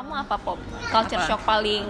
kamu 0.00 0.16
apa 0.16 0.32
pop 0.40 0.56
culture 0.88 1.20
Apa? 1.20 1.28
shock 1.28 1.44
paling 1.44 1.84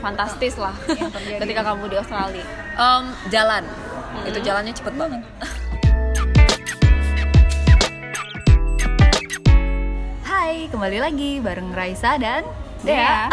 fantastis 0.00 0.56
lah 0.56 0.72
ketika 1.44 1.60
kamu 1.60 1.92
di 1.92 2.00
Australia 2.00 2.40
Em, 2.72 3.04
jalan 3.28 3.68
itu 4.24 4.40
jalannya 4.40 4.72
cepet 4.72 4.96
banget 4.96 5.20
Hai, 10.24 10.72
kembali 10.72 11.04
lagi 11.04 11.36
bareng 11.44 11.68
Raisa 11.76 12.16
dan 12.16 12.48
Dea. 12.80 13.28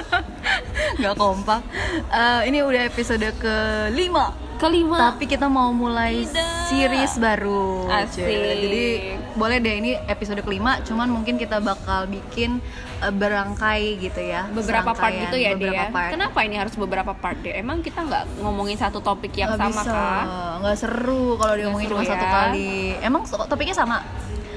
Gak 1.00 1.16
kompak. 1.16 1.64
Eh, 2.12 2.40
ini 2.52 2.60
udah 2.60 2.84
episode 2.84 3.24
kelima. 3.40 4.36
kelima 4.60 5.16
Tapi 5.16 5.24
kita 5.24 5.48
mau 5.48 5.72
mulai 5.72 6.28
series 6.68 7.16
baru. 7.16 7.88
Asik. 7.88 8.28
Jadi 8.28 9.16
boleh 9.32 9.58
deh 9.58 9.74
ini 9.76 9.90
episode 10.04 10.40
kelima. 10.40 10.78
Cuman 10.80 11.06
mungkin 11.06 11.34
kita 11.34 11.58
bakal 11.58 12.06
bikin 12.06 12.58
eh, 12.98 13.10
berangkai 13.10 13.98
gitu 13.98 14.20
ya. 14.20 14.46
beberapa 14.46 14.90
part 14.90 15.10
gitu 15.10 15.36
ya 15.36 15.52
beberapa 15.52 15.72
dia 15.72 15.88
part. 15.88 16.10
kenapa 16.10 16.38
ini 16.40 16.54
harus 16.54 16.74
beberapa 16.74 17.12
part 17.12 17.38
deh 17.38 17.52
emang 17.52 17.80
kita 17.80 18.00
nggak 18.00 18.24
ngomongin 18.38 18.76
satu 18.76 18.98
topik 18.98 19.32
yang 19.34 19.50
Nggak 19.50 19.60
sama 19.62 19.80
bisa. 19.80 19.90
kah 19.90 20.22
nggak 20.60 20.76
seru 20.76 21.24
kalau 21.34 21.54
diomongin 21.54 21.88
cuma 21.88 22.02
satu 22.02 22.20
ya. 22.20 22.30
kali 22.30 22.72
emang 23.00 23.22
topiknya 23.24 23.72
sama 23.74 24.04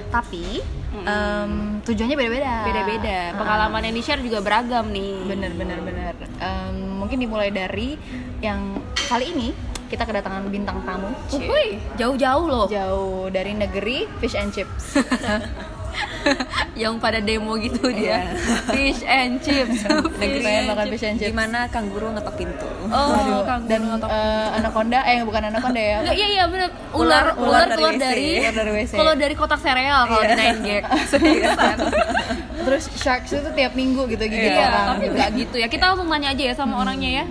tapi 0.10 0.60
em, 0.94 1.52
tujuannya 1.82 2.14
beda-beda 2.14 2.54
beda-beda 2.64 3.18
Ah. 3.26 3.36
pengalaman 3.36 3.82
yang 3.84 3.96
di 3.96 4.04
share 4.04 4.22
juga 4.22 4.40
beragam 4.40 4.86
nih 4.88 5.14
bener 5.26 5.52
bener 5.54 5.80
bener 5.80 6.14
Em, 6.36 6.76
mungkin 6.94 7.18
dimulai 7.18 7.50
dari 7.50 7.96
yang 8.40 8.76
kali 9.08 9.32
ini 9.32 9.50
kita 9.94 10.04
kedatangan 10.04 10.50
bintang 10.50 10.82
tamu. 10.82 11.14
Jauh-jauh 11.94 12.46
loh. 12.46 12.66
Jauh 12.66 13.30
dari 13.30 13.54
negeri 13.54 14.10
fish 14.18 14.34
and 14.34 14.50
chips. 14.50 14.98
Yang 16.74 16.98
pada 16.98 17.22
demo 17.22 17.54
gitu 17.62 17.86
Iya. 17.86 17.94
dia. 17.94 18.18
Fish 18.74 19.06
and 19.06 19.38
chips. 19.38 19.86
Negeri 20.20 20.42
pengen 20.42 20.64
makan 20.74 20.86
fish 20.90 21.06
and 21.06 21.18
chips. 21.22 21.30
Gimana 21.30 21.70
kangguru 21.70 22.10
ngetok 22.10 22.34
pintu? 22.34 22.66
Oh 22.90 23.14
Aduh, 23.14 23.46
kangguru 23.46 23.70
dan 23.70 23.82
atau 23.94 24.10
eh, 24.10 24.58
anaconda 24.58 25.00
eh 25.06 25.22
bukan 25.22 25.42
anaconda 25.54 25.78
ya. 25.78 25.98
Enggak, 26.02 26.16
iya 26.18 26.28
iya 26.34 26.44
bener. 26.50 26.70
Ular- 26.98 27.38
ular 27.38 27.38
ular 27.38 27.64
dari 27.70 27.78
keluar 27.78 27.94
dari 27.94 28.28
dari 28.50 28.72
WC. 28.74 28.94
kalau 28.98 29.14
dari 29.14 29.36
kotak 29.38 29.60
sereal 29.62 30.02
kalau 30.10 30.24
di 30.26 30.34
Nine 30.34 30.60
Gag. 30.66 30.84
Seriusan. 31.14 31.78
Terus 32.66 32.84
sharks 32.98 33.30
itu 33.30 33.50
tiap 33.54 33.74
minggu 33.78 34.10
gitu 34.10 34.24
gigit 34.26 34.50
iya 34.50 34.66
orang. 34.66 34.86
tapi 34.90 35.06
gitu. 35.06 35.14
nggak 35.14 35.30
gitu 35.38 35.56
ya. 35.62 35.68
Kita 35.70 35.84
langsung 35.94 36.10
nanya 36.10 36.34
aja 36.34 36.44
ya 36.50 36.54
sama 36.58 36.82
orangnya 36.82 37.22
ya 37.22 37.26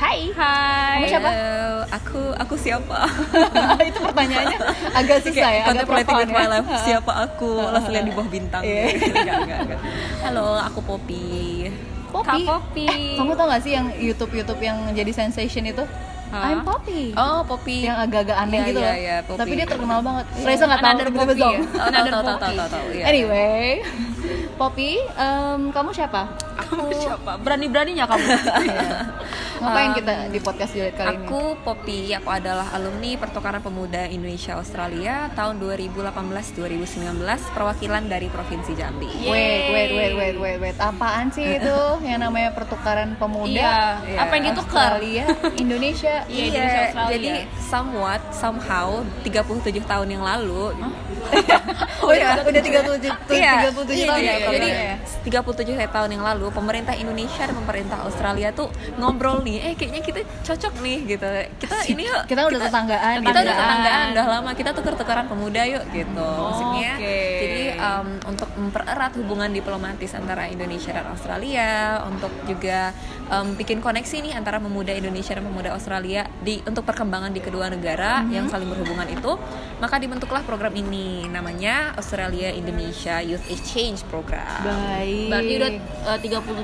Hai 0.00 0.32
Hai 0.32 0.96
Kamu 0.96 1.12
siapa? 1.12 1.28
Halo, 1.30 1.60
aku 1.86 2.20
aku 2.34 2.54
siapa 2.56 2.98
itu 3.84 3.98
pertanyaannya 4.00 4.58
agak 4.96 5.18
susah 5.20 5.48
ya 5.50 5.60
agak 5.62 5.84
contemplating 5.84 6.16
with 6.16 6.24
profound 6.24 6.30
my 6.32 6.40
ya. 6.40 6.52
life 6.56 6.68
siapa 6.80 7.12
aku 7.20 7.50
langsung 7.60 7.92
lihat 7.92 8.06
di 8.08 8.14
bawah 8.14 8.30
bintang 8.30 8.62
Iya. 8.64 8.84
Enggak, 8.96 9.36
enggak, 9.38 9.58
enggak. 9.62 9.80
halo 10.22 10.46
aku 10.58 10.80
Poppy 10.82 11.68
Poppy. 12.10 12.26
Kak 12.26 12.38
Poppy 12.42 12.88
Kamu 13.14 13.32
tau 13.34 13.46
gak 13.46 13.60
sih 13.60 13.72
yang 13.72 13.86
YouTube 13.94 14.32
YouTube 14.32 14.58
yang 14.58 14.78
jadi 14.90 15.12
sensation 15.14 15.62
itu? 15.62 15.84
Hah? 16.30 16.48
I'm 16.48 16.62
Poppy. 16.62 17.12
oh 17.12 17.44
Poppy 17.44 17.84
Yang 17.84 17.98
agak-agak 18.00 18.36
aneh 18.40 18.56
Iya, 18.56 18.66
gitu 18.66 18.80
iya, 18.80 18.86
loh. 18.86 18.96
iya, 18.96 19.16
Poppy. 19.20 19.38
Tapi 19.38 19.52
dia 19.52 19.66
terkenal 19.66 19.98
banget. 20.00 20.24
Raisa 20.40 20.64
nggak 20.64 20.78
tahu. 20.80 20.94
Tiba-tiba 20.96 21.20
Poppy 21.20 21.34
zong. 21.36 21.52
ya? 21.52 21.60
tahu 21.60 22.06
tahu 22.08 22.22
tahu 22.24 22.38
tahu 22.40 22.68
tahu 22.70 22.86
iya. 22.90 23.04
Anyway, 23.04 23.66
Poppy, 24.56 24.90
em, 25.12 25.60
kamu 25.70 25.90
siapa? 25.90 26.22
aku 26.60 26.92
siapa 26.94 27.32
berani-beraninya 27.40 28.04
kamu 28.04 28.26
Ngapain 29.60 29.92
kita 29.92 30.32
di 30.32 30.40
podcast 30.40 30.72
Juliet 30.72 30.96
kali 30.96 31.12
ini? 31.12 31.28
Aku 31.28 31.52
Poppy, 31.60 32.16
aku 32.16 32.32
adalah 32.32 32.72
alumni 32.72 33.12
Pertukaran 33.14 33.60
Pemuda 33.60 34.08
Indonesia 34.08 34.56
Australia 34.56 35.28
tahun 35.36 35.60
2018-2019 35.60 37.20
perwakilan 37.52 38.08
dari 38.08 38.26
Provinsi 38.26 38.72
Jambi. 38.72 39.12
Wait, 39.20 39.68
wait, 39.68 39.90
wait, 39.92 40.12
wait, 40.16 40.36
wait, 40.40 40.58
wait. 40.58 40.76
Apaan 40.80 41.28
sih 41.28 41.60
itu 41.60 41.76
yang 42.08 42.24
namanya 42.24 42.56
pertukaran 42.56 43.12
pemuda? 43.14 43.52
Iya, 43.52 43.76
Iya. 44.00 44.18
apa 44.24 44.32
yang 44.32 44.44
ditukar 44.48 44.96
Australia, 44.96 45.24
Indonesia. 45.54 46.14
Iya, 46.24 46.44
Indonesia, 46.48 46.80
Australia. 46.88 47.12
jadi 47.12 47.30
somewhat 47.60 48.20
somehow 48.32 49.04
37 49.20 49.60
tahun 49.84 50.08
yang 50.08 50.24
lalu 50.24 50.72
Oh 52.00 52.16
iya, 52.16 52.42
udah 52.42 52.62
37 52.64 53.30
Iya, 53.30 53.70
37 53.70 53.92
iya, 53.94 54.06
tahun 54.08 54.18
iya, 54.18 54.32
ya. 54.32 54.38
Jadi 54.40 54.40
programnya 54.42 54.74
ya? 54.82 55.86
37 55.86 55.94
tahun 55.94 56.10
yang 56.16 56.24
lalu 56.24 56.46
pemerintah 56.50 56.94
Indonesia 56.96 57.42
dan 57.44 57.54
pemerintah 57.54 57.98
Australia 58.02 58.48
tuh 58.50 58.72
ngobrol 58.98 59.44
nih, 59.46 59.62
eh 59.62 59.72
kayaknya 59.78 60.00
kita 60.02 60.20
cocok 60.42 60.80
nih 60.80 60.98
gitu. 61.06 61.28
Kita 61.60 61.76
ini 61.86 62.02
yuk 62.08 62.22
kita 62.26 62.40
udah 62.50 62.60
tetanggaan. 62.66 63.16
kita 63.22 63.38
udah 63.42 63.54
tetanggaan 63.54 64.06
udah 64.14 64.26
lama 64.26 64.50
kita 64.54 64.70
tuker-tukeran 64.74 65.26
pemuda 65.30 65.62
yuk 65.66 65.84
gitu 65.90 66.28
maksudnya 66.30 66.92
oke. 66.98 67.18
jadi 67.40 67.62
um, 67.78 68.08
untuk 68.26 68.48
mempererat 68.58 69.12
hubungan 69.18 69.50
diplomatis 69.50 70.10
antara 70.14 70.46
Indonesia 70.50 70.90
dan 70.94 71.06
Australia 71.10 71.70
untuk 72.06 72.32
juga 72.46 72.94
um, 73.30 73.54
bikin 73.56 73.78
koneksi 73.78 74.16
nih 74.22 74.32
antara 74.36 74.58
pemuda 74.58 74.92
Indonesia 74.94 75.32
dan 75.36 75.44
pemuda 75.46 75.74
Australia 75.74 76.26
di 76.42 76.60
untuk 76.66 76.84
perkembangan 76.86 77.30
di 77.32 77.40
kedua 77.42 77.70
negara 77.70 78.26
yang 78.28 78.50
saling 78.50 78.68
berhubungan 78.68 79.06
itu 79.10 79.32
maka 79.78 79.96
dibentuklah 79.96 80.42
program 80.44 80.74
ini 80.76 81.09
namanya 81.26 81.74
Australia 81.94 82.48
Indonesia 82.50 83.18
Youth 83.20 83.46
Exchange 83.46 84.02
Program 84.06 84.60
Baik. 84.60 85.28
berarti 85.28 85.52
udah 85.56 85.70
eh, 86.06 86.18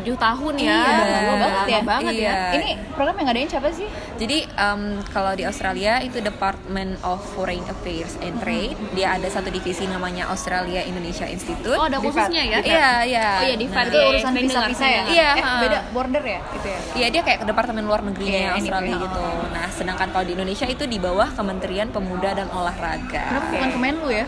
37 0.04 0.16
tahun 0.18 0.54
ya 0.56 0.64
Iya, 0.66 0.76
Udah 0.76 1.06
lama 1.06 1.34
banget 1.36 1.56
lama 1.56 1.68
ya. 1.68 1.80
banget 1.82 2.12
ya 2.12 2.20
Iya. 2.26 2.38
Ini 2.54 2.68
program 2.90 3.14
yang 3.14 3.26
ngadain 3.26 3.48
siapa 3.48 3.68
sih? 3.70 3.88
Jadi 4.16 4.38
um, 4.54 4.82
kalau 5.06 5.32
di 5.32 5.44
Australia 5.44 6.00
itu 6.00 6.18
Department 6.18 6.96
of 7.02 7.20
Foreign 7.30 7.62
Affairs 7.66 8.16
and 8.18 8.38
Trade, 8.38 8.74
dia 8.92 9.12
ada 9.12 9.26
satu 9.26 9.48
divisi 9.48 9.84
namanya 9.84 10.26
Australia 10.26 10.80
Indonesia 10.82 11.26
Institute. 11.26 11.72
oh 11.72 11.84
ada 11.84 11.98
khususnya 11.98 12.42
ya 12.42 12.58
Iya, 12.58 12.90
iya. 13.04 13.28
oh 13.34 13.44
iya 13.44 13.54
di 13.54 13.66
Nah, 13.68 13.84
Itu 13.84 13.98
urusan 14.00 14.32
Sering 14.32 14.48
dengar, 14.48 14.64
visa-visa 14.64 14.86
ya? 14.86 15.02
Iya, 15.06 15.28
Eh, 15.36 15.44
beda 15.60 15.78
border 15.90 16.24
ya? 16.24 16.40
Gitu 16.48 16.66
ya? 16.66 16.78
Iya 16.94 17.06
dia 17.10 17.22
kayak 17.22 17.38
departemen 17.44 17.84
luar 17.84 18.00
negerinya 18.00 18.32
Iya, 18.32 18.50
Australia 18.56 18.88
anyway, 18.88 19.04
gitu. 19.04 19.24
Nah, 19.52 19.66
sedangkan 19.68 20.08
kalau 20.08 20.24
di 20.24 20.32
Indonesia 20.32 20.66
itu 20.66 20.84
di 20.84 20.98
bawah 20.98 21.28
Kementerian 21.28 21.88
Pemuda 21.88 22.30
dan 22.32 22.48
Olahraga. 22.48 23.24
Kenapa 23.28 23.48
bukan 23.50 23.70
Kemenlu 23.70 24.08
ya? 24.10 24.24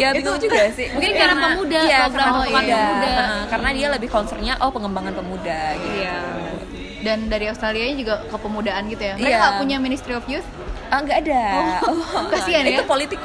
Ya 0.00 0.08
bingung 0.10 0.40
juga 0.40 0.60
sih. 0.72 0.86
Mungkin 0.88 1.12
karena 1.12 1.36
pemuda, 1.46 1.78
iya, 1.82 1.98
program 2.02 2.24
karena 2.24 2.32
pemuda. 2.32 2.56
pemuda. 2.56 2.80
Heeh, 3.04 3.40
karena 3.46 3.68
dia 3.70 3.88
lebih 3.90 4.08
concernnya 4.08 4.54
oh 4.58 4.70
pengembangan 4.70 5.12
pemuda 5.12 5.60
gitu. 5.76 5.96
Iya. 5.98 6.18
Dan 7.00 7.18
dari 7.26 7.46
Australia 7.46 7.84
juga 7.92 8.14
kepemudaan 8.26 8.82
gitu 8.86 9.02
ya? 9.02 9.14
Mereka 9.14 9.28
Iya. 9.28 9.38
nggak 9.38 9.54
punya 9.58 9.76
Ministry 9.78 10.12
of 10.12 10.24
Youth? 10.24 10.48
Ah 10.88 10.98
nggak 10.98 11.18
ada. 11.22 11.42
Oh, 11.84 12.00
kasihan 12.32 12.64
ya. 12.64 12.76
Itu 12.76 12.84
politik 12.84 13.20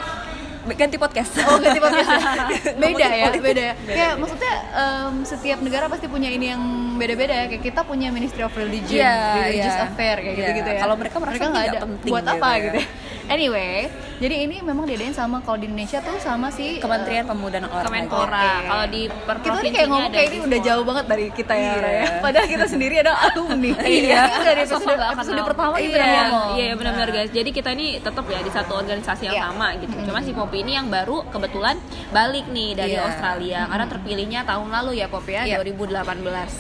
ganti 0.68 0.98
podcast. 0.98 1.32
Oh 1.42 1.56
ganti 1.56 1.78
podcast 1.78 2.10
ya? 2.10 2.20
Beda 2.82 3.06
ya, 3.08 3.26
Politik. 3.30 3.42
beda 3.46 3.62
ya 3.64 3.74
Kayak 3.86 4.14
maksudnya 4.18 4.54
em, 4.74 5.14
setiap 5.24 5.60
negara 5.62 5.86
pasti 5.86 6.06
punya 6.06 6.26
ini 6.26 6.50
yang 6.50 6.62
beda-beda 6.96 7.34
ya 7.36 7.46
Kayak 7.46 7.64
kita 7.64 7.82
punya 7.82 8.10
Ministry 8.10 8.42
of 8.42 8.50
Religion, 8.52 8.98
Iya, 8.98 9.14
Religious 9.46 9.78
iya. 9.78 9.86
Affair 9.86 10.16
kayak 10.18 10.34
Iya. 10.34 10.40
gitu-gitu 10.42 10.70
ya 10.72 10.80
Kalau 10.82 10.96
mereka 10.98 11.16
merasa 11.22 11.44
nggak 11.44 11.64
tidak 11.64 11.70
ada 11.72 11.86
penting 11.86 12.10
Buat 12.10 12.24
gitu 12.24 12.34
apa 12.34 12.50
ya. 12.50 12.58
gitu 12.60 12.78
ya 12.82 12.88
Anyway, 13.26 13.90
jadi 14.22 14.46
ini 14.46 14.62
memang 14.62 14.86
diadain 14.86 15.10
sama 15.10 15.42
kalau 15.42 15.58
di 15.58 15.66
Indonesia 15.66 15.98
tuh 15.98 16.22
sama 16.22 16.54
si 16.54 16.78
Kementerian 16.78 17.26
Pemuda 17.26 17.58
dan 17.58 17.66
Olahraga. 17.66 17.90
Kemenpora 17.90 18.48
kalau 18.64 18.86
di 18.86 19.02
per 19.10 19.38
kita 19.42 19.56
tadi 19.58 19.70
kayak 19.74 19.88
ngomong 19.90 20.06
ada 20.06 20.14
kayak 20.14 20.30
ini 20.30 20.38
udah 20.46 20.60
jauh 20.62 20.84
banget 20.86 21.06
dari 21.10 21.26
kita 21.34 21.54
ya, 21.54 21.66
Iya. 21.66 21.74
Raya. 21.82 22.06
Padahal 22.26 22.48
kita 22.48 22.66
sendiri 22.70 22.96
adalah 23.02 23.20
alumni. 23.26 23.72
Iya. 23.98 24.22
Ini 24.30 24.46
dari 24.46 24.62
episode, 24.62 24.94
episode 24.94 25.42
pertama 25.42 25.76
iya, 25.82 26.06
ngomong. 26.30 26.50
Iya 26.54 26.72
benar-benar 26.78 27.10
guys. 27.12 27.32
Jadi 27.34 27.50
kita 27.50 27.70
ini 27.74 27.88
tetap 27.98 28.26
ya 28.26 28.40
di 28.40 28.52
satu 28.54 28.72
organisasi 28.78 29.24
yang 29.26 29.36
Iya. 29.36 29.44
sama 29.50 29.68
gitu. 29.82 29.96
Cuma 30.06 30.20
si 30.22 30.32
Poppy 30.32 30.58
ini 30.62 30.72
yang 30.78 30.88
baru 30.88 31.26
kebetulan 31.28 31.76
balik 32.14 32.46
nih 32.54 32.78
dari 32.78 32.94
Iya. 32.94 33.10
Australia 33.10 33.66
karena 33.66 33.86
terpilihnya 33.90 34.40
tahun 34.46 34.70
lalu 34.70 35.02
ya 35.02 35.10
Poppy 35.10 35.32
ya 35.34 35.44
Iya. 35.50 35.66
2018. 35.66 36.54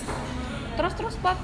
Terus 0.75 0.93
terus 0.97 1.15
Pop. 1.21 1.37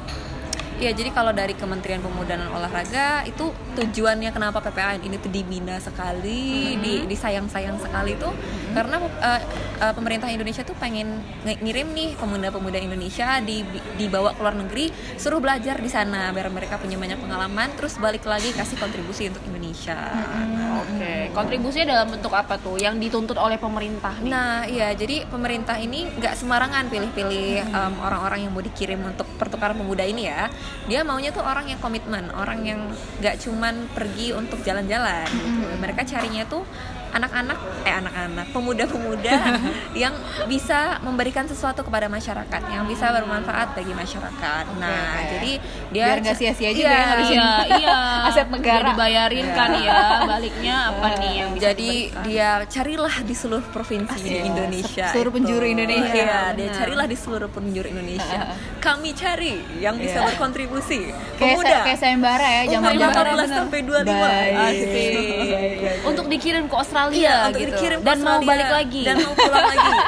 Iya, 0.82 0.98
jadi 0.98 1.14
kalau 1.14 1.30
dari 1.30 1.54
Kementerian 1.54 2.02
Pemuda 2.02 2.34
dan 2.34 2.50
Olahraga 2.50 3.22
itu 3.30 3.54
tujuannya 3.78 4.34
kenapa 4.34 4.66
PPAN 4.66 5.06
ini 5.06 5.22
tuh 5.22 5.30
dibina 5.30 5.78
sekali, 5.78 6.74
Mm-hmm. 6.74 6.82
di 6.82 6.94
disayang-sayang 7.06 7.78
sekali 7.78 8.18
tuh 8.18 8.34
karena 8.74 8.98
eh, 8.98 9.42
eh, 9.78 9.94
pemerintah 9.94 10.26
Indonesia 10.34 10.66
tuh 10.66 10.74
pengen 10.80 11.22
nge- 11.46 11.62
ngirim 11.62 11.88
nih 11.94 12.18
pemuda-pemuda 12.18 12.82
Indonesia 12.82 13.38
di 13.44 13.62
dibawa 13.96 14.34
ke 14.34 14.42
luar 14.42 14.58
negeri, 14.58 14.90
suruh 15.22 15.38
belajar 15.38 15.78
di 15.78 15.92
sana 15.92 16.34
biar 16.34 16.50
mereka 16.50 16.82
punya 16.82 16.98
banyak 16.98 17.22
pengalaman, 17.22 17.70
terus 17.78 18.02
balik 18.02 18.26
lagi 18.26 18.50
kasih 18.50 18.82
kontribusi 18.82 19.30
untuk 19.30 19.46
Indonesia. 19.46 20.00
Mm-hmm. 20.02 20.80
Oke. 20.82 21.14
Kontribusinya 21.38 21.94
dalam 21.94 22.08
bentuk 22.10 22.34
apa 22.34 22.58
tuh? 22.58 22.82
Yang 22.82 23.06
dituntut 23.06 23.38
oleh 23.38 23.62
pemerintah 23.62 24.18
nih? 24.18 24.32
Nah, 24.34 24.66
iya, 24.66 24.90
jadi 24.98 25.30
pemerintah 25.30 25.78
ini 25.78 26.10
nggak 26.18 26.34
sembarangan 26.34 26.90
pilih-pilih 26.90 27.70
um, 27.70 27.94
orang-orang 28.02 28.50
yang 28.50 28.52
mau 28.56 28.66
dikirim 28.66 28.98
untuk 29.06 29.30
pertukaran 29.38 29.78
pemuda 29.78 30.02
ini 30.02 30.26
ya. 30.26 30.50
Dia 30.90 31.06
maunya 31.06 31.30
tuh 31.30 31.46
orang 31.46 31.70
yang 31.70 31.80
komitmen, 31.80 32.34
orang 32.34 32.66
yang 32.66 32.82
nggak 33.22 33.38
cuman 33.42 33.88
pergi 33.94 34.34
untuk 34.34 34.60
jalan-jalan. 34.66 35.30
gitu. 35.30 35.66
Mereka 35.78 36.02
carinya 36.04 36.44
tuh 36.50 36.66
anak-anak 37.12 37.58
eh 37.82 37.94
anak-anak 37.94 38.46
pemuda-pemuda 38.50 39.36
yang 39.98 40.16
bisa 40.46 40.80
memberikan 41.02 41.44
sesuatu 41.44 41.82
kepada 41.82 42.08
masyarakat 42.08 42.62
yang 42.68 42.86
bisa 42.86 43.12
bermanfaat 43.12 43.74
bagi 43.74 43.92
masyarakat 43.92 44.64
nah 44.78 44.90
oke. 45.18 45.28
jadi 45.30 45.52
dia 45.92 46.06
Biar 46.08 46.18
nggak 46.22 46.36
sia-sia 46.36 46.72
juga 46.72 46.80
Iya, 46.82 46.90
ya 46.90 47.04
ngabisin 47.06 47.36
Iya, 47.36 47.52
iya. 47.76 47.98
aset 48.28 48.48
negara. 48.48 48.80
Udah 48.80 48.90
dibayarin 48.90 49.48
kan 49.52 49.70
ya. 49.78 50.00
Baliknya 50.24 50.76
apa 50.88 51.08
nih 51.18 51.32
yang 51.36 51.50
bisa 51.52 51.64
jadi 51.68 51.90
diberikan? 51.92 52.24
dia 52.24 52.50
carilah 52.66 53.16
di 53.22 53.36
seluruh 53.36 53.68
provinsi 53.68 54.18
di 54.18 54.30
Iya, 54.32 54.44
Indonesia 54.46 55.06
seluruh 55.12 55.30
itu. 55.30 55.38
penjuru 55.38 55.66
Indonesia. 55.68 56.24
Iya, 56.24 56.42
dia 56.56 56.70
carilah 56.72 57.06
di 57.06 57.18
seluruh 57.18 57.50
penjuru 57.50 57.88
Indonesia. 57.90 58.40
Kami 58.80 59.10
cari 59.14 59.54
yang 59.78 59.96
bisa 59.98 60.16
Iya. 60.18 60.28
berkontribusi. 60.28 61.02
kayak 61.36 61.58
Pemuda. 61.58 61.78
kayak 61.84 62.00
sayembara 62.00 62.48
ya 62.48 62.62
zaman 62.72 62.94
18 62.96 63.50
sampai 63.52 63.80
25. 63.82 64.62
Asik. 64.62 65.12
untuk 66.06 66.26
dikirim 66.28 66.66
ke 66.66 66.76
Australia 66.78 67.01
Iya, 67.12 67.36
untuk 67.44 67.58
gitu. 67.58 67.70
dikirim 67.72 67.98
ke 67.98 68.06
dan 68.06 68.18
mau 68.18 68.28
Australia. 68.30 68.50
balik 68.52 68.70
lagi. 68.70 69.02
dan 69.02 69.16
mau 69.18 69.34
pulang 69.34 69.66
lagi. 69.68 69.90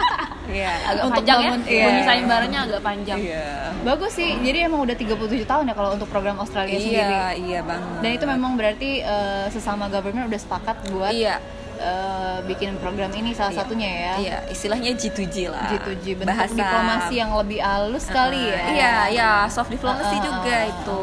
Iya. 0.46 0.70
agak 0.86 1.04
Untuk 1.04 1.16
panjang 1.18 1.40
bangun- 1.42 1.64
ya. 1.64 1.72
iya. 1.72 1.84
Bunyi 1.84 2.02
sayembaranya 2.04 2.60
agak 2.62 2.82
panjang. 2.84 3.18
Iya. 3.18 3.48
bagus 3.82 4.12
sih 4.14 4.32
jadi 4.40 4.58
emang 4.64 4.80
udah 4.82 4.94
37 4.94 5.18
tahun 5.44 5.64
ya 5.66 5.74
kalau 5.74 5.90
untuk 5.92 6.08
program 6.08 6.38
Australia 6.38 6.78
sendiri 6.78 7.10
Iya, 7.10 7.28
iya 7.34 7.60
banget. 7.62 8.00
dan 8.00 8.12
itu 8.12 8.26
memang 8.26 8.52
berarti 8.54 8.90
eh, 9.02 9.46
sesama 9.50 9.88
government 9.88 10.24
udah 10.26 10.38
sepakat 10.38 10.76
buat 10.88 11.10
Iya. 11.10 11.42
Eh, 11.84 12.38
bikin 12.46 12.80
program 12.80 13.12
ini 13.12 13.32
salah 13.32 13.52
Iya. 13.52 13.60
satunya 13.60 13.90
ya 13.92 14.14
Iya, 14.18 14.38
istilahnya 14.48 14.92
G2G 14.94 15.36
lah. 15.48 15.68
G2G 15.70 16.06
bentuk 16.16 16.32
Bahasa 16.32 16.56
diplomasi 16.56 17.14
yang 17.14 17.32
lebih 17.36 17.60
halus 17.60 18.06
kali 18.08 18.40
ya 18.42 18.62
Iya, 18.70 18.94
iya, 19.10 19.32
soft 19.48 19.68
diplomacy 19.68 20.16
Uh, 20.16 20.18
uh, 20.18 20.24
juga 20.24 20.56
uh. 20.58 20.72
itu. 20.72 21.02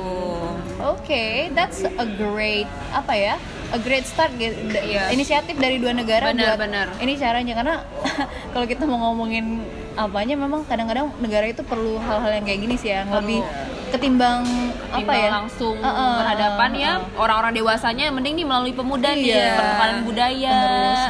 Oke, 0.80 1.24
that's 1.52 1.84
a 1.84 2.06
great 2.08 2.64
apa 2.90 3.12
ya? 3.12 3.34
A 3.70 3.78
great 3.78 4.02
start 4.02 4.32
gitu. 4.34 4.56
Yes. 4.72 5.12
Inisiatif 5.12 5.54
dari 5.54 5.76
dua 5.76 5.92
negara 5.92 6.32
Benar, 6.32 6.56
buat 6.56 6.58
benar. 6.58 6.86
ini 6.98 7.14
caranya 7.14 7.52
karena 7.54 7.74
kalau 8.56 8.64
kita 8.64 8.82
mau 8.82 8.98
ngomongin 9.06 9.60
apanya 9.94 10.34
memang 10.34 10.64
kadang-kadang 10.64 11.12
negara 11.20 11.46
itu 11.46 11.60
perlu 11.60 12.00
hal-hal 12.00 12.32
yang 12.32 12.44
kayak 12.44 12.60
gini 12.60 12.74
sih 12.74 12.90
yang 12.90 13.12
lebih 13.12 13.44
ketimbang 13.90 14.42
apa 14.90 14.98
Timbang 14.98 15.20
ya? 15.20 15.30
langsung 15.30 15.76
Uh, 15.76 15.86
uh, 15.86 16.14
berhadapan 16.18 16.70
uh, 16.70 16.78
ya 16.78 16.92
uh. 16.92 16.98
orang-orang 17.16 17.52
dewasanya 17.54 18.04
mending 18.10 18.34
nih 18.34 18.46
melalui 18.46 18.72
pemuda 18.72 19.10
nih 19.12 19.30
Iya. 19.30 19.54
pertukaran 19.54 19.98
budaya 20.02 20.58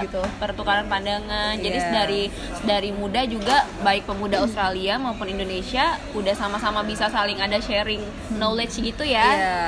gitu. 0.01 0.23
pertukaran 0.37 0.87
pandangan 0.87 1.55
jadi 1.57 1.79
Iya. 1.79 1.91
dari 1.93 2.23
dari 2.63 2.91
muda 2.91 3.21
juga 3.25 3.57
baik 3.81 4.05
pemuda 4.05 4.41
Australia 4.41 4.97
maupun 4.97 5.27
Indonesia 5.27 5.97
udah 6.13 6.35
sama-sama 6.35 6.81
bisa 6.83 7.09
saling 7.09 7.39
ada 7.39 7.57
sharing 7.59 8.03
knowledge 8.33 8.77
gitu 8.77 9.03
ya 9.03 9.25
Iya. 9.27 9.59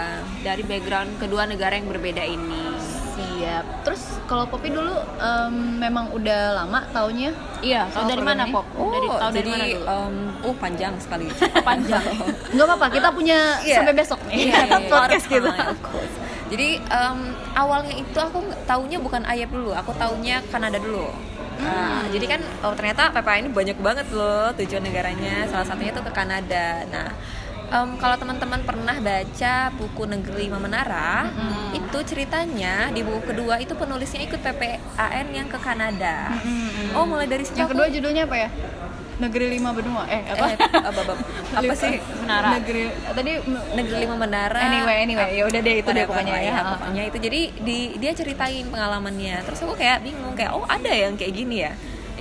dari 0.42 0.62
background 0.62 1.16
kedua 1.16 1.44
negara 1.44 1.74
yang 1.74 1.86
berbeda 1.86 2.20
ini 2.20 2.81
Siap. 3.12 3.64
Terus 3.84 4.02
kalau 4.24 4.44
Popi 4.44 4.68
dulu 4.68 4.92
em, 5.16 5.54
memang 5.78 6.08
udah 6.10 6.56
lama 6.58 6.80
taunya? 6.90 7.30
iya 7.62 7.86
tahu 7.86 8.10
dari 8.10 8.18
mana 8.18 8.42
pop 8.50 8.66
dari 8.66 9.06
Oh, 9.06 9.14
tahu 9.14 9.30
dari 9.30 9.46
mana 9.46 9.64
dulu 9.64 9.84
um, 9.86 10.16
oh 10.42 10.54
panjang 10.56 10.94
sekali. 10.98 11.30
panjang 11.68 12.02
Nggak 12.54 12.66
apa-apa, 12.66 12.86
kita 12.90 13.08
punya 13.10 13.38
Iya. 13.60 13.76
sampai 13.78 13.94
besok 13.94 14.20
nih. 14.26 14.36
Iya, 14.48 14.58
iya, 14.66 14.76
iya. 14.82 14.88
podcast 14.88 15.26
gitu. 15.28 15.46
Ah, 15.46 15.70
of 15.70 15.78
course. 15.80 16.14
Jadi 16.48 16.68
um, 16.88 17.20
awalnya 17.52 17.94
itu 17.94 18.18
aku 18.18 18.38
taunya 18.64 18.98
bukan 18.98 19.22
Ayep 19.24 19.48
dulu, 19.48 19.72
aku 19.72 19.92
taunya 19.94 20.42
Kanada 20.48 20.76
dulu. 20.76 21.08
Nah, 21.62 22.02
jadi 22.10 22.26
kan 22.26 22.40
oh, 22.60 22.74
ternyata 22.74 23.14
PPA 23.14 23.38
ini 23.38 23.48
banyak 23.48 23.78
banget 23.78 24.10
loh 24.10 24.50
tujuan 24.58 24.82
negaranya. 24.82 25.46
Salah 25.46 25.62
satunya 25.62 25.94
tuh 25.94 26.02
ke 26.02 26.10
Kanada. 26.10 26.82
Nah, 26.90 27.08
em, 27.72 27.88
kalau 27.96 28.16
teman-teman 28.16 28.60
pernah 28.60 28.96
baca 28.98 29.54
buku 29.72 30.02
Negeri 30.04 30.46
Lima 30.46 30.58
Menara, 30.58 31.32
itu 31.72 31.98
ceritanya 32.04 32.88
di 32.88 33.00
buku 33.00 33.24
kedua 33.26 33.56
itu 33.56 33.72
penulisnya 33.72 34.20
ikut 34.22 34.38
PPAN 34.38 35.26
yang 35.30 35.46
ke 35.46 35.58
Kanada. 35.58 36.36
Oh, 36.92 37.04
mulai 37.04 37.26
dari 37.26 37.42
situ 37.42 37.56
Yang 37.56 37.66
aku- 37.66 37.74
kedua 37.74 37.88
judulnya 37.88 38.24
apa 38.24 38.36
ya? 38.38 38.50
Negeri 39.12 39.46
Lima 39.50 39.70
Benua. 39.70 40.02
Eh, 40.04 40.24
apa? 40.26 40.44
eh, 40.48 40.58
apa, 40.58 41.00
apa, 41.00 41.14
apa 41.54 41.72
sih 41.80 41.94
menara 42.18 42.58
Negeri 42.58 42.82
tadi 42.90 43.32
Negeri 43.72 43.96
Lima 44.02 44.16
Menara. 44.18 44.58
Anyway, 44.58 44.96
anyway, 45.00 45.30
ya 45.32 45.44
udah 45.46 45.60
deh 45.62 45.74
itu 45.78 45.90
deh 45.90 46.04
pokoknya 46.04 46.32
lah 46.32 46.42
ya. 46.42 46.54
pokoknya 46.74 47.02
itu 47.06 47.18
jadi 47.20 47.40
di 47.54 47.78
dia 47.96 48.12
ceritain 48.12 48.66
pengalamannya 48.66 49.44
terus 49.44 49.62
aku 49.62 49.76
kayak 49.76 50.02
bingung 50.02 50.34
kayak 50.34 50.50
oh 50.50 50.66
ada 50.66 50.90
yang 50.90 51.14
kayak 51.14 51.32
gini 51.32 51.62
ya 51.62 51.72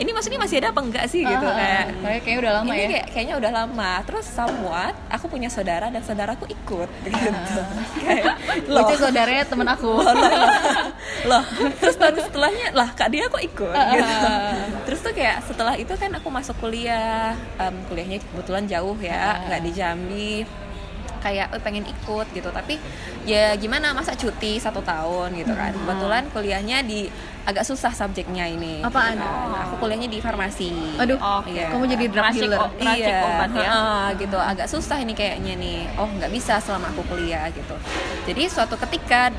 ini 0.02 0.10
maksudnya 0.12 0.36
masih 0.36 0.58
ada 0.58 0.70
apa 0.70 0.82
enggak 0.82 1.06
sih 1.06 1.22
gitu 1.22 1.46
ah, 1.46 1.54
kayak. 1.54 1.86
Kayak- 1.96 2.22
kayaknya 2.22 2.40
udah 2.40 2.52
lama 2.52 2.66
ini 2.68 2.76
ya. 2.76 2.88
kayak, 2.90 3.06
kayaknya 3.08 3.36
udah 3.38 3.52
lama 3.54 3.92
terus 4.02 4.26
somewhat 4.28 4.94
aku 5.08 5.26
punya 5.28 5.48
saudara 5.48 5.88
dan 5.88 6.02
saudaraku 6.02 6.46
ikut 6.48 6.90
gitu 7.04 7.30
kayak 8.02 8.34
loh 8.66 8.90
saudaranya 8.92 9.46
temen 9.46 9.68
aku. 9.68 9.94
loh, 10.02 10.12
loh, 10.12 10.26
loh. 10.26 10.52
Loh, 11.24 11.44
terus 11.78 11.96
tahun 11.96 12.18
setelahnya 12.20 12.74
lah 12.74 12.90
kak 12.92 13.08
dia 13.08 13.26
kok 13.26 13.40
ikut 13.40 13.72
Ah, 13.72 13.94
gitu. 13.94 14.28
terus 14.84 15.00
tuh 15.00 15.14
kayak 15.14 15.38
setelah 15.44 15.76
itu 15.76 15.94
kan 15.94 16.10
aku 16.12 16.28
masuk 16.28 16.58
kuliah 16.58 17.32
em, 17.56 17.76
kuliahnya 17.86 18.18
kebetulan 18.20 18.66
jauh 18.66 18.98
ya 18.98 19.38
nggak 19.44 19.62
di 19.62 19.72
Jambi 19.72 20.34
kayak 21.20 21.54
"Eh, 21.54 21.62
pengen 21.62 21.86
ikut 21.86 22.26
gitu 22.32 22.50
tapi 22.50 22.82
ya 23.24 23.54
gimana 23.54 23.94
masa 23.94 24.12
cuti 24.12 24.58
satu 24.58 24.82
tahun 24.82 25.30
gitu 25.36 25.54
kan 25.54 25.70
Hmm. 25.70 25.86
kebetulan 25.86 26.24
kuliahnya 26.28 26.82
di 26.82 27.06
agak 27.42 27.64
susah 27.64 27.90
subjeknya 27.92 28.46
ini. 28.46 28.80
Apaan? 28.80 29.18
Nah, 29.18 29.66
aku 29.66 29.80
kuliahnya 29.80 30.06
di 30.06 30.18
farmasi. 30.18 30.96
Aduh, 30.96 31.18
Oh, 31.18 31.42
Iya. 31.44 31.70
kamu 31.70 31.84
jadi 31.90 32.06
drug 32.08 32.26
dealer. 32.32 32.60
o- 32.60 32.72
racik 32.74 33.14
obat 33.18 33.50
ya. 33.52 33.62
Heeh, 33.64 34.06
gitu. 34.18 34.38
Agak 34.38 34.68
susah 34.68 34.98
ini 34.98 35.12
kayaknya 35.12 35.54
nih. 35.56 35.80
Oh 35.96 36.08
nggak 36.08 36.30
bisa 36.30 36.58
selama 36.58 36.90
aku 36.90 37.02
kuliah 37.06 37.50
gitu. 37.50 37.76
Jadi 38.24 38.44
suatu 38.46 38.78
ketika 38.78 39.34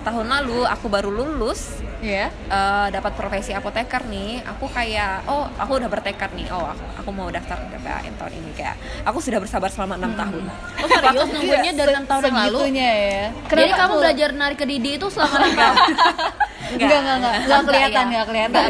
tahun 0.00 0.26
lalu 0.28 0.62
aku 0.64 0.86
baru 0.86 1.08
lulus 1.08 1.78
Iya. 1.98 2.30
eh, 2.30 2.86
dapat 2.88 3.10
profesi 3.12 3.50
apoteker 3.50 4.06
nih 4.06 4.38
aku 4.44 4.66
kayak 4.68 5.26
oh 5.26 5.50
aku 5.52 5.78
udah 5.78 5.88
bertekad 5.88 6.30
nih. 6.32 6.46
Oh 6.48 6.62
aku, 6.62 6.84
aku 6.96 7.10
mau 7.10 7.26
daftar 7.28 7.58
ke 7.60 7.74
PPAN 7.74 8.14
tahun 8.14 8.32
ini 8.34 8.50
kayak 8.54 8.76
aku 9.02 9.18
sudah 9.18 9.38
bersabar 9.38 9.66
selama 9.68 9.94
enam 9.96 10.14
tahun. 10.14 10.46
Oh 10.78 10.88
serius? 10.88 11.26
Nungguinnya 11.28 11.72
dari 11.74 11.90
enam 11.90 12.06
tahun 12.06 12.22
yang 12.24 12.38
lalu? 12.44 12.58
ya. 12.70 13.34
jadi 13.48 13.72
kamu 13.72 13.94
belajar 13.98 14.28
nari 14.32 14.54
ke 14.54 14.64
Didi 14.64 14.90
itu 14.94 15.06
selama 15.08 15.34
enam 15.40 15.52
tahun 15.52 15.76
Enggak, 16.58 16.90
enggak, 16.90 17.00
enggak, 17.00 17.16
enggak 17.16 17.38
Enggak, 17.38 17.62
kelihatan, 17.64 17.94
ya. 17.94 18.04
enggak 18.04 18.24
kelihatan. 18.26 18.62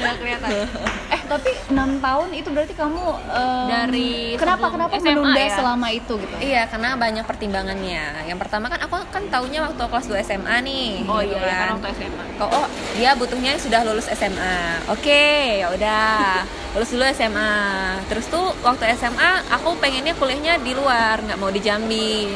Enggak 0.00 0.14
kelihatan. 0.16 0.50
Eh, 1.10 1.20
tapi 1.26 1.50
6 1.68 1.76
tahun 2.00 2.28
itu 2.32 2.48
berarti 2.48 2.74
kamu 2.74 3.02
em, 3.28 3.66
Dari 3.68 4.10
kenapa 4.34 4.66
kenapa 4.70 4.92
SMA 4.96 5.10
menunda 5.12 5.36
ya? 5.38 5.52
selama 5.52 5.88
itu 5.90 6.12
gitu? 6.16 6.34
Iya, 6.40 6.62
karena 6.66 6.88
banyak 6.96 7.24
pertimbangannya. 7.24 8.02
Yang 8.24 8.38
pertama 8.40 8.66
kan 8.66 8.80
aku 8.80 8.94
kan 9.10 9.22
taunya 9.28 9.60
waktu 9.62 9.82
kelas 9.82 10.06
2 10.06 10.22
SMA 10.24 10.56
nih. 10.64 10.88
oh 11.04 11.18
gitu 11.20 11.36
iya 11.36 11.44
ya, 11.44 11.58
kan 11.60 11.68
waktu 11.76 11.88
SMA 11.92 12.22
Kok 12.38 12.48
oh 12.48 12.66
dia 12.94 13.10
butuhnya 13.12 13.52
sudah 13.58 13.80
lulus 13.84 14.08
SMA. 14.08 14.56
Oke, 14.88 15.24
ya 15.60 15.66
udah. 15.68 16.46
Lulus 16.72 16.90
dulu 16.90 17.04
SMA. 17.10 17.52
Terus 18.06 18.26
tuh 18.26 18.46
waktu 18.62 18.84
SMA 18.94 19.30
aku 19.50 19.76
pengennya 19.76 20.14
kuliahnya 20.14 20.56
di 20.58 20.72
luar, 20.72 21.20
nggak 21.20 21.36
mau 21.36 21.50
di 21.50 21.60
Jambi. 21.60 22.32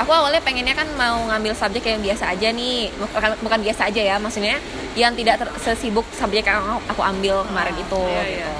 Aku 0.00 0.10
awalnya 0.16 0.40
pengennya 0.40 0.72
kan 0.72 0.88
mau 0.96 1.28
ngambil 1.28 1.52
subjek 1.52 1.84
yang 1.84 2.00
biasa 2.00 2.32
aja 2.32 2.48
nih, 2.48 2.88
bukan, 2.96 3.36
bukan 3.44 3.60
biasa 3.60 3.92
aja 3.92 4.00
ya, 4.00 4.16
maksudnya 4.16 4.56
yang 4.96 5.12
tidak 5.12 5.44
ter- 5.44 5.54
sesibuk 5.60 6.08
subjek 6.16 6.48
yang 6.48 6.80
aku 6.88 7.04
ambil 7.04 7.44
kemarin 7.44 7.76
itu. 7.76 8.02
iya, 8.08 8.24
iya. 8.24 8.48
gitu. 8.48 8.52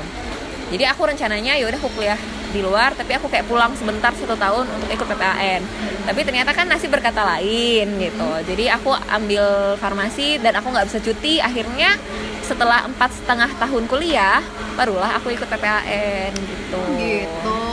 Jadi 0.71 0.85
aku 0.87 1.03
rencananya 1.03 1.59
ya 1.59 1.67
udah 1.67 1.81
aku 1.83 1.91
kuliah 1.99 2.21
di 2.51 2.61
luar, 2.63 2.95
tapi 2.95 3.19
aku 3.19 3.27
kayak 3.27 3.47
pulang 3.51 3.75
sebentar 3.75 4.15
satu 4.15 4.39
tahun 4.39 4.71
untuk 4.71 4.87
ikut 4.91 5.07
PPAN. 5.07 5.63
Tapi 6.07 6.21
ternyata 6.23 6.51
kan 6.55 6.67
nasib 6.71 6.95
berkata 6.95 7.27
lain 7.27 7.99
gitu. 7.99 8.31
Jadi 8.47 8.71
aku 8.71 8.95
ambil 8.95 9.75
farmasi 9.83 10.39
dan 10.39 10.55
aku 10.59 10.71
nggak 10.71 10.87
bisa 10.87 10.99
cuti. 11.03 11.43
Akhirnya 11.43 11.99
setelah 12.47 12.87
empat 12.87 13.11
setengah 13.15 13.51
tahun 13.59 13.87
kuliah, 13.91 14.43
barulah 14.79 15.19
aku 15.19 15.35
ikut 15.35 15.47
PPAN 15.51 16.31
gitu. 16.39 16.81
Gitu. 16.99 17.70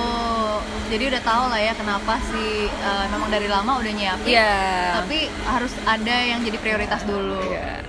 Jadi 0.88 1.03
udah 1.06 1.22
tahu 1.22 1.44
lah 1.48 1.60
ya 1.60 1.74
kenapa 1.74 2.13
sih 2.25 2.51
eh, 2.65 3.06
memang 3.08 3.27
dari 3.27 3.48
lama 3.48 3.72
udah 3.75 3.91
nyiapin. 3.91 4.32
Iya. 4.32 4.53
Tapi 4.98 5.17
harus 5.44 5.74
ada 5.84 6.15
yang 6.17 6.39
jadi 6.41 6.58
prioritas 6.58 7.03
dulu. 7.03 7.38
Iya. 7.46 7.84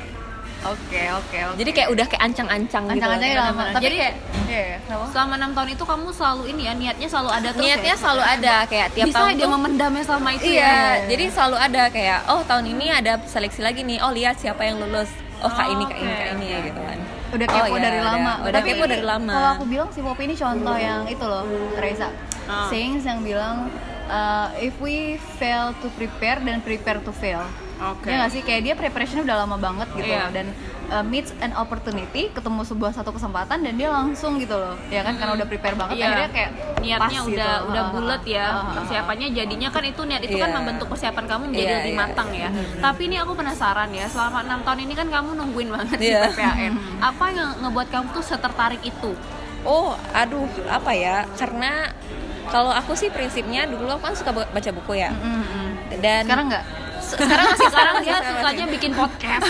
Oke, 0.59 0.99
oke, 1.15 1.39
oke. 1.45 1.57
Jadi 1.57 1.71
kayak 1.71 1.89
udah 1.89 2.03
kayak 2.05 2.23
ancang-ancang 2.25 2.83
gitu. 2.85 2.95
ancang-ancangnya 2.99 3.39
lama. 3.39 3.47
benar-benar. 3.55 3.73
Tapi 3.73 3.85
Jadi- 3.87 3.99
kayak 4.03 4.15
iya, 4.45 4.63
iya, 4.75 4.79
selama 5.09 5.33
enam 5.39 5.51
tahun 5.55 5.69
itu 5.71 5.85
kamu 5.87 6.09
selalu 6.11 6.43
ini 6.49 6.63
ya 6.67 6.73
niatnya 6.75 7.09
selalu 7.09 7.31
ada 7.31 7.49
terus 7.49 7.63
Niatnya 7.63 7.95
ya? 7.95 7.97
selalu 7.97 8.23
ada 8.27 8.55
kayak 8.67 8.89
tiap 8.91 9.07
bisa 9.07 9.17
tahun 9.17 9.31
dia 9.31 9.39
tuh 9.39 9.51
memendamnya 9.55 10.03
selama 10.03 10.29
itu 10.35 10.45
Iya, 10.49 10.67
ya 10.67 10.77
jadi 11.07 11.25
selalu 11.31 11.57
ada 11.61 11.83
kayak 11.89 12.19
oh 12.27 12.41
tahun 12.43 12.65
ini 12.69 12.87
ada 12.91 13.13
seleksi 13.25 13.61
lagi 13.63 13.81
nih. 13.83 13.99
Oh 14.03 14.11
lihat 14.11 14.35
siapa 14.37 14.63
yang 14.65 14.83
lulus. 14.83 15.07
Oh 15.39 15.47
kak 15.49 15.71
ini 15.71 15.85
kak 15.87 15.95
ini 15.97 16.11
kak 16.13 16.29
ini 16.35 16.47
ya 16.49 16.59
gitu 16.67 16.81
kan. 16.83 16.99
udah 17.29 17.47
Oh, 17.47 17.55
kepo 17.55 17.69
iya, 17.71 17.85
dari 17.85 17.99
udah. 18.01 18.11
lama. 18.11 18.33
Udah 18.41 18.53
Tapi 18.59 18.69
kepo 18.69 18.85
dari 18.89 19.05
lama. 19.07 19.33
Kalau 19.33 19.51
aku 19.55 19.65
bilang 19.69 19.89
si 19.93 20.01
Poppy 20.01 20.23
ini 20.25 20.35
contoh 20.35 20.75
yang 20.75 21.03
itu 21.07 21.23
loh, 21.23 21.45
Reza. 21.77 22.09
Ah. 22.49 22.67
Sayings 22.67 23.05
yang 23.05 23.21
bilang 23.21 23.69
uh, 24.09 24.49
if 24.57 24.73
we 24.79 24.97
fail 25.37 25.77
to 25.79 25.93
prepare 25.95 26.41
dan 26.41 26.59
prepare 26.59 26.99
to 26.99 27.13
fail. 27.13 27.45
Oke. 27.79 28.09
Ya 28.09 28.19
nggak 28.19 28.33
sih 28.33 28.43
kayak 28.43 28.63
dia 28.65 28.75
preparationnya 28.75 29.23
udah 29.23 29.39
lama 29.39 29.55
banget 29.55 29.87
gitu 29.95 30.09
Iya. 30.09 30.27
loh. 30.27 30.31
dan 30.35 30.47
uh, 30.91 31.05
meets 31.05 31.31
an 31.39 31.55
opportunity 31.55 32.27
ketemu 32.29 32.67
sebuah 32.67 32.91
satu 32.91 33.15
kesempatan 33.15 33.63
dan 33.63 33.75
dia 33.77 33.87
langsung 33.87 34.35
gitu 34.35 34.57
loh 34.57 34.75
ya 34.89 35.05
kan 35.05 35.15
karena 35.15 35.39
udah 35.39 35.47
prepare 35.47 35.77
banget 35.77 35.95
Iya. 35.95 36.05
akhirnya 36.05 36.31
kayak 36.33 36.51
niatnya 36.81 36.99
pas 36.99 37.29
udah 37.29 37.29
gitu. 37.55 37.69
udah 37.71 37.85
ha, 37.85 37.93
bulat 37.93 38.23
ya 38.27 38.47
ha. 38.49 38.61
persiapannya 38.75 39.29
jadinya 39.31 39.69
kan 39.71 39.85
itu 39.85 40.03
niat 40.03 40.23
itu 40.25 40.37
kan 40.37 40.51
Iya. 40.51 40.57
membentuk 40.59 40.87
persiapan 40.89 41.25
kamu 41.29 41.43
menjadi 41.47 41.63
Iya, 41.63 41.77
lebih 41.79 41.95
iya. 41.95 42.01
matang 42.03 42.29
ya 42.35 42.49
tapi 42.81 43.01
ini 43.07 43.17
aku 43.17 43.33
penasaran 43.37 43.91
ya 43.93 44.07
selama 44.09 44.39
enam 44.43 44.61
tahun 44.65 44.81
ini 44.83 44.95
kan 44.97 45.07
kamu 45.07 45.29
nungguin 45.37 45.69
banget 45.71 45.99
Iya. 46.01 46.21
di 46.27 46.35
PPAN 46.35 46.73
apa 46.99 47.25
yang 47.31 47.51
ngebuat 47.63 47.89
kamu 47.89 48.07
tuh 48.11 48.25
setertarik 48.25 48.83
itu 48.83 49.13
Oh, 49.67 49.91
aduh, 50.15 50.47
apa 50.71 50.95
ya? 50.95 51.27
Karena 51.35 51.91
kalau 52.49 52.71
aku 52.71 52.93
sih 52.93 53.09
prinsipnya 53.09 53.65
dulu 53.65 53.89
aku 53.91 54.03
kan 54.03 54.15
suka 54.15 54.31
ba- 54.31 54.49
baca 54.49 54.71
buku 54.73 54.93
ya. 54.95 55.11
Mm, 55.11 55.43
mm. 55.43 55.69
Dan 55.99 56.23
sekarang 56.25 56.47
nggak 56.49 56.65
se- 57.01 57.17
sekarang 57.17 57.47
masih 57.49 57.67
sekarang 57.67 57.95
dia 57.99 58.17
sukanya 58.31 58.65
bikin 58.69 58.93
podcast 58.93 59.45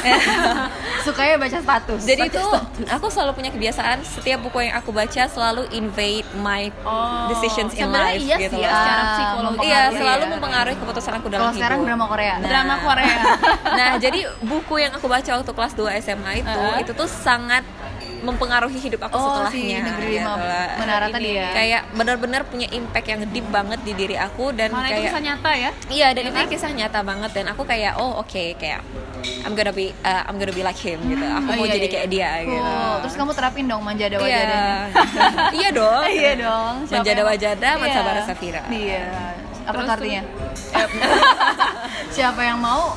sukanya 1.05 1.35
baca 1.37 1.59
status 1.59 2.00
Jadi 2.05 2.21
Baca 2.21 2.31
itu 2.31 2.43
status. 2.45 2.88
aku 2.88 3.07
selalu 3.09 3.33
punya 3.35 3.50
kebiasaan 3.50 3.99
setiap 4.00 4.38
buku 4.40 4.59
yang 4.62 4.76
aku 4.76 4.90
baca 4.90 5.23
selalu 5.26 5.67
invade 5.73 6.28
my 6.37 6.71
Oh, 6.81 7.26
decisions 7.28 7.75
in 7.75 7.88
life 7.88 8.21
iya 8.21 8.37
gitu 8.38 8.55
sih 8.55 8.62
ya, 8.62 8.71
secara 8.71 9.02
psikologi 9.11 9.59
Iya, 9.59 9.81
mempengaruhi 9.83 9.99
selalu 9.99 10.23
ya. 10.23 10.31
mempengaruhi 10.31 10.76
keputusan 10.78 11.12
aku 11.14 11.26
dalam 11.26 11.40
kalau 11.40 11.50
hidup. 11.50 11.59
sekarang 11.59 11.78
drama 11.83 12.05
Korea 12.07 12.35
Nah. 12.35 12.49
drama 12.49 12.75
Korea 12.78 13.14
Nah, 13.69 13.90
jadi 13.97 14.21
buku 14.40 14.75
yang 14.78 14.93
aku 14.93 15.07
baca 15.07 15.31
waktu 15.35 15.52
kelas 15.52 15.73
2 15.75 16.00
SMA 16.00 16.33
itu 16.37 16.47
Uh-huh. 16.49 16.78
itu 16.78 16.93
tuh 16.93 17.09
sangat 17.09 17.62
mempengaruhi 18.20 18.78
hidup 18.78 19.00
aku 19.02 19.14
oh 19.14 19.22
setelahnya. 19.44 19.78
si 19.78 19.80
negeri 19.80 20.12
gitu 20.16 20.26
lah. 20.28 20.68
menara 20.76 21.06
Ini 21.06 21.14
tadi 21.14 21.30
ya 21.32 21.48
Kayak 21.50 21.82
benar-benar 21.92 22.40
punya 22.44 22.66
impact 22.68 23.06
yang 23.06 23.20
deep 23.28 23.46
banget 23.48 23.80
di 23.80 23.92
diri 23.92 24.14
aku 24.14 24.50
dan 24.50 24.68
mana 24.70 24.87
itu 24.87 24.92
kayak 24.92 25.06
bisa 25.06 25.18
nyata 25.20 25.50
ya 25.52 25.70
Iya, 25.88 26.08
dan 26.12 26.22
itu 26.26 26.40
kisah 26.48 26.70
nyata 26.70 27.00
banget 27.00 27.30
dan 27.32 27.44
aku 27.48 27.62
kayak 27.62 27.92
oh 27.96 28.18
oke 28.18 28.44
kayak 28.54 28.80
I'm 29.42 29.52
gonna 29.52 29.70
be 29.70 29.90
uh, 30.00 30.22
I'm 30.25 30.37
gonna 30.37 30.52
be 30.52 30.62
like 30.62 30.76
him 30.76 31.02
gitu. 31.04 31.22
Aku 31.22 31.48
Oh, 31.48 31.54
mau 31.54 31.64
iya, 31.64 31.75
jadi 31.75 31.84
iya. 31.84 31.92
kayak 31.92 32.08
dia 32.08 32.30
gitu. 32.44 32.58
Cool. 32.58 32.94
terus 33.00 33.14
kamu 33.14 33.30
terapin 33.32 33.64
dong 33.66 33.82
manjada 33.82 34.14
Iya. 34.14 34.22
wajadanya 34.22 34.75
iya 35.52 35.68
dong. 35.70 36.02
iya 36.18 36.32
dong 36.34 36.75
Siapa 36.84 36.96
Manjada 36.98 37.22
wajada, 37.25 37.68
Iya. 37.68 37.80
Mansabara 37.80 38.20
Safira. 38.22 38.62
iya 38.68 39.04
apa 39.64 39.80
artinya 39.87 40.22
siapa 42.08 42.40
yang 42.42 42.58
mau 42.58 42.96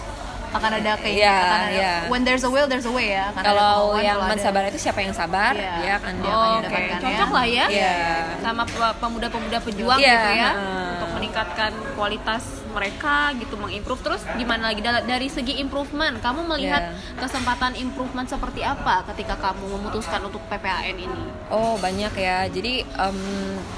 akan 0.51 0.71
ada 0.75 0.91
kayak 0.95 1.15
Iya, 1.17 1.35
akan 1.37 1.59
ada 1.61 1.71
iya. 1.73 1.93
when 2.07 2.21
there's 2.21 2.43
a 2.43 2.49
will 2.49 2.65
there's 2.65 2.83
a 2.83 2.91
way 2.91 3.11
ya 3.11 3.31
Akan 3.31 3.41
Kalau 3.41 3.95
yang 3.97 4.17
ada- 4.17 4.29
mensabar 4.29 4.61
itu 4.65 4.77
siapa 4.77 4.99
yang 4.99 5.11
sabar, 5.11 5.53
Iya. 5.53 5.71
dia 5.77 5.91
akan 5.95 6.13
dia 6.17 6.27
Oh, 6.27 6.35
akan 6.35 6.49
oke. 6.51 6.59
mendapatkan. 6.61 6.99
cocok 7.01 7.29
lah 7.31 7.45
ya 7.45 7.65
Iya. 7.67 7.93
sama 8.39 8.63
pe- 8.65 8.95
pemuda-pemuda 8.97 9.57
pejuang 9.61 9.97
Iya, 9.97 10.11
gitu 10.11 10.29
ya 10.33 10.51
heeh. 10.51 10.87
untuk 10.93 11.09
meningkatkan 11.13 11.71
kualitas 11.93 12.43
mereka 12.71 13.15
gitu 13.35 13.55
mengimprove 13.55 13.99
terus 13.99 14.23
gimana 14.33 14.71
lagi 14.71 14.79
dari 14.81 15.27
segi 15.27 15.59
improvement 15.59 16.15
kamu 16.17 16.47
melihat 16.47 16.83
Iya. 16.89 17.19
kesempatan 17.19 17.75
improvement 17.75 18.23
seperti 18.25 18.61
apa 18.61 19.03
ketika 19.07 19.35
kamu 19.37 19.67
memutuskan 19.71 20.23
untuk 20.23 20.39
PPAN 20.45 20.83
ini 20.89 21.07
Oh 21.47 21.75
banyak 21.75 22.15
ya. 22.15 22.47
Jadi 22.47 22.79
em, 22.79 23.19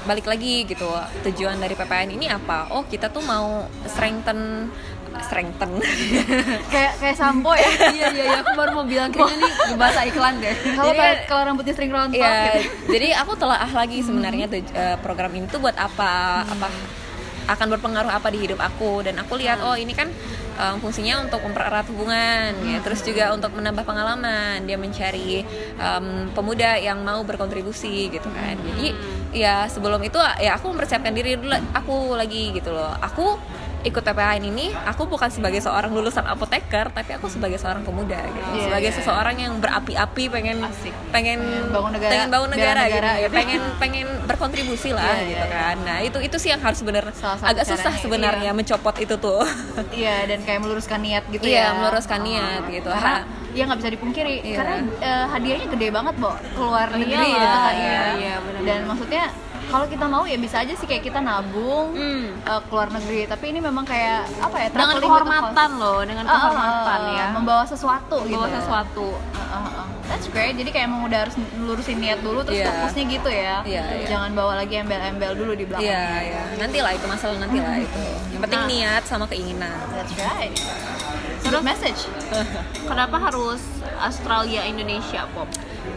balik 0.04 0.24
lagi 0.24 0.62
gitu. 0.64 0.86
Tujuan 1.24 1.58
dari 1.58 1.74
PPN 1.74 2.06
ini 2.12 2.26
apa? 2.28 2.70
Oh 2.70 2.82
kita 2.84 3.10
tuh 3.10 3.18
mau 3.20 3.66
strengthen 3.84 4.70
strengthen. 5.20 5.70
kayak 6.72 6.92
kayak 6.98 7.14
sampo 7.14 7.52
ya. 7.52 7.68
Iya 7.86 8.06
iya 8.10 8.24
iya. 8.24 8.38
Aku 8.40 8.52
baru 8.52 8.70
mau 8.72 8.84
bilang 8.84 9.08
kayaknya 9.08 9.36
nih 9.40 9.52
bahasa 9.74 10.00
iklan 10.02 10.34
deh. 10.38 10.54
Kalau 10.72 10.92
pa- 10.92 11.22
kalau 11.24 11.42
rambutnya 11.46 11.72
sering 11.72 11.90
rontok 11.90 12.16
Iya, 12.16 12.34
gitu. 12.56 12.60
jadi 12.90 13.08
aku 13.18 13.32
telah 13.34 13.60
lagi 13.66 13.98
sebenarnya 14.00 14.46
tuj- 14.46 14.72
eh, 14.72 14.96
program 14.98 15.30
ini 15.30 15.46
tuh 15.46 15.58
buat 15.58 15.74
apa? 15.74 16.12
Apa 16.44 16.66
akan 17.44 17.66
berpengaruh 17.70 18.08
apa 18.08 18.28
di 18.28 18.38
hidup 18.40 18.58
aku. 18.58 19.02
Dan 19.02 19.18
aku 19.18 19.36
lihat 19.36 19.60
oh 19.60 19.74
ini 19.74 19.92
kan 19.92 20.08
em, 20.54 20.74
fungsinya 20.78 21.20
untuk 21.20 21.40
mempererat 21.40 21.84
hubungan 21.86 22.56
ya. 22.64 22.80
Terus 22.80 23.00
juga 23.00 23.30
untuk 23.30 23.52
menambah 23.52 23.84
pengalaman. 23.84 24.64
Dia 24.64 24.74
mencari 24.74 25.44
em, 25.76 26.06
pemuda 26.30 26.74
yang 26.76 27.00
mau 27.00 27.20
berkontribusi 27.20 28.08
gitu 28.08 28.28
kan. 28.28 28.56
Jadi 28.56 28.96
ya 29.34 29.66
sebelum 29.66 29.98
itu 30.00 30.14
ya 30.38 30.54
aku 30.54 30.70
mempersiapkan 30.70 31.10
diri 31.10 31.34
dulu 31.34 31.52
aku 31.72 32.14
lagi 32.14 32.54
gitu 32.54 32.70
loh. 32.70 32.94
Aku 33.02 33.36
ikut 33.84 34.00
PPAN 34.00 34.40
ini 34.48 34.72
aku 34.72 35.04
bukan 35.04 35.28
sebagai 35.28 35.60
seorang 35.60 35.92
lulusan 35.92 36.24
apoteker 36.24 36.88
tapi 36.88 37.20
aku 37.20 37.28
sebagai 37.28 37.60
seorang 37.60 37.84
pemuda 37.84 38.16
gitu. 38.16 38.48
Iya, 38.56 38.62
sebagai 38.72 38.90
iya, 38.90 38.96
seseorang 38.96 39.36
yang 39.36 39.52
berapi-api 39.60 40.24
pengen 40.32 40.64
Asik. 40.64 40.94
pengen 41.12 41.38
Pengen 41.44 41.68
bangun 41.68 41.90
negara, 41.92 42.10
pengen 42.10 42.28
bangun 42.32 42.50
negara, 42.50 42.80
negara 42.88 42.88
gitu, 42.88 43.04
ya. 43.04 43.20
gitu. 43.28 43.34
pengen 43.36 43.60
pengen 43.76 44.06
berkontribusi 44.24 44.90
lah 44.96 45.14
Iya, 45.20 45.28
gitu 45.28 45.46
iya, 45.46 45.52
kan. 45.52 45.76
Nah 45.84 45.98
itu 46.00 46.18
itu 46.24 46.36
sih 46.40 46.48
yang 46.48 46.62
harus 46.64 46.80
bener 46.80 47.04
agak 47.44 47.64
susah 47.68 47.92
sebenarnya 48.00 48.50
iya. 48.50 48.56
mencopot 48.56 48.96
itu 48.96 49.14
tuh. 49.20 49.44
Iya 49.94 50.24
dan 50.26 50.40
kayak 50.42 50.60
meluruskan 50.64 51.00
niat 51.04 51.24
gitu 51.28 51.44
Iya, 51.44 51.60
ya. 51.60 51.76
meluruskan 51.76 52.20
niat 52.24 52.62
gitu. 52.72 52.88
karena 52.88 53.22
ya 53.54 53.62
nggak 53.68 53.78
bisa 53.84 53.90
dipungkiri 53.92 54.34
Iya. 54.42 54.56
karena 54.58 54.74
eh, 54.98 55.26
hadiahnya 55.28 55.66
gede 55.70 55.88
banget 55.92 56.14
bo. 56.16 56.32
Keluar 56.56 56.88
negeri 56.88 57.28
gitu 57.36 57.46
kan 57.60 57.74
iya, 57.76 57.92
ya 57.92 58.04
iya, 58.16 58.34
dan 58.64 58.80
maksudnya 58.88 59.24
kalau 59.66 59.86
kita 59.86 60.04
mau 60.04 60.24
ya 60.24 60.36
bisa 60.36 60.56
aja 60.58 60.72
sih 60.72 60.84
kayak 60.84 61.02
kita 61.02 61.18
nabung 61.18 61.92
Hmm. 61.92 62.36
eh, 62.38 62.60
keluar 62.64 62.88
negeri 62.88 63.24
tapi 63.24 63.44
ini 63.48 63.58
memang 63.58 63.82
kayak 63.82 64.28
apa 64.38 64.56
ya 64.56 64.68
dengan 64.68 64.86
traveling 64.90 65.10
kehormatan 65.10 65.70
loh 65.76 66.00
dengan 66.02 66.24
a 66.24 66.28
cause. 66.28 66.40
kehormatan 66.40 66.84
Ah, 66.94 67.04
ah, 67.04 67.14
ya 67.14 67.26
membawa 67.32 67.64
sesuatu 67.64 68.16
membawa 68.20 68.46
gitu 68.46 68.56
sesuatu 68.56 69.08
Ah, 69.34 69.56
ah, 69.56 69.68
ah. 69.76 69.86
That's 70.04 70.28
great. 70.28 70.52
Jadi 70.52 70.68
kayak 70.68 70.84
emang 70.84 71.00
udah 71.02 71.18
harus 71.24 71.32
lurusin 71.56 71.96
niat 71.96 72.20
dulu 72.20 72.44
terus 72.44 72.60
Iya. 72.60 72.68
fokusnya 72.68 73.04
gitu 73.08 73.30
ya. 73.30 73.56
Iya, 73.64 73.82
iya. 73.94 74.06
Jangan 74.06 74.30
bawa 74.32 74.52
lagi 74.54 74.76
embel-embel 74.76 75.32
dulu 75.32 75.52
di 75.54 75.64
belakang. 75.64 75.80
iya 75.82 76.04
iya 76.20 76.40
nanti 76.54 76.78
lah 76.78 76.92
itu 76.92 77.06
masalah 77.06 77.36
nanti 77.38 77.56
lah 77.56 77.76
itu 77.78 78.02
yang 78.28 78.42
penting 78.42 78.60
Nah. 78.60 78.68
niat 78.68 79.02
sama 79.04 79.24
keinginan 79.24 79.72
That's 79.90 80.12
right. 80.18 80.52
Good 81.42 81.60
message. 81.62 82.04
kenapa 82.90 83.16
harus 83.18 83.64
Australia 83.96 84.60
Indonesia 84.64 85.24
pop 85.32 85.48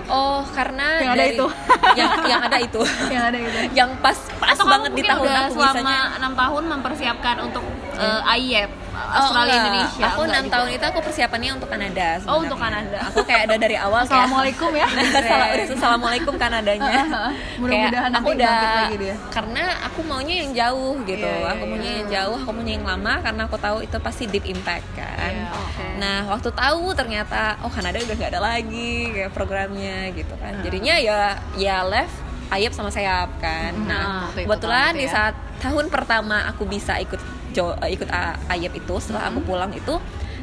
oh 0.08 0.42
karena 0.50 0.88
Yang 0.98 1.10
ada 1.10 1.20
dari- 1.20 1.34
itu. 1.34 1.48
yang 1.94 2.12
yang 2.26 2.42
ada 2.42 2.58
itu 2.58 2.82
Yang 3.14 3.24
ada 3.24 3.38
gitu. 3.38 3.58
yang 3.74 3.90
pas 4.00 4.18
pas 4.38 4.54
Atau 4.54 4.66
banget 4.66 4.92
di 4.94 5.04
tahun 5.04 5.24
udah 5.24 5.42
aku 5.44 5.54
selama 5.54 5.74
bisanya 5.74 6.00
enam 6.18 6.34
tahun 6.34 6.64
mempersiapkan 6.70 7.36
untuk 7.42 7.64
eh, 7.96 8.22
IEP 8.36 8.72
Oh, 8.72 8.87
Australia 9.18 9.54
enggak. 9.54 9.68
Indonesia 9.68 10.04
Aku 10.08 10.22
enam 10.24 10.44
juga. 10.44 10.54
tahun 10.54 10.68
itu 10.72 10.86
aku 10.86 11.00
persiapannya 11.02 11.52
untuk 11.58 11.70
Kanada. 11.70 12.08
Oh, 12.08 12.18
sebenarnya. 12.18 12.40
untuk 12.44 12.58
Kanada. 12.62 12.98
Aku 13.10 13.20
kayak 13.26 13.42
ada 13.50 13.56
dari 13.58 13.76
awal 13.78 14.02
Assalamualaikum 14.06 14.72
ya. 14.74 14.88
Udah 15.18 15.74
assalamualaikum 15.74 16.34
Kanadanya. 16.38 17.02
Mudah-mudahan 17.62 18.12
aku 18.14 18.30
udah 18.38 18.58
lagi 18.88 18.98
dia. 19.02 19.16
karena 19.34 19.64
aku 19.88 20.00
maunya 20.06 20.36
yang 20.46 20.52
jauh 20.54 20.96
gitu. 21.04 21.28
Iya, 21.28 21.42
iya, 21.42 21.50
aku 21.54 21.64
maunya 21.66 21.90
iya. 21.90 21.98
yang 21.98 22.10
jauh, 22.12 22.36
aku 22.38 22.52
maunya 22.54 22.74
yang 22.78 22.88
lama 22.88 23.14
karena 23.24 23.42
aku 23.50 23.58
tahu 23.58 23.78
itu 23.82 23.98
pasti 23.98 24.24
deep 24.30 24.46
impact 24.46 24.86
kan. 24.94 25.34
Iya, 25.34 25.48
oke. 25.50 25.86
Nah, 25.98 26.18
waktu 26.30 26.50
tahu 26.54 26.86
ternyata 26.94 27.58
oh 27.66 27.72
Kanada 27.72 27.98
udah 28.04 28.16
nggak 28.16 28.32
ada 28.38 28.42
lagi 28.42 29.12
kayak 29.16 29.32
programnya 29.34 30.12
gitu 30.14 30.34
kan. 30.38 30.62
Jadinya 30.62 30.96
ya 31.02 31.40
ya 31.58 31.82
left 31.88 32.27
Ayep 32.48 32.72
sama 32.72 32.88
Sayap 32.88 33.30
kan. 33.38 33.72
Hmm, 33.72 33.86
Nah, 33.86 34.32
itu 34.32 34.44
kebetulan 34.44 34.92
di 34.94 35.04
ya. 35.04 35.12
saat 35.12 35.36
tahun 35.58 35.88
pertama 35.88 36.46
aku 36.46 36.64
bisa 36.64 36.96
ikut 36.98 37.20
jo, 37.50 37.76
eh, 37.80 37.92
ikut 37.92 38.08
A- 38.08 38.38
Ayep 38.48 38.72
itu 38.74 38.94
setelah 38.98 39.28
Hmm. 39.28 39.32
aku 39.34 39.40
pulang 39.46 39.72
itu 39.72 39.96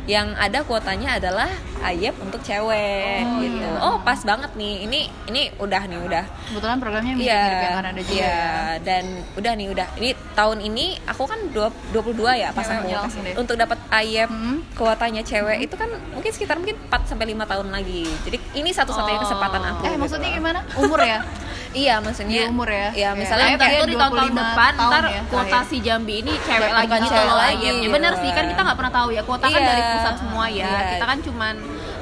yang 0.04 0.37
ada 0.37 0.61
kuotanya 0.61 1.16
adalah 1.16 1.49
Ayep 1.80 2.16
untuk 2.16 2.40
cewek 2.40 3.20
Oh, 3.23 3.40
gitu. 3.40 3.61
iya. 3.61 3.76
Oh, 3.78 4.00
pas 4.00 4.16
banget 4.18 4.52
nih. 4.54 4.84
Ini 4.84 5.00
ini 5.28 5.42
udah 5.54 5.82
nih 5.84 5.96
udah. 5.99 6.25
Kebetulan 6.46 6.76
programnya 6.76 7.12
mirip 7.12 7.28
Iya. 7.28 7.44
yang 7.44 7.76
Kanada 7.78 8.00
juga 8.00 8.14
Iya, 8.14 8.25
ya. 8.25 8.52
dan 8.80 9.04
udah 9.34 9.52
nih 9.54 9.66
udah. 9.68 9.87
Ini 9.94 10.08
tahun 10.32 10.58
ini 10.62 10.84
aku 11.02 11.23
kan 11.25 11.40
dua- 11.50 11.76
22 11.90 12.32
ya 12.34 12.49
pas 12.50 12.64
Cewek 12.64 12.88
aku 12.88 13.08
untuk 13.37 13.56
dapat 13.56 13.76
Ayep 13.90 14.28
Hmm. 14.28 14.64
kuotanya 14.73 15.20
cewek 15.20 15.61
itu 15.62 15.75
kan 15.75 15.92
mungkin 16.11 16.30
sekitar 16.30 16.56
mungkin 16.56 16.76
4 16.82 17.04
sampai 17.04 17.26
5 17.26 17.44
tahun 17.44 17.68
lagi. 17.68 18.08
Jadi 18.25 18.37
ini 18.56 18.70
satu-satunya 18.70 19.20
Oh. 19.20 19.23
kesempatan 19.23 19.62
aku. 19.66 19.82
Eh 19.82 19.88
gitu 19.90 20.00
maksudnya 20.00 20.28
gimana? 20.30 20.61
Umur 20.75 21.00
ya? 21.00 21.20
Iya, 21.75 21.99
maksudnya 21.99 22.46
Di 22.46 22.46
umur 22.46 22.70
ya? 22.70 22.94
Iya, 22.94 22.94
Iya. 22.94 23.08
misalnya 23.18 23.46
Ntar 23.50 23.66
kayak 23.66 23.82
di 23.82 23.99
tahun-tahun 23.99 24.14
25 24.14 24.38
depan 24.38 24.73
tahun 24.78 24.90
ntar 24.94 25.04
ya, 25.11 25.20
kuota 25.26 25.58
si 25.66 25.76
Jambi 25.82 26.14
ini 26.23 26.32
cewek 26.38 26.70
lagi 26.70 26.94
gitu 26.94 27.18
loh 27.18 27.34
lagi. 27.34 27.66
Ya 27.66 27.88
bener 27.90 28.12
sih 28.14 28.30
kan 28.30 28.37
kan. 28.37 28.44
kita 28.46 28.61
nggak 28.62 28.78
pernah 28.78 28.92
tahu 28.94 29.08
ya 29.11 29.23
kuota 29.26 29.44
kan 29.44 29.58
Iya. 29.58 29.66
dari 29.66 29.82
pusat 29.95 30.15
semua 30.19 30.45
ya. 30.47 30.67
Iya. 30.67 30.81
Kita 30.97 31.05
kan 31.07 31.19
cuman 31.21 31.55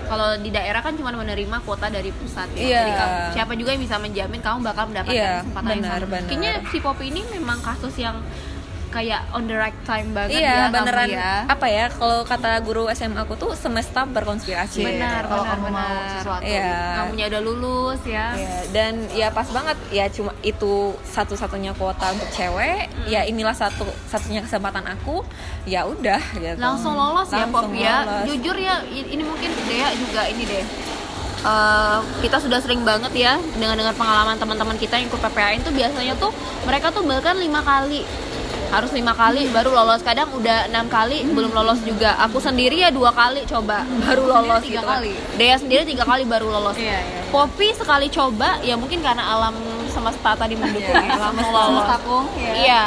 kalau 0.02 0.28
di 0.36 0.50
daerah 0.52 0.80
kan 0.80 0.92
cuma 0.92 1.08
menerima 1.10 1.56
kuota 1.64 1.88
dari 1.88 2.10
pusat 2.12 2.48
ya. 2.52 2.60
Iya. 2.60 2.78
Jadi 2.78 2.92
kamu, 2.92 3.16
siapa 3.32 3.52
juga 3.56 3.70
yang 3.72 3.82
bisa 3.82 3.96
menjamin 3.96 4.40
kamu 4.40 4.58
bakal 4.60 4.84
mendapatkan 4.88 5.16
Iya, 5.16 5.40
kesempatan 5.40 5.70
yang 5.70 5.84
sama. 5.84 6.04
benar. 6.04 6.28
Kayaknya 6.28 6.52
si 6.68 6.78
Poppy 6.78 7.04
ini 7.08 7.20
memang 7.30 7.58
kasus 7.60 7.94
yang 7.96 8.16
kayak 8.92 9.24
on 9.30 9.44
the 9.44 9.54
right 9.54 9.74
time 9.82 10.12
banget 10.12 10.38
Iya, 10.38 10.52
ya 10.52 10.64
beneran 10.68 11.08
ya. 11.08 11.32
apa 11.44 11.64
ya 11.64 11.88
kalau 11.88 12.22
kata 12.22 12.60
guru 12.60 12.86
SMA 12.88 13.18
aku 13.18 13.34
tuh 13.34 13.50
semesta 13.54 14.04
berkonspirasi. 14.04 14.84
Benar, 14.84 15.24
kalau 15.24 15.42
benar, 15.42 15.56
kamu 15.56 15.66
mau 15.66 15.80
benar. 15.82 16.12
sesuatu. 16.14 16.42
Iya. 16.44 16.76
Kamunya 16.94 17.26
udah 17.26 17.40
lulus 17.42 18.00
ya. 18.04 18.26
Iya, 18.32 18.54
dan 18.70 18.92
ya 19.10 19.28
pas 19.28 19.48
banget 19.48 19.76
ya 19.88 20.04
cuma 20.06 20.30
itu 20.42 20.72
satu-satunya 21.02 21.72
kuota 21.72 22.12
untuk 22.12 22.28
cewek 22.30 22.84
Hmm. 22.92 23.08
ya 23.08 23.24
inilah 23.24 23.52
satu 23.52 23.82
satunya 24.04 24.38
kesempatan 24.40 24.84
aku 24.86 25.24
ya 25.64 25.82
udah 25.82 26.20
gitu 26.34 26.54
langsung 26.56 26.92
lolos 26.92 27.26
ya 27.26 27.42
Langsung 27.42 27.66
Pop 27.66 27.72
ya 27.72 27.96
lolos. 28.02 28.24
jujur 28.28 28.54
ya 28.54 28.76
ini 28.84 29.22
mungkin 29.22 29.48
Dea 29.64 29.88
juga 29.92 30.22
ini 30.24 30.44
deh 30.44 30.64
Eh, 31.42 31.98
kita 32.20 32.38
sudah 32.38 32.62
sering 32.62 32.86
banget 32.86 33.10
ya 33.16 33.34
dengan 33.52 33.74
dengan 33.74 33.90
pengalaman 33.92 34.38
teman-teman 34.38 34.78
kita 34.78 34.94
yang 34.94 35.10
ikut 35.10 35.18
PPAN 35.20 35.58
tuh 35.60 35.74
biasanya 35.74 36.14
tuh 36.14 36.30
mereka 36.62 36.94
tuh 36.94 37.02
bahkan 37.02 37.34
lima 37.34 37.58
kali 37.60 38.06
harus 38.72 38.88
lima 38.96 39.12
kali 39.12 39.52
baru 39.52 39.68
lolos 39.68 40.00
kadang 40.00 40.32
udah 40.32 40.72
enam 40.72 40.88
kali 40.88 41.28
belum 41.28 41.52
lolos 41.52 41.84
juga 41.84 42.16
aku 42.16 42.40
sendiri 42.40 42.80
ya 42.80 42.88
dua 42.88 43.12
kali 43.12 43.44
coba 43.44 43.84
baru 44.08 44.24
lolos 44.24 44.64
tiga 44.64 44.80
gitu 44.80 44.88
kan. 44.88 44.96
kali? 44.96 45.12
Dea 45.36 45.56
sendiri 45.60 45.82
tiga 45.84 46.08
kali 46.08 46.24
baru 46.24 46.48
lolos 46.48 46.80
Iya, 46.80 47.04
iya. 47.04 47.20
Poppy 47.28 47.76
sekali 47.76 48.08
coba 48.08 48.56
ya 48.64 48.72
mungkin 48.80 49.04
karena 49.04 49.28
alam 49.28 49.52
semesta 49.92 50.32
tadi 50.32 50.56
mendukung 50.56 50.88
ya 50.88 51.20
langsung 51.20 51.52
lolos 51.52 51.84
Semesta 51.84 51.96
kung, 52.00 52.26
ya. 52.40 52.52
Iya, 52.56 52.84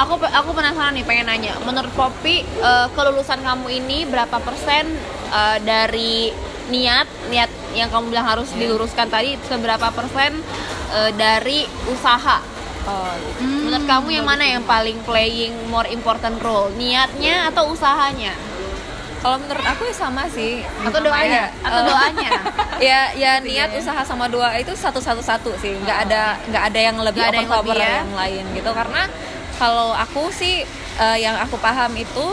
aku 0.00 0.14
aku 0.24 0.48
penasaran 0.56 0.96
nih 0.96 1.04
pengen 1.04 1.28
nanya. 1.28 1.52
Menurut 1.68 1.92
Poppy, 1.92 2.40
eh, 2.40 2.86
kelulusan 2.96 3.44
kamu 3.44 3.66
ini 3.76 4.08
berapa 4.08 4.40
persen 4.40 4.88
eh, 5.32 5.58
dari 5.60 6.32
niat 6.72 7.06
niat 7.28 7.50
yang 7.76 7.92
kamu 7.92 8.08
bilang 8.08 8.24
harus 8.24 8.48
diluruskan 8.56 9.12
tadi 9.12 9.36
seberapa 9.44 9.92
persen 9.92 10.40
eh, 10.96 11.12
dari 11.12 11.68
usaha? 11.92 12.55
Hmm, 12.86 13.66
Menurut 13.66 13.84
kamu 13.84 14.08
yang 14.12 14.26
mana 14.26 14.44
yang 14.44 14.62
paling 14.62 14.98
playing 15.02 15.54
more 15.66 15.86
important 15.86 16.38
role? 16.38 16.70
Niatnya 16.72 17.50
atau 17.50 17.70
usahanya? 17.70 18.32
kalau 19.16 19.42
menurut 19.42 19.64
aku 19.64 19.90
ya 19.90 19.94
sama 19.96 20.22
sih 20.30 20.62
Atau 20.86 21.02
doanya? 21.02 21.50
Atau 21.58 21.82
doanya? 21.82 22.30
ya 22.78 23.10
ya 23.10 23.42
niat 23.42 23.74
usaha 23.74 23.98
sama 24.06 24.30
dua 24.30 24.54
itu 24.54 24.70
satu 24.70 25.02
satu 25.02 25.18
satu 25.18 25.50
sih 25.58 25.74
nggak 25.82 25.98
ada 26.06 26.38
nggak 26.46 26.62
ada 26.62 26.78
yang 26.78 26.96
lebih 27.00 27.24
ada 27.24 27.34
yang 27.34 27.50
lebih 27.50 27.74
ya? 27.74 28.04
yang 28.04 28.14
lain 28.14 28.44
gitu 28.54 28.70
karena 28.70 29.02
kalau 29.56 29.90
aku 29.90 30.30
sih 30.30 30.62
eh, 31.00 31.18
yang 31.18 31.34
aku 31.42 31.58
paham 31.58 31.96
itu 31.96 32.26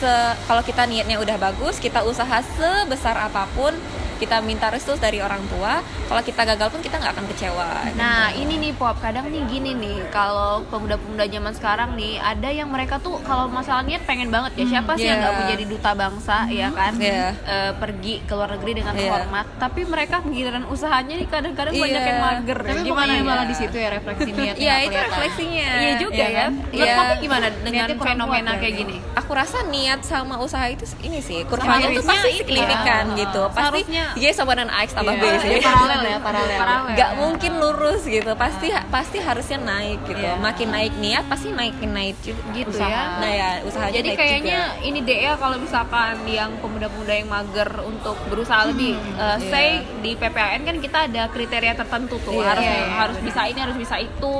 se- 0.00 0.34
kalau 0.46 0.62
kita 0.62 0.86
niatnya 0.86 1.20
udah 1.20 1.36
bagus 1.36 1.76
kita 1.76 2.00
usaha 2.06 2.40
sebesar 2.56 3.20
apa 3.20 3.44
pun 3.52 3.74
kita 4.20 4.36
minta 4.40 4.68
restu 4.68 4.92
dari 4.94 5.18
orang 5.18 5.40
tua 5.48 5.80
kalau 6.04 6.20
kita 6.20 6.44
gagal 6.44 6.68
pun 6.68 6.80
kita 6.80 6.96
nggak 6.96 7.12
akan 7.12 7.26
kecewa 7.26 7.68
Nah 7.94 8.28
ini 8.32 8.54
nih 8.58 8.72
pop 8.72 9.00
kadang 9.00 9.26
nih 9.26 9.42
gini 9.46 9.72
nih 9.72 10.10
kalau 10.10 10.60
pemuda-pemuda 10.68 11.24
zaman 11.24 11.52
sekarang 11.52 11.90
nih 11.94 12.20
ada 12.20 12.48
yang 12.50 12.68
mereka 12.68 12.98
tuh 12.98 13.16
kalau 13.22 13.48
masalah 13.48 13.80
niat 13.80 14.04
pengen 14.04 14.28
banget 14.28 14.52
ya 14.56 14.66
siapa 14.70 14.92
sih 14.94 15.08
yang 15.08 15.16
iya. 15.16 15.22
nggak 15.22 15.34
mau 15.34 15.44
jadi 15.48 15.64
duta 15.64 15.90
bangsa 15.94 16.36
ya 16.46 16.68
kan 16.70 16.92
Iya. 16.92 17.32
Eh, 17.40 17.72
pergi 17.74 18.20
ke 18.20 18.32
luar 18.32 18.52
negeri 18.52 18.72
dengan 18.76 18.92
Iya. 18.92 19.08
hormat 19.08 19.46
tapi 19.56 19.80
mereka 19.84 20.20
giliran 20.22 20.64
usahanya 20.66 21.14
nih 21.16 21.26
kadang-kadang 21.26 21.72
Iya. 21.72 21.82
banyak 21.82 22.02
yang 22.02 22.20
mager 22.20 22.58
Tapi 22.60 22.70
gimana 22.76 22.84
gimana 22.84 23.12
ya 23.14 23.22
malah 23.24 23.46
di 23.46 23.56
situ 23.56 23.76
ya 23.76 23.88
refleksi 23.88 24.28
niatnya 24.36 24.60
Iya 24.60 24.74
itu 24.82 24.98
refleksinya 25.00 25.68
Iya 25.72 25.92
juga 25.96 26.14
Iya 26.14 26.26
ya. 26.26 26.36
kan? 26.36 26.50
Menurut 26.52 26.76
Iya. 26.82 26.94
Poppy 26.94 27.16
gimana 27.20 27.46
dengan 27.62 27.88
fenomena 27.96 28.52
kayak 28.54 28.74
gini? 28.76 28.96
aku 29.12 29.30
rasa 29.32 29.58
niat 29.64 30.00
sama 30.02 30.36
usaha 30.36 30.66
itu 30.66 30.82
ini 31.00 31.20
sih 31.20 31.46
kurvanya 31.46 31.86
tuh 31.88 32.02
Harusnya 32.02 32.10
pasti 32.10 32.28
ini 32.28 32.38
signifikan 32.40 33.04
ya. 33.06 33.16
gitu 33.16 33.42
pasti 33.48 33.62
Seharusnya- 33.86 34.09
Y 34.14 34.24
sama 34.30 34.52
dan 34.52 34.66
X 34.68 34.90
tambah 34.90 35.12
Iya, 35.12 35.20
B 35.20 35.24
sih 35.36 35.48
jadi 35.50 35.62
paralel 35.62 36.00
ya 36.04 36.18
paralel. 36.18 36.56
Paralel. 36.56 36.92
nggak 36.92 37.10
mungkin 37.16 37.52
lurus 37.56 38.02
gitu 38.02 38.32
pasti 38.34 38.66
pasti 38.88 39.18
harusnya 39.18 39.58
naik 39.58 39.98
gitu 40.04 40.18
Iya. 40.18 40.34
makin 40.36 40.68
naik 40.68 40.94
niat 40.96 41.24
pasti 41.26 41.48
makin 41.48 41.90
naik 41.90 42.16
juga 42.18 42.40
Gitu 42.50 42.70
Usaha. 42.72 42.88
ya. 42.88 43.02
nah 43.16 43.30
ya 43.30 43.48
usahanya 43.62 43.94
Jadi 43.94 44.08
naik 44.08 44.18
kayaknya 44.18 44.60
juga. 44.72 44.84
ini 44.84 44.98
deh 45.00 45.18
ya 45.20 45.32
kalau 45.34 45.56
misalkan 45.56 45.90
yang 46.26 46.50
pemuda-pemuda 46.58 47.12
yang 47.12 47.28
mager 47.28 47.70
untuk 47.82 48.16
berusaha 48.26 48.62
lebih, 48.66 48.94
uh, 49.14 49.36
iya. 49.36 49.48
say 49.48 49.68
di 49.98 50.12
PPAN 50.12 50.60
kan 50.62 50.76
kita 50.76 50.98
ada 51.06 51.22
kriteria 51.26 51.74
tertentu 51.74 52.16
tuh 52.18 52.34
Iya, 52.34 52.46
harus 52.48 52.64
iya, 52.64 52.76
iya. 52.76 52.94
harus 52.96 53.18
bisa 53.20 53.40
ini 53.44 53.58
harus 53.58 53.76
bisa 53.76 53.96
itu. 53.96 54.32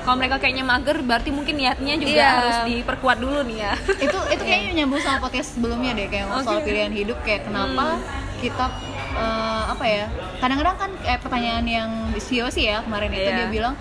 Kalau 0.00 0.16
mereka 0.16 0.36
kayaknya 0.36 0.62
mager, 0.62 1.00
berarti 1.00 1.30
mungkin 1.30 1.54
niatnya 1.54 1.94
juga 1.96 2.12
Iya. 2.14 2.30
harus 2.34 2.56
diperkuat 2.66 3.18
dulu 3.18 3.40
nih 3.42 3.58
ya. 3.60 3.72
itu 3.98 4.18
itu 4.28 4.42
kayaknya 4.42 4.70
nyambung 4.76 5.00
sama 5.00 5.18
podcast 5.20 5.54
sebelumnya 5.54 5.92
deh 5.92 6.06
kayak 6.06 6.26
soal 6.38 6.58
Oke. 6.58 6.66
pilihan 6.66 6.92
hidup 6.92 7.18
kayak 7.20 7.44
kenapa 7.44 7.96
kita 8.36 8.66
eh, 9.14 9.62
apa 9.66 9.84
ya 9.84 10.06
kadang-kadang 10.38 10.76
kan 10.76 10.90
kayak 10.98 11.20
pertanyaan 11.20 11.64
yang 11.64 11.90
CEO 12.16 12.46
sih 12.48 12.66
ya 12.66 12.80
kemarin 12.80 13.10
itu 13.10 13.22
Iya. 13.24 13.36
dia 13.36 13.48
bilang 13.48 13.74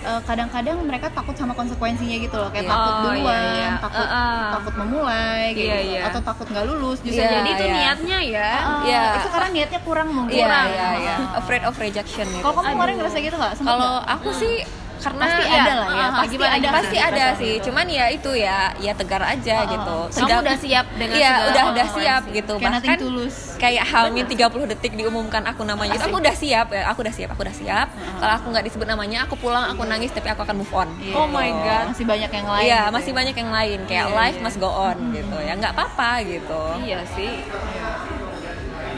eh, 0.00 0.20
kadang-kadang 0.22 0.76
mereka 0.80 1.10
takut 1.10 1.34
sama 1.34 1.52
konsekuensinya 1.52 2.16
gitu 2.16 2.34
loh 2.34 2.48
kayak 2.48 2.64
Iya. 2.64 2.72
takut 2.72 2.92
Oh, 2.92 3.00
duluan 3.04 3.42
iya, 3.42 3.52
iya. 3.52 3.68
takut 3.78 3.98
Uh, 3.98 4.14
uh. 4.14 4.40
takut 4.54 4.74
memulai 4.76 5.44
Iya, 5.48 5.56
gitu 5.76 5.90
iya. 5.90 6.00
atau 6.06 6.20
takut 6.22 6.46
nggak 6.46 6.64
lulus 6.64 6.98
bisa 7.00 7.18
Iya, 7.18 7.30
jadi 7.34 7.48
itu 7.50 7.64
iya. 7.64 7.74
niatnya 7.74 8.18
ya. 8.22 8.50
Ah, 8.54 8.80
Iya. 8.82 9.02
itu 9.16 9.28
karena 9.28 9.48
niatnya 9.50 9.80
kurang 9.82 10.08
mungkin 10.08 10.34
iya 10.34 10.46
Kurang. 10.46 10.66
iya 10.68 10.88
iya 10.96 11.14
Ah. 11.18 11.38
afraid 11.38 11.62
of 11.62 11.74
rejection 11.76 12.26
gitu 12.26 12.40
kalau 12.40 12.54
kamu 12.56 12.68
kemarin 12.72 12.94
ngerasa 12.96 13.16
gitu 13.18 13.36
nggak 13.36 13.52
kalau 13.58 13.92
aku 14.00 14.28
sih 14.32 14.54
karena 14.98 15.24
Pasti 15.24 15.42
ya, 15.44 15.56
ada 15.58 15.72
lah 15.74 15.88
ya, 15.88 16.00
ah, 16.00 16.10
pasti 16.12 16.34
gimana, 16.34 16.52
ada 16.52 16.68
pasti 16.70 16.88
sih, 16.88 17.00
ada 17.00 17.26
sih. 17.34 17.54
Cuman 17.60 17.86
ya 17.86 18.06
itu 18.08 18.30
ya 18.32 18.58
ya 18.76 18.92
tegar 18.92 19.22
aja 19.22 19.56
Ah, 19.56 19.66
gitu. 19.66 19.96
Kamu 20.12 20.42
udah 20.42 20.58
siap 20.58 20.86
dengan 20.92 21.16
iya 21.16 21.32
segala 21.32 21.48
udah 21.48 21.64
udah 21.70 21.86
siap 21.92 22.22
gitu. 22.30 22.54
bahkan 22.58 22.98
tulus. 22.98 23.36
kayak 23.56 23.84
Hamin 23.84 24.24
30 24.24 24.38
detik 24.68 24.92
diumumkan 24.92 25.42
aku 25.44 25.62
namanya. 25.62 25.94
Itu 25.94 26.04
aku 26.04 26.18
udah 26.18 26.34
siap 26.34 26.66
ya 26.68 26.82
aku 26.86 26.98
udah 27.00 27.14
siap 27.14 27.28
aku 27.30 27.40
udah 27.42 27.56
siap. 27.56 27.88
Kalau 28.18 28.34
aku 28.34 28.46
nggak 28.50 28.64
disebut 28.66 28.86
namanya 28.86 29.18
aku 29.24 29.34
pulang 29.36 29.64
aku 29.66 29.82
nangis 29.82 30.10
tapi 30.10 30.28
aku 30.28 30.42
akan 30.42 30.56
move 30.56 30.72
on. 30.72 30.88
Iya. 30.98 31.14
Oh 31.14 31.26
my 31.26 31.48
god. 31.58 31.84
masih 31.88 32.04
banyak 32.04 32.30
yang 32.30 32.46
lain 32.46 32.64
Iya, 32.64 32.80
gitu 32.80 32.94
masih 32.94 33.12
ya. 33.12 33.16
banyak 33.16 33.36
yang 33.36 33.50
lain. 33.50 33.78
Kayak 33.86 34.06
Iya, 34.06 34.16
life 34.16 34.36
iya. 34.36 34.44
must 34.44 34.58
go 34.58 34.70
on 34.70 34.96
gitu 35.10 35.36
ya. 35.38 35.52
Nggak 35.54 35.72
apa-apa 35.72 36.10
gitu. 36.22 36.62
Iya 36.82 37.00
sih. 37.14 37.32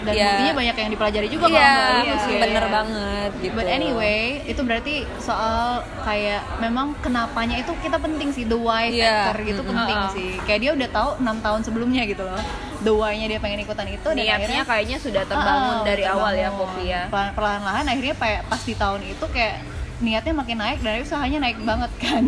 Dan 0.03 0.13
Iya. 0.13 0.25
buktinya 0.27 0.55
banyak 0.55 0.77
yang 0.77 0.91
dipelajari 0.91 1.29
juga 1.29 1.45
Iya, 1.47 1.61
kalau 1.61 1.95
lulus 2.01 2.25
ya. 2.25 2.41
bener 2.41 2.65
banget 2.67 3.31
gitu. 3.39 3.53
But 3.53 3.69
anyway, 3.69 4.21
itu 4.45 4.61
berarti 4.61 4.95
soal 5.19 5.61
kayak 6.01 6.41
memang 6.59 6.87
kenapanya 6.99 7.57
itu 7.57 7.73
kita 7.79 7.97
penting 7.97 8.29
sih 8.31 8.45
the 8.45 8.57
why 8.57 8.87
Iya. 8.87 9.29
factor 9.29 9.37
gitu 9.43 9.61
Mm-mm. 9.61 9.71
penting 9.75 9.99
Uh-uh. 9.99 10.13
sih. 10.13 10.31
Kayak 10.43 10.61
dia 10.61 10.71
udah 10.75 10.89
tahu 10.91 11.11
enam 11.19 11.37
tahun 11.39 11.61
sebelumnya 11.63 12.03
gitu 12.05 12.23
loh. 12.23 12.41
The 12.81 12.89
why-nya 12.91 13.27
dia 13.29 13.39
pengen 13.39 13.61
ikutan 13.61 13.85
itu 13.87 14.01
dan 14.07 14.17
Niatnya 14.17 14.35
akhirnya 14.35 14.63
kayaknya 14.65 14.99
sudah 14.99 15.23
terbangun 15.23 15.77
Ah, 15.77 15.85
dari 15.85 16.05
awal 16.05 16.33
ya 16.33 16.49
terbangun. 16.49 16.61
Poppy 16.67 16.85
ya. 16.87 17.03
Perlahan-lahan 17.31 17.85
akhirnya 17.87 18.15
pas 18.43 18.63
di 18.63 18.75
tahun 18.75 19.01
itu 19.05 19.27
kayak 19.27 19.57
niatnya 20.01 20.33
makin 20.33 20.57
naik 20.57 20.81
dan 20.81 20.99
usahanya 20.99 21.39
naik 21.41 21.61
banget 21.61 21.93
kan. 21.97 22.25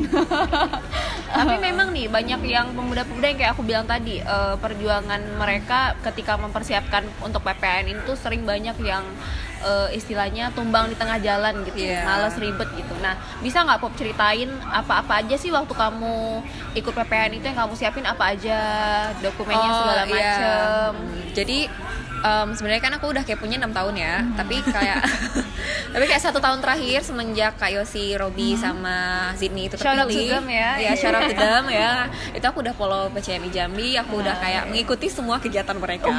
tapi 1.33 1.57
memang 1.59 1.89
nih 1.91 2.07
banyak 2.07 2.41
yang 2.45 2.71
pemuda-pemuda 2.71 3.27
yang 3.27 3.39
kayak 3.39 3.53
aku 3.53 3.63
bilang 3.63 3.85
tadi 3.85 4.21
eh, 4.21 4.55
perjuangan 4.57 5.17
mereka 5.35 5.97
ketika 6.03 6.37
mempersiapkan 6.37 7.03
untuk 7.19 7.41
PPN 7.41 7.89
itu 7.95 8.13
sering 8.15 8.45
banyak 8.45 8.77
yang 8.79 9.01
eh, 9.59 9.89
istilahnya 9.93 10.53
tumbang 10.53 10.87
di 10.87 10.95
tengah 10.95 11.17
jalan 11.19 11.65
gitu 11.65 11.81
Iya. 11.83 12.05
males 12.05 12.37
ribet 12.37 12.69
gitu 12.71 12.93
nah 12.99 13.15
bisa 13.41 13.65
nggak 13.65 13.81
pop 13.81 13.95
ceritain 13.95 14.53
apa-apa 14.69 15.25
aja 15.25 15.35
sih 15.35 15.49
waktu 15.49 15.73
kamu 15.73 16.45
ikut 16.75 16.93
PPN 16.95 17.33
itu 17.35 17.45
yang 17.47 17.59
kamu 17.59 17.73
siapin 17.73 18.05
apa 18.05 18.37
aja 18.37 18.59
dokumennya 19.19 19.65
Oh, 19.65 19.79
segala 19.79 20.05
iya. 20.05 20.13
macem 20.13 20.93
Hmm, 20.93 21.21
Jadi 21.33 21.59
em, 22.23 22.49
sebenarnya 22.53 22.81
kan 22.81 22.93
aku 22.95 23.07
udah 23.09 23.23
kayak 23.23 23.37
punya 23.37 23.57
enam 23.57 23.71
tahun 23.71 23.95
ya, 23.95 24.15
Hmm. 24.17 24.35
tapi 24.35 24.57
kayak 24.63 25.01
tapi 25.93 26.05
kayak 26.05 26.23
satu 26.23 26.39
tahun 26.39 26.59
terakhir 26.59 27.03
semenjak 27.03 27.53
Kak 27.55 27.71
Yosi, 27.71 28.15
Robi 28.15 28.55
Hmm. 28.55 28.61
sama 28.63 28.97
Sydney 29.35 29.67
itu 29.67 29.77
Shout 29.77 29.95
terpilih. 29.99 30.29
them 30.33 30.47
ya. 30.49 30.71
Ya, 30.81 30.93
shout 30.93 31.13
out 31.13 31.25
to 31.25 31.35
them 31.37 31.65
ya. 31.69 32.07
Itu 32.31 32.45
aku 32.45 32.61
udah 32.61 32.73
follow 32.73 33.11
PCMI 33.11 33.51
Jambi, 33.51 33.95
aku 33.95 34.19
udah 34.19 34.35
kayak 34.37 34.63
mengikuti 34.67 35.07
semua 35.07 35.37
kegiatan 35.37 35.75
mereka. 35.75 36.09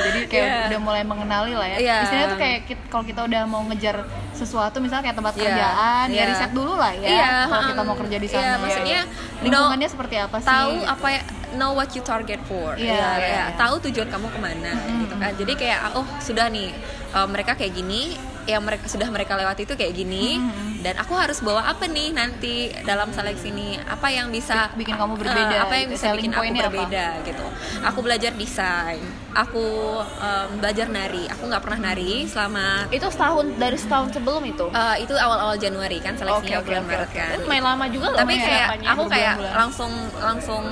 Jadi 0.00 0.20
kayak 0.26 0.46
Iya. 0.46 0.58
udah 0.68 0.80
mulai 0.80 1.02
mengenali 1.02 1.52
lah 1.52 1.66
ya. 1.66 1.78
Iya. 1.78 1.96
Istilahnya 2.04 2.28
tuh 2.28 2.38
kayak 2.38 2.58
kalau 2.86 3.04
kita 3.04 3.20
udah 3.22 3.42
mau 3.44 3.62
ngejar 3.64 3.96
sesuatu 4.32 4.78
misalnya 4.78 5.04
kayak 5.06 5.18
tempat 5.18 5.34
Iya, 5.34 5.42
kerjaan 5.42 6.06
ya 6.08 6.16
iya. 6.16 6.24
riset 6.26 6.50
dulu 6.50 6.72
lah 6.74 6.92
ya. 6.94 7.08
Iya, 7.08 7.30
kalau 7.46 7.62
kita 7.66 7.82
mau 7.82 7.96
kerja 7.98 8.16
di 8.16 8.24
iya, 8.24 8.34
sana. 8.34 8.56
maksudnya, 8.58 9.00
lingkungannya 9.40 9.88
seperti 9.88 10.14
apa 10.16 10.36
sih? 10.36 10.48
tahu 10.48 10.74
apa 10.82 11.06
ya 11.10 11.20
know 11.52 11.70
what 11.72 11.90
you 11.90 12.00
target 12.00 12.38
for 12.44 12.72
ya, 12.72 12.88
iya, 12.88 12.94
ya. 12.94 13.18
iya. 13.18 13.44
tahu 13.54 13.82
tujuan 13.82 14.06
kamu 14.06 14.26
ke 14.28 14.38
mana 14.38 14.70
gitu 15.06 15.14
kan. 15.16 15.32
Jadi 15.38 15.52
kayak 15.56 15.78
oh 15.96 16.06
sudah 16.18 16.46
nih 16.50 16.68
eh, 17.14 17.26
mereka 17.28 17.54
kayak 17.54 17.72
gini 17.74 18.14
yang 18.48 18.64
mereka 18.64 18.88
sudah 18.88 19.06
mereka 19.12 19.36
lewati 19.36 19.68
itu 19.68 19.74
kayak 19.76 19.94
gini 19.94 20.40
dan 20.80 20.96
aku 20.96 21.12
harus 21.12 21.44
bawa 21.44 21.68
apa 21.68 21.84
nih 21.84 22.16
nanti 22.16 22.72
dalam 22.88 23.12
seleksi 23.12 23.52
ini? 23.52 23.76
Apa 23.84 24.08
yang 24.08 24.32
bisa 24.32 24.72
Bikin 24.72 24.96
kamu 24.96 25.20
berbeda 25.20 25.54
eh, 25.54 25.60
apa 25.60 25.74
yang 25.76 25.88
gitu. 25.92 25.96
bisa 26.00 26.06
bikin 26.16 26.32
aku 26.32 26.40
point-nya 26.40 26.62
apa? 26.64 26.72
berbeda 26.72 27.06
gitu. 27.28 27.46
Aku 27.84 27.98
belajar 28.00 28.32
desain 28.32 29.04
aku 29.36 29.64
em, 30.00 30.48
belajar 30.58 30.88
nari. 30.88 31.28
Aku 31.28 31.52
nggak 31.52 31.62
pernah 31.62 31.92
nari 31.92 32.24
selama 32.26 32.88
itu 32.88 33.06
setahun 33.12 33.46
dari 33.60 33.76
setahun 33.76 34.08
sebelum 34.16 34.42
itu? 34.48 34.66
Eh, 34.72 34.96
itu 35.04 35.14
awal-awal 35.14 35.60
Januari 35.60 36.00
kan 36.00 36.16
seleksinya 36.16 36.64
oke, 36.64 36.66
bulan 36.66 36.82
oke, 36.82 36.90
Maret 36.90 37.10
oke. 37.12 37.18
kan. 37.20 37.30
Eh, 37.36 37.46
main 37.46 37.62
lama 37.62 37.84
juga 37.92 38.06
loh 38.10 38.18
tapi 38.24 38.34
main 38.34 38.42
kayak 38.48 38.68
aku 38.88 39.02
kayak 39.12 39.34
langsung 39.52 39.92
langsung 40.16 40.64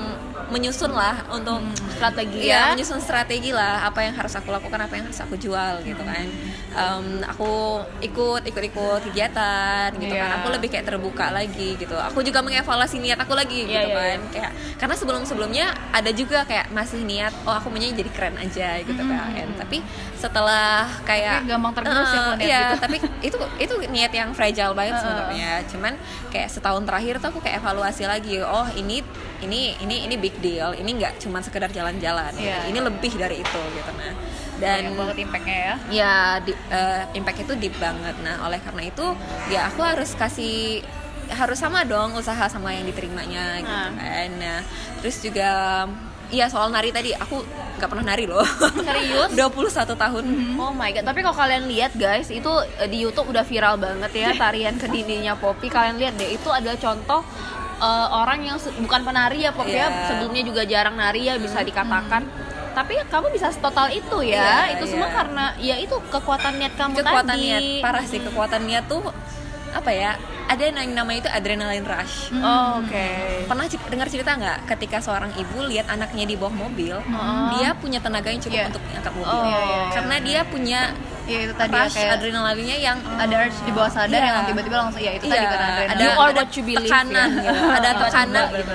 menyusun 0.49 0.91
lah 0.91 1.29
untuk 1.29 1.61
strategi 1.93 2.47
Iya, 2.47 2.53
ya 2.53 2.63
menyusun 2.73 2.99
strategi 2.99 3.51
lah 3.51 3.85
apa 3.85 4.01
yang 4.01 4.15
harus 4.15 4.33
aku 4.33 4.49
lakukan, 4.49 4.79
apa 4.79 4.93
yang 4.95 5.05
harus 5.07 5.21
aku 5.21 5.35
jual 5.35 5.83
gitu 5.83 6.01
kan. 6.01 6.27
Em, 6.69 7.07
aku 7.23 7.51
ikut 8.01 8.43
ikut-ikut 8.45 9.01
kegiatan 9.05 9.93
gitu 9.95 10.09
Iya. 10.09 10.23
kan. 10.25 10.31
Aku 10.41 10.49
lebih 10.49 10.69
kayak 10.69 10.87
terbuka 10.87 11.29
lagi 11.29 11.75
gitu. 11.75 11.97
Aku 11.99 12.23
juga 12.23 12.41
mengevaluasi 12.41 12.97
niat 12.99 13.19
aku 13.19 13.35
lagi 13.35 13.67
Iya, 13.67 13.85
gitu 13.85 13.89
iya, 13.91 13.97
kan. 13.99 14.19
Kayak 14.31 14.51
karena 14.79 14.95
sebelum-sebelumnya 14.95 15.67
ada 15.91 16.11
juga 16.11 16.45
kayak 16.45 16.71
masih 16.71 17.03
niat 17.03 17.33
oh 17.45 17.53
aku 17.53 17.69
maunya 17.69 17.93
jadi 17.93 18.11
keren 18.11 18.37
aja 18.39 18.81
gitu 18.81 19.03
kan. 19.03 19.49
Tapi 19.59 19.83
setelah 20.15 20.87
kayak 21.05 21.45
Tapi 21.45 21.51
gampang 21.51 21.73
tergerus 21.75 22.09
ya 22.09 22.19
Eh, 22.19 22.35
iya, 22.43 22.63
gitu. 22.69 22.77
tapi 22.81 22.97
itu 23.29 23.37
itu 23.59 23.75
niat 23.89 24.13
yang 24.13 24.31
fragile 24.33 24.73
banget 24.73 24.99
sebenarnya. 24.99 25.53
Cuman 25.69 25.93
kayak 26.31 26.49
setahun 26.49 26.83
terakhir 26.83 27.19
tuh 27.19 27.29
aku 27.31 27.41
kayak 27.41 27.61
evaluasi 27.61 28.07
lagi. 28.07 28.41
Oh, 28.41 28.67
ini 28.73 29.03
ini 29.39 29.79
ini 29.79 30.07
ini 30.07 30.15
big 30.17 30.35
deal. 30.39 30.71
Ini 30.73 30.91
nggak 30.95 31.13
cuma 31.19 31.39
sekedar 31.39 31.69
jalan-jalan. 31.69 32.33
Iya. 32.35 32.67
Ini 32.67 32.79
lebih 32.79 33.13
dari 33.15 33.39
itu 33.39 33.61
gitu 33.73 33.91
nah. 33.93 34.15
banyak 34.55 34.91
Dan 34.91 34.95
banget 34.95 35.17
impactnya 35.23 35.57
ya. 35.57 35.75
ya 35.89 36.15
di, 36.41 36.51
eh, 36.51 37.03
impact 37.13 37.39
itu 37.41 37.55
deep 37.55 37.75
banget. 37.77 38.15
Nah, 38.19 38.43
oleh 38.43 38.59
karena 38.59 38.83
itu 38.85 39.07
ya 39.49 39.67
aku 39.67 39.81
harus 39.81 40.13
kasih 40.13 40.83
harus 41.29 41.61
sama 41.61 41.85
dong 41.85 42.17
usaha 42.17 42.49
sama 42.49 42.73
yang 42.73 42.83
diterimanya 42.85 43.61
gitu 43.61 43.69
Nah. 43.69 43.93
kan 43.93 44.29
nah 44.35 44.59
terus 44.97 45.21
juga 45.21 45.51
Iya 46.29 46.45
soal 46.45 46.69
nari 46.69 46.89
tadi 46.89 47.13
aku 47.13 47.41
nggak 47.77 47.85
pernah 47.85 48.05
nari 48.07 48.25
loh 48.25 48.45
Serius? 48.81 49.33
21 49.37 49.93
tahun 49.95 50.25
Oh 50.57 50.73
my 50.73 50.89
god, 50.91 51.05
tapi 51.05 51.21
kalau 51.21 51.33
kalian 51.35 51.65
lihat 51.65 51.97
guys, 51.97 52.29
itu 52.29 52.49
eh, 52.77 52.85
di 52.85 53.01
YouTube 53.01 53.29
udah 53.29 53.45
viral 53.45 53.77
banget 53.77 54.09
ya 54.15 54.33
tarian 54.35 54.77
kedininya 54.77 55.37
Poppy. 55.37 55.69
Kalian 55.69 55.97
lihat 55.97 56.17
deh, 56.17 56.29
itu 56.31 56.49
adalah 56.49 56.77
contoh 56.77 57.21
eh, 57.79 58.09
orang 58.13 58.41
yang 58.43 58.57
se- 58.57 58.75
bukan 58.75 59.01
penari 59.01 59.41
ya 59.41 59.51
Poppy 59.51 59.73
ya, 59.73 59.87
Iya. 59.87 60.07
sebelumnya 60.09 60.43
juga 60.43 60.63
jarang 60.65 60.95
nari 60.95 61.25
ya 61.25 61.35
bisa 61.37 61.61
dikatakan. 61.61 62.23
Tapi 62.71 62.95
kamu 63.05 63.27
bisa 63.29 63.51
total 63.53 63.91
itu 63.91 64.23
ya, 64.25 64.67
Iya, 64.67 64.79
itu 64.79 64.85
semua 64.89 65.07
iya. 65.07 65.17
karena 65.17 65.45
ya 65.57 65.77
itu 65.77 65.97
kekuatan 66.05 66.53
niat 66.57 66.75
kamu 66.75 66.95
kekuatan 66.97 67.27
tadi. 67.33 67.43
niat 67.45 67.63
parah 67.81 68.05
sih 68.05 68.21
kekuatan 68.21 68.63
niat 68.65 68.87
tuh 68.87 69.03
apa 69.69 69.91
ya 69.91 70.17
ada 70.47 70.63
yang 70.65 70.97
namanya 70.97 71.19
itu 71.21 71.31
adrenaline 71.31 71.85
rush 71.85 72.33
Oh, 72.35 72.81
Oke. 72.81 73.45
pernah 73.45 73.67
ci- 73.67 73.83
dengar 73.85 74.07
cerita 74.07 74.33
nggak 74.33 74.65
ketika 74.67 74.97
seorang 74.99 75.29
ibu 75.35 75.61
lihat 75.63 75.87
anaknya 75.87 76.25
di 76.25 76.35
bawah 76.35 76.55
mobil 76.57 76.97
dia 77.53 77.69
punya 77.75 77.99
tenaga 77.99 78.31
yang 78.31 78.41
cukup 78.41 78.57
Iya. 78.57 78.67
untuk 78.71 78.83
angkat 78.91 79.13
mobil 79.13 79.29
Oh, 79.29 79.45
iya, 79.45 79.59
iya, 79.61 79.83
karena 79.93 80.17
dia 80.19 80.41
punya 80.47 80.81
ya 81.29 81.39
itu 81.45 81.55
tadi 81.55 81.71
ya, 81.71 81.83
rush 81.83 81.95
kayak 81.95 82.13
adrenalinnya 82.17 82.77
yang 82.79 82.97
ada 83.15 83.35
urge 83.39 83.59
di 83.61 83.71
bawah 83.71 83.91
sadar 83.91 84.17
Iya. 84.17 84.29
yang 84.33 84.47
tiba-tiba 84.47 84.77
langsung 84.79 84.99
ya 84.99 85.13
itu 85.13 85.25
Iya, 85.25 85.33
tadi 85.35 85.45
kan 85.45 85.53
ada 85.53 85.67
adrenalin. 85.69 86.01
You 86.01 86.11
are 86.15 86.33
what 86.33 86.51
you 86.51 86.63
believe, 86.65 86.89
tekanan 86.89 87.29
ya. 87.31 87.43
gitu. 87.45 87.65
ada 87.69 87.89
Oh, 87.89 88.01
tekanan 88.03 88.45
bener, 88.47 88.59
gitu. 88.59 88.73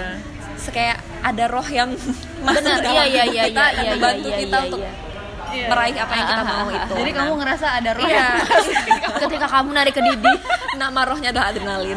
bener. 0.56 0.72
kayak 0.72 0.98
ada 1.22 1.44
roh 1.46 1.68
yang 1.70 1.90
masuk 2.46 2.62
Benar, 2.62 2.78
dalam 2.80 2.94
iya 2.96 3.04
iya 3.06 3.24
iya 3.26 3.44
kita 3.46 3.64
iya 3.66 3.74
iya 3.76 3.92
membantu 3.92 4.28
iya 4.28 4.38
kita 4.38 4.56
iya, 4.56 4.64
untuk 4.64 4.80
iya. 4.80 5.68
meraih 5.68 5.96
apa 5.96 6.14
yang 6.14 6.26
kita 6.26 6.36
Ah, 6.36 6.46
ah, 6.46 6.54
mau 6.56 6.66
ah, 6.66 6.74
itu 6.74 6.94
jadi 6.96 7.04
Nah, 7.06 7.18
kamu 7.20 7.34
ngerasa 7.36 7.68
ada 7.74 7.90
roh 7.94 8.06
iya 8.06 8.28
Ketika 9.20 9.48
kamu 9.50 9.70
narik 9.72 9.94
ke 9.94 10.02
Didi, 10.02 10.34
nama 10.82 11.02
rohnya 11.04 11.30
adalah 11.30 11.48
adrenalin 11.50 11.96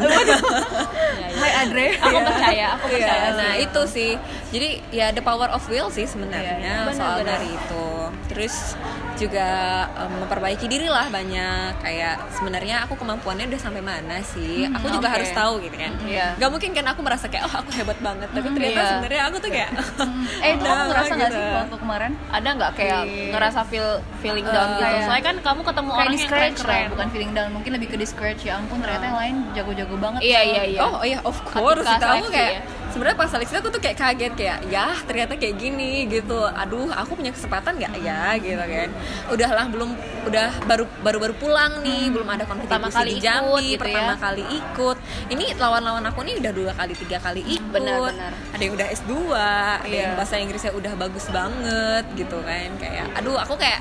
Hai 1.37 1.51
Adre 1.59 1.87
aku 1.95 2.17
percaya, 2.19 2.65
aku 2.73 2.85
Iya, 2.87 2.97
percaya. 2.97 3.29
nah 3.31 3.51
sih. 3.51 3.63
itu 3.63 3.81
sih. 3.87 4.11
Jadi 4.49 4.69
ya 4.89 5.09
the 5.11 5.21
power 5.21 5.45
of 5.47 5.61
will 5.67 5.85
sih 5.87 6.03
sebenarnya 6.03 6.57
Iya, 6.57 6.89
iya. 6.89 6.91
soal 6.91 7.21
Benar-benar. 7.21 7.29
dari 7.29 7.49
itu. 7.51 7.85
Terus 8.27 8.55
juga 9.19 9.47
em, 9.91 10.11
memperbaiki 10.19 10.65
diri 10.65 10.87
lah 10.87 11.07
banyak. 11.07 11.77
Kayak 11.77 12.15
sebenarnya 12.31 12.83
aku 12.83 12.93
kemampuannya 12.95 13.45
udah 13.47 13.59
sampai 13.59 13.81
mana 13.81 14.21
sih? 14.23 14.65
aku 14.67 14.87
juga 14.89 15.07
oke. 15.07 15.15
harus 15.15 15.29
tahu 15.31 15.53
gitu 15.59 15.75
kan. 15.75 15.91
Iya. 16.03 16.27
Gak 16.35 16.49
mungkin 16.49 16.69
kan 16.71 16.85
aku 16.87 17.01
merasa 17.01 17.25
kayak 17.25 17.43
oh 17.43 17.55
aku 17.57 17.69
hebat 17.73 17.97
banget, 17.97 18.29
tapi 18.29 18.47
ternyata 18.47 18.77
iya. 18.77 18.89
sebenarnya 18.89 19.21
aku 19.23 19.37
tuh 19.37 19.49
kayak 19.49 19.69
eh 20.45 20.49
itu 20.53 20.63
kamu 20.63 20.75
Nah, 20.77 20.87
ngerasa 20.87 21.13
gitu. 21.17 21.25
sih 21.27 21.43
waktu 21.57 21.77
kemarin 21.77 22.11
ada 22.29 22.49
nggak 22.53 22.71
kayak 22.73 23.01
Di- 23.03 23.31
ngerasa 23.31 23.59
feel 23.65 23.89
feeling 24.17 24.45
down 24.45 24.67
gitu? 24.69 24.83
kayak- 24.83 25.03
Soalnya 25.03 25.23
kan 25.23 25.35
kamu 25.41 25.61
ketemu 25.63 25.89
kayak 25.89 25.97
orang 25.97 26.13
yang 26.13 26.21
lah 26.21 26.31
keren-keren. 26.37 26.85
bukan 26.87 27.07
feeling 27.09 27.31
down 27.33 27.49
mungkin 27.51 27.71
lebih 27.73 27.87
ke 27.89 27.97
discourage 27.97 28.41
ya 28.43 28.53
ampun 28.55 28.77
ternyata 28.77 29.05
yang 29.05 29.17
lain 29.17 29.35
jago-jago 29.51 29.95
banget 29.97 30.19
Iya 30.21 30.39
iya 30.43 30.61
iya. 30.67 30.79
Oh 30.79 31.01
iya 31.01 31.19
of 31.23 31.37
course 31.43 31.81
seleksi 31.81 32.29
kayak 32.29 32.51
ya. 32.53 32.61
Sebenarnya 32.97 33.13
pas 33.13 33.29
seleksi 33.29 33.53
aku 33.53 33.69
tuh 33.69 33.77
kayak 33.77 33.93
kaget 33.95 34.33
kayak 34.33 34.59
ya 34.73 34.89
ternyata 35.05 35.37
kayak 35.37 35.55
gini 35.55 36.09
gitu. 36.09 36.41
Aduh 36.49 36.89
aku 36.89 37.13
punya 37.13 37.29
kesempatan 37.29 37.77
nggak 37.77 37.93
ya 38.01 38.33
gitu 38.41 38.57
kan. 38.57 38.89
Udahlah 39.29 39.65
belum 39.69 39.93
udah 40.25 40.49
baru 40.65 40.89
baru 41.05 41.17
baru 41.21 41.33
pulang 41.37 41.85
nih 41.85 42.09
belum 42.09 42.25
ada 42.25 42.43
kompetisi 42.43 42.65
Pertama 42.67 42.89
kali 42.89 43.11
di 43.13 43.21
Jambi 43.21 43.45
ikut 43.45 43.61
gitu 43.69 43.81
pertama 43.85 44.11
ya. 44.11 44.15
kali 44.17 44.43
ikut. 44.49 44.97
Ini 45.29 45.45
lawan-lawan 45.55 46.03
aku 46.09 46.19
nih 46.25 46.35
udah 46.41 46.51
dua 46.51 46.71
kali 46.73 46.93
tiga 46.97 47.17
kali 47.21 47.41
ikut. 47.45 47.69
Benar, 47.69 48.01
benar. 48.09 48.33
Ada 48.57 48.61
yang 48.65 48.73
udah 48.73 48.87
S2, 48.89 49.11
ada 49.29 49.85
yang 49.85 50.11
Iya. 50.11 50.17
bahasa 50.17 50.33
Inggrisnya 50.35 50.73
udah 50.73 50.93
bagus 50.97 51.25
banget 51.29 52.05
gitu 52.17 52.37
kan 52.41 52.69
kayak 52.81 53.05
aduh 53.13 53.37
aku 53.37 53.53
kayak 53.53 53.77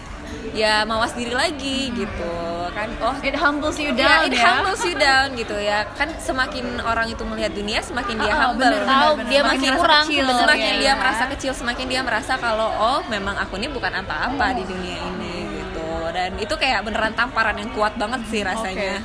ya 0.52 0.84
mawas 0.88 1.12
diri 1.12 1.32
lagi 1.32 1.92
gitu. 1.92 2.34
Kan 2.72 2.92
oh 3.00 3.16
it 3.24 3.36
humbles 3.36 3.76
you 3.80 3.92
ya, 3.92 3.96
down 3.96 4.28
it 4.28 4.36
ya, 4.36 4.44
humbles 4.44 4.82
you 4.84 4.94
down 4.96 5.28
gitu 5.32 5.56
ya. 5.56 5.88
Kan 5.96 6.12
semakin 6.20 6.80
orang 6.80 7.08
itu 7.08 7.22
melihat 7.24 7.52
dunia 7.56 7.80
semakin 7.80 8.20
dia 8.20 8.32
Oh, 8.32 8.40
humble. 8.52 8.68
bener, 8.68 8.82
bener, 8.84 8.88
Tahu 8.88 9.12
bener. 9.16 9.30
dia 9.32 9.40
merasa 9.42 9.70
kurang 9.76 10.04
kecil, 10.06 10.26
semakin 10.28 10.72
ya. 10.72 10.80
dia 10.80 10.92
merasa 10.96 11.24
kecil 11.32 11.52
semakin 11.56 11.86
dia 11.88 12.00
merasa 12.04 12.32
kalau 12.36 12.68
oh 12.68 13.00
memang 13.08 13.36
aku 13.36 13.56
ini 13.56 13.68
bukan 13.72 13.92
apa-apa 13.92 14.46
di 14.56 14.64
dunia 14.68 14.96
ini 15.14 15.34
gitu. 15.60 15.88
Dan 16.12 16.30
itu 16.36 16.54
kayak 16.56 16.84
beneran 16.84 17.12
tamparan 17.16 17.56
yang 17.56 17.70
kuat 17.72 17.96
banget 17.96 18.20
sih 18.28 18.40
rasanya. 18.44 19.00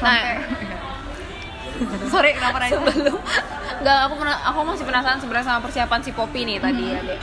Nah, 0.00 0.22
sorry 2.12 2.36
kenapa 2.36 2.56
nanya? 2.60 2.80
Sebelum 2.80 3.16
nggak 3.80 3.98
aku 4.08 4.14
aku 4.20 4.58
masih 4.68 4.84
penasaran 4.84 5.18
sebenarnya 5.20 5.46
sama 5.48 5.60
persiapan 5.64 6.00
si 6.04 6.10
Poppy 6.12 6.44
nih 6.44 6.60
tadi 6.60 6.84
ya 6.84 7.00
Dek. 7.00 7.20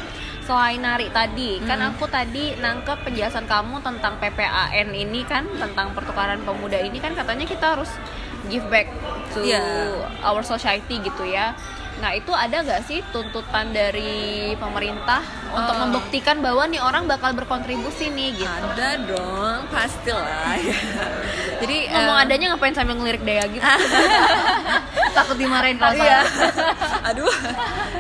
Selain 0.48 0.80
nari 0.80 1.12
tadi. 1.12 1.60
Kan 1.60 1.84
aku 1.84 2.08
tadi 2.08 2.56
nangkep 2.56 3.04
penjelasan 3.04 3.44
kamu 3.46 3.84
tentang 3.84 4.16
PPAN 4.18 4.88
ini 4.90 5.28
kan 5.28 5.44
tentang 5.60 5.92
pertukaran 5.92 6.40
pemuda 6.42 6.80
ini 6.80 7.04
kan 7.04 7.12
katanya 7.12 7.44
kita 7.44 7.76
harus 7.76 7.92
give 8.48 8.64
back 8.72 8.88
to 9.36 9.44
Iya. 9.44 9.60
our 10.24 10.40
society 10.40 11.04
gitu 11.04 11.28
ya 11.28 11.52
nah 11.98 12.12
itu 12.12 12.30
ada 12.30 12.62
nggak 12.62 12.82
sih 12.84 13.02
tuntutan 13.08 13.70
dari 13.70 14.14
pemerintah 14.54 15.22
untuk 15.50 15.74
Oh. 15.74 15.82
membuktikan 15.82 16.38
bahwa 16.38 16.64
nih 16.64 16.78
orang 16.78 17.06
bakal 17.06 17.34
berkontribusi 17.34 18.10
nih 18.10 18.36
gitu 18.36 18.50
ada 18.68 19.02
dong 19.02 19.66
pastilah 19.68 20.60
jadi 21.62 21.78
ngomong 21.90 22.18
em, 22.18 22.24
adanya 22.24 22.46
ngapain 22.50 22.72
sambil 22.72 22.96
ngelirik 22.96 23.24
Dea 23.24 23.46
gitu 23.48 23.64
takut 25.18 25.36
dimarahin 25.36 25.76
kalau 25.76 25.96
Iya. 25.96 26.22
salah 26.22 26.26
Aduh. 27.10 27.32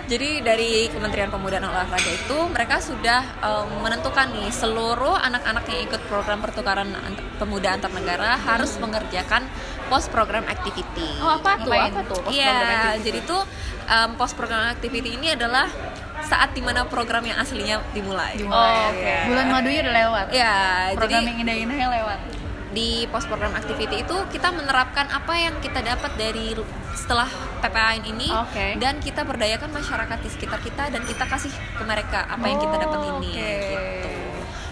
Jadi 0.05 0.39
dari 0.39 0.71
Kementerian 0.87 1.27
Pemuda 1.27 1.57
dan 1.57 1.67
Olahraga 1.67 1.97
itu 2.05 2.37
mereka 2.47 2.77
sudah 2.77 3.23
em, 3.39 3.67
menentukan 3.79 4.27
nih 4.29 4.49
seluruh 4.49 5.15
anak-anak 5.17 5.63
yang 5.65 5.81
ikut 5.83 6.01
program 6.05 6.39
pertukaran 6.39 6.91
ant- 6.93 7.23
pemuda 7.37 7.73
antar 7.73 7.89
negara 7.89 8.35
harus 8.37 8.75
mengerjakan 8.77 9.47
post 9.87 10.07
program 10.07 10.43
activity. 10.45 11.07
oh 11.17 11.35
apa 11.35 11.51
tuh 11.59 11.71
apa 11.71 11.99
tuh 12.05 12.21
Iya, 12.27 12.55
jadi 12.99 13.19
tuh 13.23 13.41
em, 13.85 14.09
post 14.15 14.33
program 14.33 14.69
activity 14.69 15.15
ini 15.15 15.31
adalah 15.31 15.67
saat 16.19 16.51
di 16.51 16.59
mana 16.59 16.83
program 16.83 17.23
yang 17.23 17.37
aslinya 17.37 17.79
dimulai. 17.91 18.35
Oh, 18.43 18.51
oke. 18.91 18.99
Iya. 18.99 19.19
bulan 19.25 19.47
madunya 19.47 19.79
udah 19.81 19.95
lewat 19.95 20.25
Ya, 20.29 20.53
program 20.91 21.09
jadi 21.17 21.25
yang 21.25 21.37
indah-indahnya 21.41 21.87
lewat 21.93 22.19
di 22.67 22.89
post 23.07 23.25
program 23.25 23.55
activity 23.55 24.03
itu 24.03 24.15
kita 24.29 24.51
menerapkan 24.51 25.07
apa 25.09 25.33
yang 25.33 25.55
kita 25.57 25.79
dapat 25.81 26.11
dari 26.13 26.51
setelah 26.93 27.25
PPAN 27.57 28.05
ini 28.05 28.29
Oke. 28.29 28.75
dan 28.77 28.99
kita 28.99 29.23
berdayakan 29.23 29.71
masyarakat 29.71 30.17
di 30.19 30.29
sekitar 30.29 30.59
kita 30.59 30.83
dan 30.87 31.01
kita 31.01 31.25
kasih 31.25 31.49
ke 31.49 31.81
mereka 31.81 32.27
apa 32.27 32.43
yang 32.43 32.59
kita 32.59 32.75
dapat 32.77 32.99
Oh, 32.99 33.09
ini 33.15 33.31
oke. 33.33 33.39
gitu. 33.39 34.09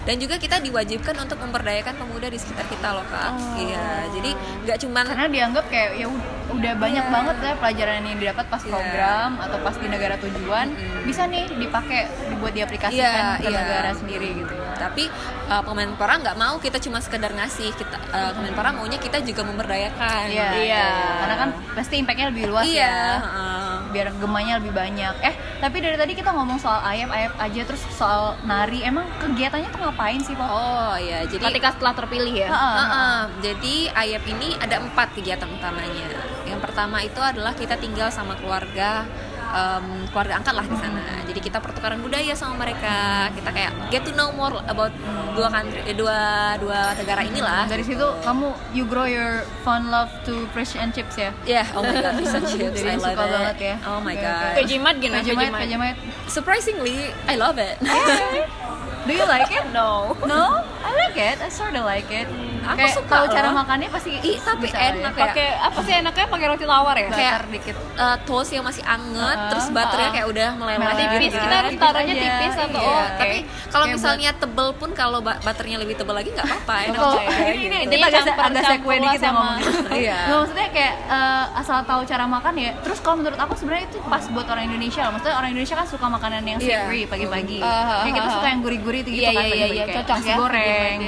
Dan 0.05 0.15
juga 0.17 0.37
kita 0.37 0.57
diwajibkan 0.59 1.17
untuk 1.17 1.37
memberdayakan 1.39 1.97
pemuda 1.97 2.29
di 2.29 2.37
sekitar 2.37 2.65
kita 2.65 2.93
loh 2.93 3.05
kak. 3.05 3.31
Oh. 3.31 3.57
Iya, 3.57 3.85
jadi 4.13 4.31
nggak 4.63 4.77
cuman 4.79 5.03
karena 5.03 5.27
dianggap 5.27 5.65
kayak 5.65 5.91
ya 5.95 6.05
ud- 6.05 6.21
udah 6.47 6.73
banyak 6.77 7.01
Iya. 7.01 7.11
banget 7.11 7.37
ya 7.41 7.53
pelajaran 7.57 8.05
yang 8.05 8.17
didapat 8.17 8.45
pas 8.45 8.61
Iya. 8.61 8.69
program 8.69 9.29
atau 9.41 9.57
pas 9.59 9.75
di 9.75 9.87
negara 9.87 10.15
tujuan 10.15 10.67
bisa 11.01 11.25
nih 11.25 11.49
dipakai 11.51 12.05
dibuat 12.27 12.53
diaplikasikan 12.53 13.01
Iya, 13.25 13.41
ke 13.41 13.49
iya. 13.49 13.57
negara 13.57 13.89
sendiri 13.91 14.29
gitu 14.35 14.53
tapi 14.75 15.09
uh, 15.47 15.63
Kemenpora 15.63 16.13
nggak 16.15 16.35
mau 16.35 16.55
kita 16.57 16.77
cuma 16.77 16.99
sekedar 16.99 17.33
ngasih 17.33 17.73
kita 17.73 17.97
uh, 18.07 18.31
Kemenpora 18.31 18.69
maunya 18.71 18.97
kita 18.97 19.19
juga 19.19 19.41
memberdayakan 19.41 20.29
Iya, 20.29 20.49
Iya. 20.53 20.87
karena 21.19 21.35
kan 21.35 21.49
pasti 21.73 21.97
impactnya 21.97 22.29
lebih 22.29 22.45
luas 22.47 22.63
iya 22.63 22.77
ya 22.77 22.93
heeh. 23.17 23.73
biar 23.89 24.07
gemanya 24.13 24.53
lebih 24.59 24.69
banyak 24.71 25.15
eh 25.23 25.35
tapi 25.59 25.77
dari 25.79 25.95
tadi 25.95 26.13
kita 26.13 26.35
ngomong 26.35 26.59
soal 26.59 26.83
ayam 26.83 27.07
ayam 27.11 27.31
aja 27.39 27.61
terus 27.63 27.81
soal 27.95 28.35
nari 28.43 28.83
emang 28.83 29.07
kegiatannya 29.23 29.69
tuh 29.71 29.79
ngapain 29.81 30.19
sih 30.19 30.35
Pop? 30.35 30.47
oh 30.51 30.95
ya 30.99 31.23
jadi 31.25 31.43
ketika 31.51 31.75
setelah 31.75 31.93
terpilih 31.95 32.33
ya 32.35 32.49
Heeh, 32.51 32.73
heeh. 32.75 32.85
Heeh, 32.85 33.19
jadi 33.41 33.75
AYAP 33.95 34.25
ini 34.37 34.49
ada 34.59 34.79
empat 34.81 35.15
kegiatan 35.15 35.47
utamanya. 35.49 36.07
Yang 36.45 36.59
pertama 36.61 37.01
itu 37.01 37.19
adalah 37.19 37.53
kita 37.55 37.75
tinggal 37.79 38.11
sama 38.11 38.37
keluarga 38.37 39.03
em, 39.47 39.85
keluarga 40.09 40.33
angkat 40.37 40.53
lah 40.53 40.63
di 40.63 40.77
sana. 40.77 41.03
Jadi 41.23 41.39
kita 41.39 41.57
pertukaran 41.57 41.99
budaya 41.99 42.33
sama 42.33 42.57
mereka. 42.59 42.95
Kita 43.31 43.49
kayak 43.49 43.71
get 43.89 44.01
to 44.01 44.11
know 44.11 44.31
more 44.31 44.55
about 44.65 44.89
dua 45.33 45.47
country, 45.47 45.81
eh, 45.83 45.93
dua 45.93 46.17
dua 46.57 46.93
negara 46.93 47.21
inilah. 47.21 47.65
dari 47.65 47.81
situ 47.81 48.05
kamu 48.21 48.47
you 48.71 48.85
grow 48.85 49.03
your 49.03 49.43
fun 49.61 49.89
love 49.89 50.07
to 50.21 50.47
fish 50.51 50.73
and 50.73 50.91
chips 50.91 51.15
ya 51.15 51.29
Ya, 51.45 51.63
oh 51.73 51.81
my 51.81 51.93
god, 51.93 52.13
fish 52.15 52.31
and 52.31 52.45
chips, 52.51 52.77
Jadi 52.77 52.89
I 52.89 52.95
love 52.95 53.11
suka 53.11 53.23
it. 53.23 53.31
banget 53.31 53.57
ya. 53.59 53.75
Oh 53.85 53.99
my 53.99 54.15
god. 54.15 54.53
Vegemite 54.55 54.97
gimana 54.97 55.21
Vegemite? 55.21 55.53
Vegemite. 55.57 55.99
Surprisingly, 56.27 56.97
I 57.25 57.35
love 57.35 57.57
it. 57.57 57.75
Do 59.05 59.13
you 59.13 59.25
like 59.25 59.47
it? 59.47 59.65
No. 59.69 60.17
No, 60.25 60.43
I 60.81 60.89
like 60.91 61.13
it. 61.15 61.37
I 61.37 61.47
sort 61.47 61.71
of 61.71 61.85
like 61.85 62.09
it. 62.09 62.25
Aku 62.65 62.81
Kayak 62.81 62.97
suka 62.97 63.13
tahu 63.13 63.25
cara 63.29 63.53
makannya 63.53 63.89
pasti 63.93 64.17
Ih, 64.17 64.41
tapi 64.41 64.65
enak 64.67 65.13
ya. 65.13 65.21
ya. 65.21 65.25
Pakai 65.29 65.47
apa 65.53 65.79
sih 65.85 65.93
enaknya 65.95 66.25
pakai 66.25 66.45
roti 66.49 66.65
tawar 66.65 66.95
ya? 66.97 67.05
Butter 67.05 67.13
Kayak 67.15 67.53
dikit. 67.53 67.75
uh, 67.95 68.17
toast 68.25 68.49
yang 68.49 68.65
masih 68.65 68.81
anget, 68.81 69.37
Uh-uh, 69.37 69.49
terus 69.53 69.65
butternya 69.69 70.01
uh-uh. 70.01 70.15
kayak 70.17 70.27
udah 70.27 70.49
meleleh 70.57 70.77
tipis, 70.97 71.29
gitu 71.29 71.37
kita 71.37 71.45
kan. 71.45 71.59
harus 71.61 71.73
taruhnya 71.77 72.09
aja, 72.09 72.23
tipis 72.25 72.53
atau 72.57 72.81
iya. 72.81 72.89
oh, 72.89 73.05
Tapi 73.15 73.37
kalau 73.69 73.85
misalnya 73.85 74.29
tebel 74.33 74.67
pun 74.73 74.89
kalau 74.91 75.19
butternya 75.21 75.77
lebih 75.77 75.93
tebel 75.93 76.15
lagi 76.17 76.29
nggak 76.33 76.47
apa-apa. 76.47 76.75
Enak 76.81 76.97
Kalau 76.97 77.13
juga 77.13 77.33
ini, 77.45 77.61
gitu. 77.61 77.77
ini, 77.85 77.95
agak, 78.01 78.23
agak 78.25 78.63
lah 78.65 78.77
dikit 78.81 79.05
ya 79.05 79.19
sama- 79.21 79.57
Iya. 80.01 80.17
Maksudnya 80.27 80.67
kayak 80.73 80.93
eh, 81.05 81.45
asal 81.55 81.77
tahu 81.85 82.01
cara 82.03 82.25
makan 82.25 82.53
ya. 82.57 82.71
Terus 82.81 82.97
kalau 82.99 83.15
menurut 83.21 83.37
aku 83.37 83.53
sebenarnya 83.53 83.85
itu 83.85 83.97
pas 84.01 84.23
buat 84.25 84.47
orang 84.49 84.63
Indonesia. 84.65 85.03
Maksudnya 85.05 85.35
orang 85.37 85.49
Indonesia 85.53 85.75
kan 85.75 85.85
suka 85.85 86.05
makanan 86.09 86.41
yang 86.41 86.57
Iya. 86.57 86.81
savory 86.81 87.01
pagi-pagi. 87.05 87.59
Uh, 87.61 87.69
uh, 87.69 88.01
Kayak 88.01 88.15
kita 88.15 88.25
uh, 88.25 88.33
suka 88.33 88.41
uh. 88.41 88.49
yang 88.49 88.61
gurih-gurih 88.65 88.94
itu 88.97 89.09
gitu 89.09 89.21
Iya, 89.21 89.29
kan 89.29 89.35
iya, 89.35 89.41
iya, 89.41 89.49
pagi-pagi 89.49 89.73
iya, 89.73 89.83
kayak 89.83 89.97
cocok 89.97 90.17
nasi 90.17 90.27
ya, 90.27 90.35
goreng. 90.35 90.99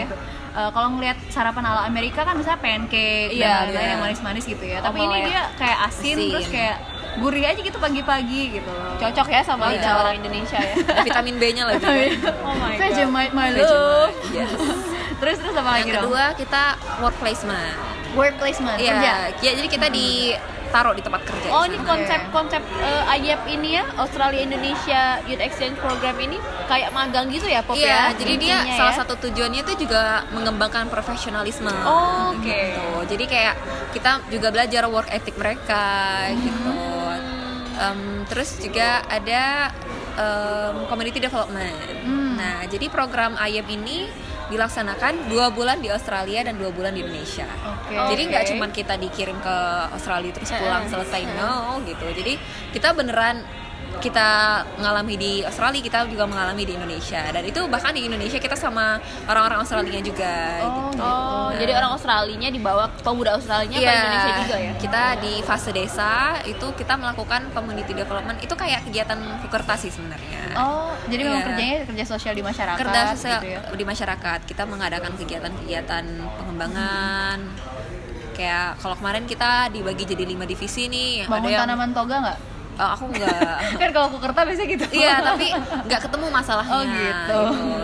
Eh, 0.57 0.69
kalau 0.73 0.87
ngelihat 0.91 1.17
sarapan 1.29 1.63
ala 1.65 1.81
Amerika 1.85 2.21
kan 2.21 2.33
misalnya 2.33 2.57
pancake 2.57 3.29
Iya, 3.29 3.45
dan 3.45 3.57
lain-lain 3.63 3.77
iya. 3.79 3.93
yang 3.93 4.01
manis-manis 4.01 4.43
gitu 4.43 4.65
ya. 4.65 4.79
Tapi 4.79 4.99
Omelet. 4.99 5.13
ini 5.13 5.29
dia 5.29 5.41
kayak 5.53 5.77
asin, 5.85 6.15
Asin. 6.17 6.29
terus 6.31 6.47
kayak 6.49 6.77
gurih 7.17 7.43
aja 7.43 7.57
gitu 7.57 7.77
pagi-pagi 7.77 8.41
gitu. 8.53 8.73
cocok 8.95 9.27
ya 9.27 9.41
sama 9.41 9.63
Iya. 9.67 9.73
lidah 9.75 9.93
orang 9.97 10.15
Indonesia 10.17 10.53
ya 10.55 10.73
vitamin 11.07 11.35
B-nya 11.35 11.63
lagi 11.65 12.13
oh 12.45 12.53
my 12.53 12.73
god 12.73 12.81
Vegemite 12.83 13.33
my 13.33 13.49
love. 13.51 14.13
yes. 14.37 14.53
terus 15.17 15.37
terus 15.39 15.55
apa 15.55 15.65
lagi 15.71 15.81
yang 15.83 15.97
dong? 15.97 16.03
kedua 16.09 16.25
kita 16.37 16.63
work 16.99 17.17
placement 17.17 17.73
Work 18.13 18.37
placement 18.37 18.77
Iya, 18.77 18.93
kerja. 18.93 19.13
ya, 19.41 19.51
jadi 19.51 19.67
kita 19.67 19.87
ditaruh 20.67 20.93
di 20.93 21.01
tempat 21.01 21.21
kerja 21.23 21.47
Oh 21.49 21.63
ini 21.63 21.79
konsep-konsep 21.79 22.59
eh, 22.83 23.13
AYEP 23.15 23.41
ini 23.47 23.79
ya 23.79 23.83
Australia 23.95 24.43
Indonesia 24.43 25.23
Youth 25.23 25.39
Exchange 25.39 25.79
Program 25.79 26.19
ini 26.19 26.37
kayak 26.67 26.91
magang 26.91 27.31
gitu 27.31 27.47
ya 27.47 27.63
Pop 27.63 27.79
Iya, 27.79 27.87
ya 27.87 28.19
jadi 28.19 28.33
dia 28.35 28.57
intinya 28.59 28.75
salah 28.75 28.93
ya? 28.93 28.99
satu 29.01 29.13
tujuannya 29.23 29.61
itu 29.63 29.73
juga 29.87 30.27
mengembangkan 30.35 30.91
profesionalisme. 30.91 31.71
Oh, 31.87 32.35
oke. 32.35 32.43
Gitu. 32.43 32.87
Jadi 33.15 33.23
kayak 33.25 33.55
kita 33.95 34.11
juga 34.27 34.47
belajar 34.51 34.83
work 34.91 35.09
ethic 35.09 35.39
mereka 35.39 35.85
gitu. 36.35 36.75
Em, 37.77 38.25
terus 38.25 38.57
juga 38.57 39.05
ada 39.05 39.71
em, 40.17 40.75
community 40.89 41.21
development. 41.21 41.77
Hmm. 42.03 42.33
Nah, 42.35 42.57
jadi 42.65 42.89
program 42.89 43.37
IEM 43.37 43.67
ini 43.69 44.09
dilaksanakan 44.47 45.27
dua 45.27 45.51
bulan 45.51 45.83
di 45.83 45.91
Australia 45.91 46.47
dan 46.47 46.55
dua 46.55 46.71
bulan 46.71 46.95
di 46.95 47.03
Indonesia. 47.03 47.47
Oke. 47.67 47.95
Jadi 48.15 48.21
nggak 48.31 48.43
Oke. 48.47 48.49
cuman 48.55 48.69
kita 48.71 48.95
dikirim 48.95 49.37
ke 49.43 49.55
Australia 49.91 50.31
terus 50.31 50.51
pulang 50.55 50.87
selesai 50.87 51.21
no 51.35 51.83
gitu. 51.83 52.07
Jadi 52.15 52.39
kita 52.71 52.95
beneran 52.95 53.43
kita 53.97 54.29
mengalami 54.75 55.15
di 55.15 55.31
Australia 55.41 55.79
kita 55.79 56.05
juga 56.05 56.23
mengalami 56.23 56.63
di 56.63 56.73
Indonesia 56.73 57.21
dan 57.27 57.41
itu 57.41 57.61
bahkan 57.65 57.91
di 57.91 58.05
Indonesia 58.05 58.37
kita 58.37 58.53
sama 58.53 58.97
orang-orang 59.25 59.59
Australia 59.59 59.99
juga 59.99 60.33
Oh, 60.59 60.89
gitu. 60.89 61.01
Oh, 61.01 61.49
jadi 61.53 61.71
orang 61.73 61.91
Australinya 61.93 62.49
dibawa 62.49 62.85
pemuda 62.97 63.33
Australinya 63.33 63.73
ke 63.73 63.83
Iya, 63.83 63.93
Indonesia 63.95 64.31
juga 64.39 64.55
ya? 64.57 64.71
Kita 64.77 65.03
di 65.17 65.33
fase 65.41 65.69
desa 65.71 66.11
itu 66.43 66.67
kita 66.73 66.93
melakukan 66.93 67.49
community 67.51 67.93
development 67.93 68.37
itu 68.39 68.53
kayak 68.53 68.85
kegiatan 68.85 69.17
fukertasi 69.41 69.89
sebenarnya. 69.89 70.41
Oh, 70.55 70.93
jadi 71.05 71.21
memang 71.23 71.39
Iya. 71.39 71.47
kerjanya 71.47 71.75
kerja 71.85 72.05
sosial 72.07 72.33
di 72.33 72.43
masyarakat 72.43 72.79
Kerja 72.79 73.01
sosial 73.13 73.39
gitu 73.39 73.47
ya. 73.51 73.59
di 73.71 73.85
masyarakat 73.85 74.39
kita 74.43 74.63
mengadakan 74.63 75.11
kegiatan-kegiatan 75.15 76.03
pengembangan 76.37 77.37
kayak 78.33 78.77
kalau 78.77 78.93
kemarin 78.93 79.25
kita 79.25 79.65
dibagi 79.67 80.05
jadi 80.05 80.23
lima 80.23 80.45
divisi 80.45 80.85
nih 80.85 81.25
Bangun 81.25 81.49
tanaman 81.51 81.89
toga 81.89 82.15
nggak? 82.21 82.37
Eh, 82.77 82.85
aku 82.87 83.09
enggak 83.09 83.57
kan 83.81 83.89
kalau 83.89 84.05
aku 84.07 84.17
kerta 84.19 84.39
biasanya 84.43 84.69
gitu. 84.69 84.85
iya 84.93 85.17
tapi 85.19 85.49
nggak 85.81 85.99
ketemu 85.99 86.25
masalahnya 86.29 86.71
Oh 86.71 86.83
gitu. 86.85 87.39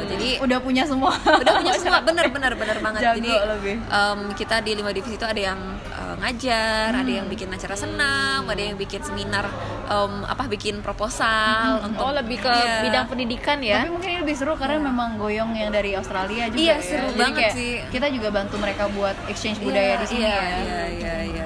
jadi 0.08 0.30
udah 0.40 0.60
punya 0.60 0.84
semua. 0.84 1.12
udah 1.18 1.54
punya 1.58 1.74
semua 1.76 2.00
bener 2.08 2.30
bener 2.30 2.54
bener 2.54 2.78
banget 2.78 3.02
Jago 3.02 3.18
jadi 3.18 3.34
lebih. 3.50 3.76
em, 3.82 4.20
kita 4.32 4.56
di 4.60 4.72
lima 4.74 4.90
divisi 4.90 5.16
itu 5.16 5.26
ada 5.26 5.42
yang 5.44 5.58
eh, 5.90 6.14
ngajar 6.16 6.94
ada 6.94 7.02
Hmm. 7.04 7.18
yang 7.18 7.28
bikin 7.28 7.50
acara 7.50 7.74
senam 7.74 8.46
ada 8.46 8.62
yang 8.62 8.76
bikin 8.76 9.02
seminar 9.02 9.50
em, 9.84 10.14
apa 10.24 10.46
bikin 10.46 10.80
proposal 10.80 11.82
untuk 11.82 12.00
Oh 12.00 12.14
lebih 12.14 12.38
ke 12.38 12.50
Iya. 12.50 12.84
bidang 12.84 13.06
pendidikan 13.08 13.58
ya? 13.60 13.80
Tapi 13.80 13.90
mungkin 13.90 14.10
ini 14.10 14.20
lebih 14.22 14.36
seru 14.36 14.54
karena 14.54 14.78
memang 14.80 15.16
goyong 15.16 15.52
yang 15.54 15.70
dari 15.70 15.94
Australia 15.94 16.48
juga 16.48 16.60
Iya, 16.60 16.70
ya. 16.72 16.78
seru 16.80 17.08
Jadi 17.08 17.18
banget 17.18 17.40
kayak 17.42 17.54
sih. 17.54 17.72
Kita 17.90 18.08
juga 18.08 18.30
bantu 18.30 18.56
mereka 18.58 18.84
buat 18.88 19.16
exchange 19.26 19.58
budaya 19.60 19.98
di 19.98 20.06
sini 20.06 20.22
iya, 20.22 20.30
ya. 20.30 20.42
Iya, 20.44 20.82
iya, 20.92 21.14
iya, 21.24 21.46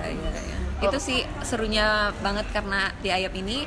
Itu 0.79 0.97
sih 0.97 1.19
serunya 1.41 1.87
banget 2.17 2.45
karena 2.47 2.91
di 2.95 3.09
Ayap 3.09 3.33
ini 3.33 3.65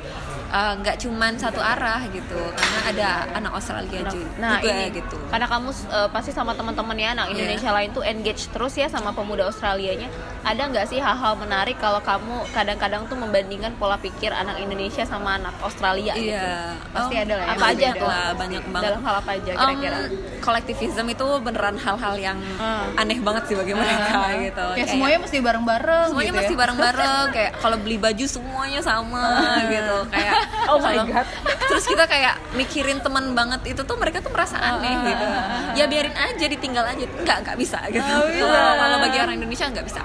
eh, 0.49 0.73
nggak 0.75 0.99
cuman 0.99 1.35
satu 1.35 1.57
arah 1.57 2.03
gitu, 2.05 2.35
karena 2.51 2.79
ada 2.85 3.09
anak 3.33 3.51
Australia 3.53 4.03
ju- 4.05 4.27
Nah 4.35 4.59
juga 4.59 4.71
ini 4.73 4.85
gitu. 4.93 5.15
karena 5.25 5.43
kamu 5.45 5.69
uh, 5.87 6.07
pasti 6.07 6.29
sama 6.29 6.51
teman-teman 6.51 6.91
ya 6.93 7.11
anak 7.11 7.27
Iya. 7.27 7.35
Indonesia 7.37 7.71
lain 7.71 7.89
tuh 7.89 8.03
engage 8.03 8.47
terus 8.47 8.73
ya 8.73 8.87
sama 8.87 9.11
pemuda 9.11 9.43
Australianya. 9.45 10.11
Ada 10.41 10.67
nggak 10.67 10.85
sih 10.87 10.97
hal-hal 10.97 11.35
menarik 11.35 11.77
kalau 11.77 11.99
kamu 12.01 12.35
kadang-kadang 12.51 13.05
tuh 13.05 13.15
membandingkan 13.15 13.75
pola 13.75 13.95
pikir 13.95 14.29
anak 14.29 14.57
Indonesia 14.57 15.03
sama 15.03 15.37
anak 15.37 15.55
Australia? 15.61 16.11
gitu? 16.13 16.31
Iya, 16.31 16.75
Pasti 16.89 17.13
Em, 17.13 17.23
ada 17.23 17.33
lah 17.33 17.45
ya, 17.45 17.53
Apa 17.53 17.65
aja 17.69 17.87
tuh? 17.93 18.07
lah, 18.07 18.27
banyak 18.33 18.63
banget. 18.65 18.87
Dalam 18.89 19.01
hal 19.01 19.15
apa 19.17 19.31
aja 19.33 19.51
kira-kira? 19.53 19.99
Kolektivisme 20.41 21.05
itu 21.07 21.27
beneran 21.39 21.77
hal-hal 21.77 22.15
yang 22.17 22.37
Hmm. 22.57 22.97
aneh 22.97 23.17
banget 23.17 23.43
sih 23.45 23.55
bagi 23.55 23.71
mereka 23.71 24.19
gitu. 24.35 24.65
Kayak 24.73 24.89
semuanya 24.89 25.19
mesti 25.21 25.37
bareng-bareng 25.39 26.05
semuanya 26.09 26.27
gitu 26.27 26.39
mesti 26.41 26.53
ya. 26.53 26.59
bareng-bareng 26.59 27.25
kayak 27.37 27.51
kalau 27.55 27.77
beli 27.77 27.97
baju 27.97 28.25
semuanya 28.27 28.79
sama 28.81 29.23
gitu. 29.63 29.97
Kayak 30.09 30.33
Oh 30.71 30.77
my 30.77 30.91
kalau- 30.91 31.07
God. 31.07 31.27
terus 31.63 31.85
kita 31.85 32.03
kayak 32.05 32.35
mikirin 32.51 32.99
teman 32.99 33.31
banget 33.31 33.61
itu 33.67 33.81
tuh 33.81 33.95
mereka 33.95 34.19
tuh 34.19 34.29
merasa 34.29 34.57
aneh 34.57 34.91
gitu. 35.05 35.25
Ya 35.73 35.85
biarin 35.85 36.11
aja 36.11 36.45
ditinggal 36.45 36.83
aja. 36.83 37.05
Nggak 37.05 37.37
nggak 37.43 37.57
bisa 37.57 37.79
gitu. 37.87 38.13
Kalau 38.41 38.73
kalau 38.75 38.97
bagi 38.99 39.17
orang 39.17 39.35
Indonesia 39.37 39.65
nggak 39.67 39.85
bisa 39.85 40.01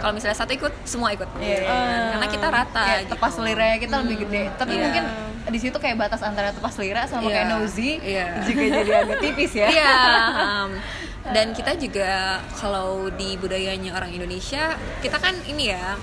kalau 0.00 0.12
misalnya 0.12 0.34
satu 0.34 0.50
ikut 0.50 0.72
semua 0.82 1.12
ikut 1.12 1.28
Iya, 1.36 1.58
iya. 1.60 1.76
karena 2.10 2.26
kita 2.26 2.46
rata 2.48 2.82
Kayak 2.82 3.00
gitu. 3.04 3.10
tepas 3.14 3.32
selera 3.36 3.68
kita 3.76 3.94
lebih 4.00 4.16
gede. 4.26 4.42
Tapi 4.56 4.72
Iya. 4.74 4.82
mungkin 4.82 5.04
di 5.50 5.58
situ 5.60 5.76
kayak 5.76 5.96
batas 5.96 6.20
antara 6.20 6.50
tepas 6.50 6.72
selera 6.72 7.04
sama 7.04 7.28
Iya. 7.28 7.34
kayak 7.36 7.46
nosy 7.52 7.90
Iya. 8.00 8.26
juga 8.48 8.62
jadi 8.66 8.90
agak 9.04 9.18
tipis 9.20 9.52
ya. 9.52 9.68
Iya. 9.68 9.94
um, 10.44 10.70
dan 11.30 11.46
kita 11.52 11.76
juga 11.76 12.10
kalau 12.56 13.12
di 13.12 13.36
budayanya 13.36 13.92
orang 13.92 14.10
Indonesia, 14.10 14.74
kita 14.98 15.20
kan 15.20 15.36
ini 15.44 15.68
ya 15.70 15.94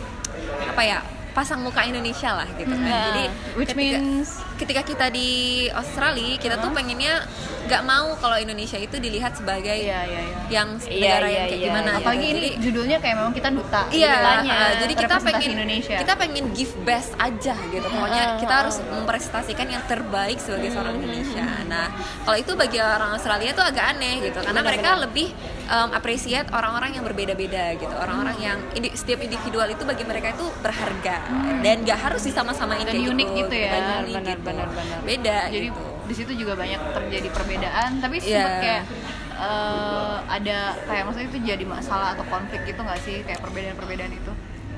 apa 0.70 0.82
ya 0.86 1.02
pasang 1.38 1.62
muka 1.62 1.86
Indonesia 1.86 2.34
lah 2.34 2.50
gitu 2.58 2.74
kan. 2.74 2.82
Hmm. 2.82 3.06
Jadi 3.14 3.24
Which 3.54 3.70
ketika, 3.70 3.98
means 4.02 4.30
ketika 4.58 4.82
kita 4.82 5.06
di 5.14 5.30
Australia, 5.70 6.34
kita 6.42 6.58
tuh 6.58 6.74
pengennya 6.74 7.22
nggak 7.70 7.84
mau 7.84 8.16
kalau 8.18 8.40
Indonesia 8.40 8.80
itu 8.80 8.98
dilihat 8.98 9.38
sebagai 9.38 9.76
iya 9.76 10.02
iya 10.08 10.22
iya. 10.24 10.38
yang 10.50 10.68
Iya, 10.82 10.98
negara 10.98 11.28
iya, 11.28 11.36
yang 11.38 11.46
kayak 11.46 11.60
iya. 11.62 11.68
gimana. 11.70 11.90
Apalagi 12.00 12.26
gitu. 12.26 12.32
ini 12.34 12.42
Jadi- 12.42 12.58
judulnya 12.66 12.98
kayak 12.98 13.16
memang 13.22 13.34
kita 13.38 13.50
duta. 13.54 13.82
Iya, 13.94 14.10
Istilahnya, 14.10 14.56
uh, 14.58 14.72
jadi 14.82 14.94
kita 14.98 15.16
pengen 15.22 15.50
Indonesia. 15.54 15.96
kita 16.02 16.14
pengen 16.18 16.46
give 16.58 16.74
best 16.82 17.12
aja 17.22 17.56
gitu. 17.70 17.86
Pokoknya 17.86 18.24
Uh, 18.28 18.40
kita 18.42 18.54
uh, 18.54 18.60
harus 18.66 18.76
mempresentasikan 18.82 19.68
yang 19.70 19.84
terbaik 19.86 20.42
sebagai 20.42 20.74
seorang 20.74 20.98
Indonesia. 20.98 21.46
Nah, 21.70 21.88
kalau 22.26 22.38
itu 22.40 22.52
bagi 22.58 22.82
orang 22.82 23.14
Australia 23.14 23.54
tuh 23.54 23.62
agak 23.62 23.86
aneh 23.94 24.26
gitu, 24.26 24.40
karena 24.42 24.62
mereka 24.66 24.90
lebih 24.98 25.28
um, 25.68 25.90
appreciate 25.92 26.48
orang-orang 26.50 26.92
yang 26.92 27.04
berbeda-beda 27.04 27.76
gitu, 27.76 27.92
orang-orang 27.94 28.38
yang 28.38 28.58
indi- 28.74 28.92
setiap 28.92 29.20
individual 29.20 29.68
itu 29.68 29.84
bagi 29.84 30.04
mereka 30.04 30.32
itu 30.32 30.48
berharga 30.58 31.18
dan 31.60 31.84
gak 31.84 32.00
harus 32.02 32.22
disama-samain 32.22 32.82
Dan 32.82 32.94
kayak 32.94 33.12
unik 33.12 33.30
gitu 33.38 33.56
ya. 33.56 33.72
Unik 33.72 34.08
Benar, 34.10 34.24
gitu. 34.26 34.42
benar, 34.44 34.68
benar. 34.70 35.00
Beda 35.02 35.38
Jadi 35.48 35.68
gitu. 35.68 35.84
di 36.04 36.14
situ 36.14 36.32
juga 36.38 36.54
banyak 36.56 36.80
terjadi 36.94 37.30
perbedaan, 37.30 37.90
tapi 38.00 38.16
Iya. 38.18 38.32
sempat 38.34 38.54
kayak 38.60 38.84
eh, 39.38 40.16
ada 40.28 40.58
kayak 40.84 41.04
maksudnya 41.06 41.28
itu 41.28 41.40
jadi 41.46 41.62
masalah 41.64 42.08
atau 42.12 42.26
konflik 42.26 42.66
gitu 42.66 42.80
nggak 42.80 43.00
sih 43.00 43.22
kayak 43.22 43.40
perbedaan-perbedaan 43.40 44.14
itu 44.14 44.34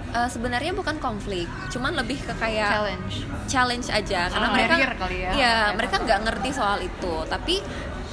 Uh, 0.10 0.25
sebenarnya 0.25 0.73
bukan 0.73 0.97
konflik, 0.97 1.45
cuman 1.69 1.93
lebih 1.93 2.17
ke 2.17 2.34
kayak 2.34 2.73
challenge. 2.73 3.15
challenge 3.45 3.88
aja 3.93 4.25
karena 4.25 4.41
Ah, 4.43 4.54
mereka 4.58 4.73
kali 4.97 5.17
ya. 5.21 5.32
Ya. 5.32 5.58
mereka 5.69 6.02
nggak 6.02 6.19
ngerti 6.25 6.49
soal 6.49 6.82
itu. 6.82 7.13
Tapi 7.30 7.62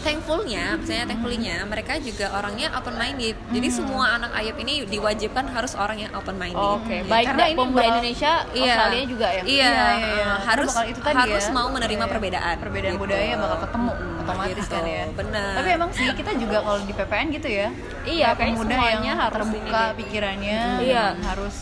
thankfulnya, 0.06 0.64
misalnya 0.78 1.04
thankfulnya 1.10 1.56
mereka 1.66 1.98
juga 1.98 2.30
orangnya 2.30 2.70
open 2.78 2.94
minded. 2.94 3.34
Jadi 3.50 3.68
semua 3.68 4.04
anak 4.14 4.30
ayap 4.38 4.56
ini 4.62 4.86
diwajibkan 4.86 5.50
harus 5.50 5.74
orang 5.74 5.98
yang 5.98 6.12
open 6.14 6.38
minded. 6.38 6.62
Oke, 6.78 7.02
baik 7.04 7.26
Karena 7.26 7.44
ini 7.50 7.58
pemuda 7.58 7.84
Indonesia, 7.90 8.32
Iya. 8.54 8.62
Australia 8.70 9.02
juga 9.04 9.26
ya. 9.26 9.42
Iya, 9.42 9.50
Iya, 9.50 9.66
iya, 9.66 10.06
iya. 10.06 10.26
uh, 10.30 10.38
harus 10.46 10.70
itu 10.86 11.00
tadi 11.02 11.18
harus 11.18 11.46
ya. 11.46 11.52
mau 11.52 11.68
menerima 11.68 12.04
Iya. 12.06 12.12
perbedaan. 12.14 12.56
Perbedaan 12.62 12.94
gitu. 12.94 13.02
budaya 13.02 13.32
bakal 13.34 13.58
ketemu 13.66 13.90
Mm, 13.96 14.20
otomatis 14.22 14.54
gitu, 14.62 14.74
kan 14.74 14.84
ya. 14.86 15.04
Benar. 15.10 15.52
Tapi 15.58 15.68
emang 15.74 15.90
sih 15.90 16.06
kita 16.14 16.30
juga 16.38 16.58
kalau 16.62 16.80
di 16.82 16.92
PPN 16.94 17.26
gitu 17.34 17.48
ya. 17.50 17.68
Iya, 18.06 18.28
pemuda 18.38 18.76
yang 18.78 19.02
harus 19.18 19.34
terbuka 19.34 19.82
ini 19.82 19.96
pikirannya, 19.98 20.60
Iya. 20.86 21.04
harus 21.26 21.56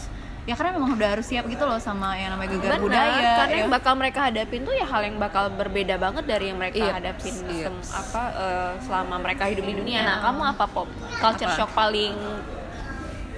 ya 0.45 0.53
karena 0.53 0.77
memang 0.77 0.93
udah 0.93 1.09
harus 1.11 1.25
siap 1.25 1.45
gitu 1.47 1.65
loh 1.65 1.79
sama 1.79 2.15
yang 2.15 2.31
namanya 2.31 2.53
gegar 2.53 2.71
Benar, 2.71 2.81
budaya. 2.81 3.31
karena 3.39 3.49
ya. 3.49 3.59
yang 3.59 3.71
bakal 3.73 3.93
mereka 3.95 4.19
hadapin 4.23 4.61
tuh 4.61 4.73
ya 4.73 4.85
hal 4.85 5.01
yang 5.03 5.17
bakal 5.17 5.45
berbeda 5.51 5.95
banget 5.97 6.25
dari 6.25 6.45
yang 6.47 6.59
mereka 6.59 6.77
Iya, 6.79 6.93
hadapin 6.93 7.33
iya. 7.49 7.65
sem- 7.65 7.89
apa 7.91 8.23
eh, 8.31 8.73
selama 8.83 9.15
mereka 9.19 9.43
hidup 9.47 9.65
di 9.65 9.75
dunia. 9.75 10.01
Nah, 10.01 10.17
kamu 10.23 10.43
apa 10.51 10.65
pop 10.67 10.89
culture 11.15 11.49
Apa? 11.49 11.57
shock 11.57 11.71
paling 11.73 12.13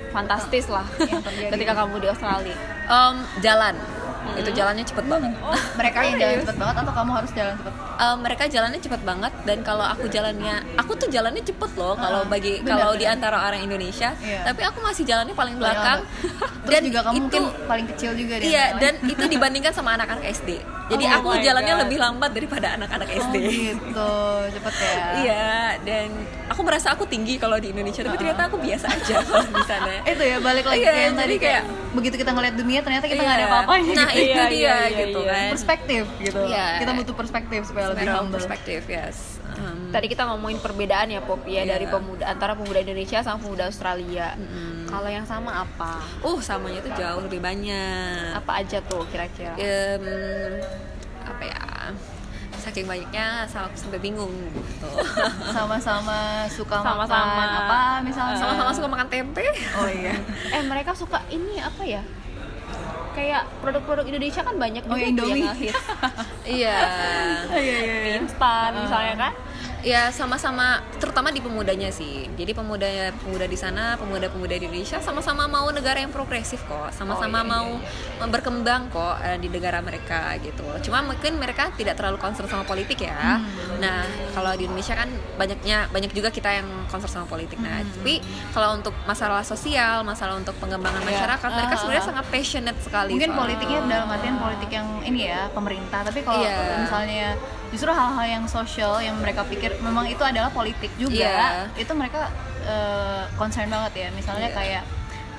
fantastis 0.09 0.67
lah 0.67 0.87
Yang 0.99 1.23
terjadi. 1.25 1.51
ketika 1.55 1.73
kamu 1.77 1.95
di 1.99 2.09
Australia? 2.09 2.57
Em, 2.87 3.15
jalan. 3.39 3.75
Itu 4.35 4.51
jalannya 4.53 4.83
cepet 4.83 5.05
banget. 5.05 5.33
mereka 5.75 5.99
yang 6.03 6.17
jalan 6.23 6.37
cepet 6.41 6.57
banget 6.57 6.77
atau 6.79 6.93
kamu 6.93 7.11
harus 7.13 7.31
jalan 7.33 7.55
cepet? 7.55 7.73
Eh, 7.97 8.17
mereka 8.19 8.45
jalannya 8.47 8.77
cepet 8.79 9.01
banget 9.03 9.33
dan 9.43 9.59
kalau 9.63 9.85
aku 9.85 10.05
jalannya 10.07 10.55
aku 10.77 10.93
tuh 10.95 11.09
jalannya 11.09 11.41
cepet 11.41 11.71
loh 11.75 11.95
kalau 11.95 12.15
Ah, 12.19 12.25
bagi 12.27 12.61
kalau 12.61 12.93
di 12.93 13.05
antara 13.05 13.41
orang 13.43 13.63
Indonesia 13.63 14.13
Iya. 14.19 14.45
tapi 14.45 14.61
aku 14.63 14.79
masih 14.81 15.03
jalannya 15.03 15.33
paling 15.33 15.57
belakang 15.57 16.05
Terus 16.67 16.83
juga 16.83 17.01
kamu 17.03 17.15
itu 17.15 17.23
mungkin 17.23 17.43
paling 17.65 17.87
kecil 17.89 18.11
juga 18.13 18.35
deh. 18.37 18.45
iya 18.45 18.75
dan 18.75 18.99
itu 19.03 19.25
dibandingkan 19.25 19.71
sama 19.71 19.95
anak-anak 19.95 20.25
SD 20.27 20.61
jadi 20.87 21.05
Oh 21.09 21.17
aku 21.17 21.29
jalannya 21.41 21.75
God. 21.75 21.83
lebih 21.83 21.99
lambat 21.99 22.31
daripada 22.33 22.67
anak-anak 22.75 23.09
Oh, 23.09 23.17
SD 23.23 23.37
gitu, 23.73 24.13
cepet 24.51 24.75
ya. 24.77 24.93
iya 25.23 25.49
dan 25.81 26.09
aku 26.47 26.61
merasa 26.63 26.91
aku 26.91 27.05
tinggi 27.05 27.37
kalau 27.37 27.57
di 27.57 27.71
Indonesia 27.71 28.03
tapi 28.03 28.17
ternyata 28.17 28.43
aku 28.45 28.57
biasa 28.59 28.87
aja 28.89 29.17
kalau 29.21 29.47
di 29.47 29.65
sana 29.65 29.93
Itu 30.05 30.23
ya 30.23 30.37
balik 30.39 30.65
lagi 30.65 30.79
Iya, 30.79 30.91
ke 30.91 31.01
yang 31.03 31.17
tadi 31.17 31.35
kayak, 31.37 31.63
kayak- 31.63 31.67
begitu 31.93 32.15
kita 32.19 32.31
ngeliat 32.31 32.55
dunia 32.55 32.81
ternyata 32.81 33.05
kita 33.05 33.17
Iya. 33.17 33.25
nggak 33.25 33.39
ada 33.39 33.47
apa-apanya. 33.49 33.93
nah. 33.95 34.09
Itu 34.19 34.33
Iya, 34.33 34.45
dia 34.47 34.57
iya, 34.57 34.75
iya, 34.83 34.99
gitu 35.01 35.21
iya. 35.21 35.31
kan 35.31 35.49
Perspektif 35.53 36.05
gitu. 36.19 36.41
Iya. 36.45 36.67
Kita 36.79 36.93
butuh 36.93 37.15
perspektif 37.15 37.61
supaya 37.63 37.87
lebih 37.91 38.07
humble. 38.09 38.35
perspektif 38.35 38.81
yes 38.87 39.19
Hmm. 39.49 39.89
Tadi 39.89 40.05
kita 40.07 40.27
ngomongin 40.27 40.61
perbedaan 40.61 41.09
ya 41.09 41.25
Pop 41.25 41.41
ya 41.43 41.65
Iya. 41.65 41.73
dari 41.73 41.89
pemuda 41.89 42.29
antara 42.29 42.53
pemuda 42.53 42.77
Indonesia 42.79 43.19
sama 43.19 43.41
pemuda 43.41 43.65
Australia. 43.65 44.37
Kalau 44.85 45.09
yang 45.09 45.25
sama 45.25 45.65
apa? 45.65 45.97
Uh, 46.21 46.37
samanya 46.39 46.79
itu 46.79 46.93
jauh 46.93 47.25
lebih 47.25 47.41
banyak. 47.41 48.37
Apa 48.37 48.61
aja 48.61 48.85
tuh 48.85 49.09
kira-kira? 49.09 49.57
Em, 49.57 50.61
apa 51.19 51.41
ya? 51.43 51.61
Saking 52.59 52.85
banyaknya 52.85 53.47
sa- 53.47 53.73
sampai 53.73 53.97
bingung 53.97 54.29
gitu. 54.53 54.91
sama-sama 55.57 56.45
suka 56.47 56.77
Sama-sama. 56.77 57.25
makan 57.33 57.49
apa 57.59 57.81
misalnya 58.03 58.37
Sama-sama 58.37 58.71
suka 58.73 58.89
makan 58.91 59.09
tempe. 59.09 59.47
oh 59.75 59.89
iya 59.89 60.13
eh 60.51 60.63
mereka 60.63 60.93
suka 60.93 61.23
ini 61.29 61.57
apa 61.59 61.81
ya? 61.81 62.03
Kayak 63.17 63.49
produk-produk 63.59 64.05
Indonesia 64.07 64.45
kan 64.45 64.55
banyak 64.55 64.83
Oh, 64.85 64.93
juga 64.93 65.07
Indomie. 65.09 65.41
yang 65.41 65.57
ngehits. 65.57 65.85
Iya. 66.61 66.77
iya 67.51 67.79
iya 67.83 67.97
instan 68.21 68.71
misalnya 68.77 69.15
kan? 69.19 69.33
Ya 69.87 70.11
sama-sama, 70.11 70.83
terutama 70.99 71.31
di 71.31 71.39
pemudanya 71.39 71.95
sih. 71.95 72.27
Jadi 72.35 72.51
pemuda 72.51 72.91
pemuda 73.17 73.47
di 73.47 73.55
sana, 73.55 73.95
pemuda-pemuda 73.95 74.59
di 74.59 74.67
Indonesia 74.67 74.99
sama-sama 74.99 75.47
mau 75.47 75.71
negara 75.71 76.03
yang 76.03 76.11
progresif 76.11 76.59
kok, 76.67 76.91
sama-sama 76.91 77.39
Oh, 77.39 77.47
iya, 77.47 77.53
mau 77.55 77.69
berkembang 78.27 78.91
kok 78.91 79.15
eh, 79.23 79.39
di 79.39 79.47
negara 79.47 79.79
mereka 79.79 80.35
gitu. 80.43 80.67
Cuma 80.83 81.07
mungkin 81.07 81.39
mereka 81.39 81.71
tidak 81.73 81.95
terlalu 81.95 82.19
concern 82.19 82.51
sama 82.51 82.67
politik 82.67 82.99
ya. 82.99 83.39
Hmm. 83.39 83.47
Nah 83.79 84.03
kalau 84.35 84.59
di 84.59 84.67
Indonesia 84.67 84.99
kan 84.99 85.07
banyaknya 85.39 85.87
banyak 85.87 86.11
juga 86.11 86.35
kita 86.35 86.51
yang 86.51 86.67
concern 86.91 87.23
sama 87.23 87.27
politik. 87.27 87.63
Nah 87.63 87.79
Hmm. 87.79 87.87
tapi 87.87 88.19
kalau 88.51 88.75
untuk 88.75 88.95
masalah 89.07 89.47
sosial, 89.47 90.03
masalah 90.03 90.35
untuk 90.35 90.59
pengembangan 90.59 90.99
Iya. 91.01 91.15
masyarakat, 91.15 91.51
mereka 91.53 91.71
Ah, 91.71 91.79
sebenarnya 91.79 92.03
ah. 92.03 92.11
sangat 92.11 92.27
passionate 92.27 92.79
sekali. 92.83 93.15
mungkin 93.15 93.31
soal- 93.31 93.43
politiknya 93.47 93.79
dalam 93.87 94.09
artian 94.11 94.37
politik 94.37 94.71
yang 94.73 94.89
ini 95.05 95.31
ya 95.31 95.47
pemerintah 95.49 96.03
tapi 96.03 96.27
kalau 96.27 96.43
Iya. 96.43 96.83
misalnya 96.83 97.29
justru 97.69 97.89
hal-hal 97.89 98.27
yang 98.27 98.45
sosial 98.47 98.99
yang 98.99 99.17
mereka 99.17 99.43
pikir 99.43 99.75
memang 99.79 100.07
itu 100.07 100.21
adalah 100.21 100.49
politik 100.49 100.91
juga 100.97 101.13
Iya. 101.13 101.71
itu 101.75 101.93
mereka 101.93 102.31
eh, 102.63 103.23
concern 103.35 103.67
banget 103.67 103.93
ya 103.97 104.09
misalnya 104.11 104.49
Iya. 104.49 104.57
kayak 104.57 104.83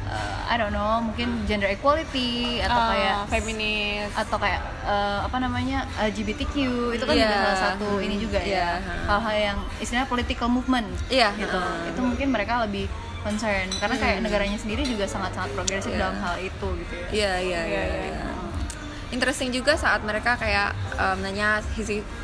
eh, 0.08 0.38
I 0.48 0.56
don't 0.56 0.72
know 0.72 1.00
mungkin 1.02 1.44
gender 1.44 1.68
equality 1.68 2.60
atau 2.60 2.72
Ah, 2.74 2.90
kayak 2.90 3.16
feminis. 3.30 4.08
atau 4.14 4.38
kayak 4.38 4.60
eh, 4.84 5.20
apa 5.22 5.38
namanya 5.38 5.84
LGBTQ 6.00 6.54
itu 6.94 7.04
kan 7.04 7.14
Iya. 7.14 7.24
juga 7.24 7.38
salah 7.42 7.60
satu 7.70 7.90
ini 8.00 8.16
juga 8.18 8.40
ya 8.40 8.80
Iya. 8.80 9.04
hal-hal 9.06 9.36
yang 9.36 9.58
istilahnya 9.78 10.08
political 10.08 10.48
movement 10.48 10.88
Iya, 11.08 11.36
gitu 11.36 11.52
heeh. 11.54 11.92
itu 11.92 12.00
mungkin 12.02 12.28
mereka 12.30 12.64
lebih 12.64 12.88
concern 13.20 13.68
karena 13.74 13.96
kayak 13.98 14.18
Hmm. 14.18 14.26
negaranya 14.26 14.56
sendiri 14.56 14.84
juga 14.84 15.04
sangat-sangat 15.04 15.52
progresif 15.52 15.92
Iya. 15.92 16.00
dalam 16.00 16.18
hal 16.18 16.36
itu 16.40 16.68
gitu 16.80 16.94
ya 16.96 17.08
Iya 17.12 17.32
iya 17.42 17.62
iya. 17.66 17.84
iya. 18.08 18.24
Interesting 19.08 19.52
juga 19.52 19.72
saat 19.74 20.04
mereka 20.04 20.36
kayak 20.36 20.76
um, 20.94 21.20
nanya 21.20 21.64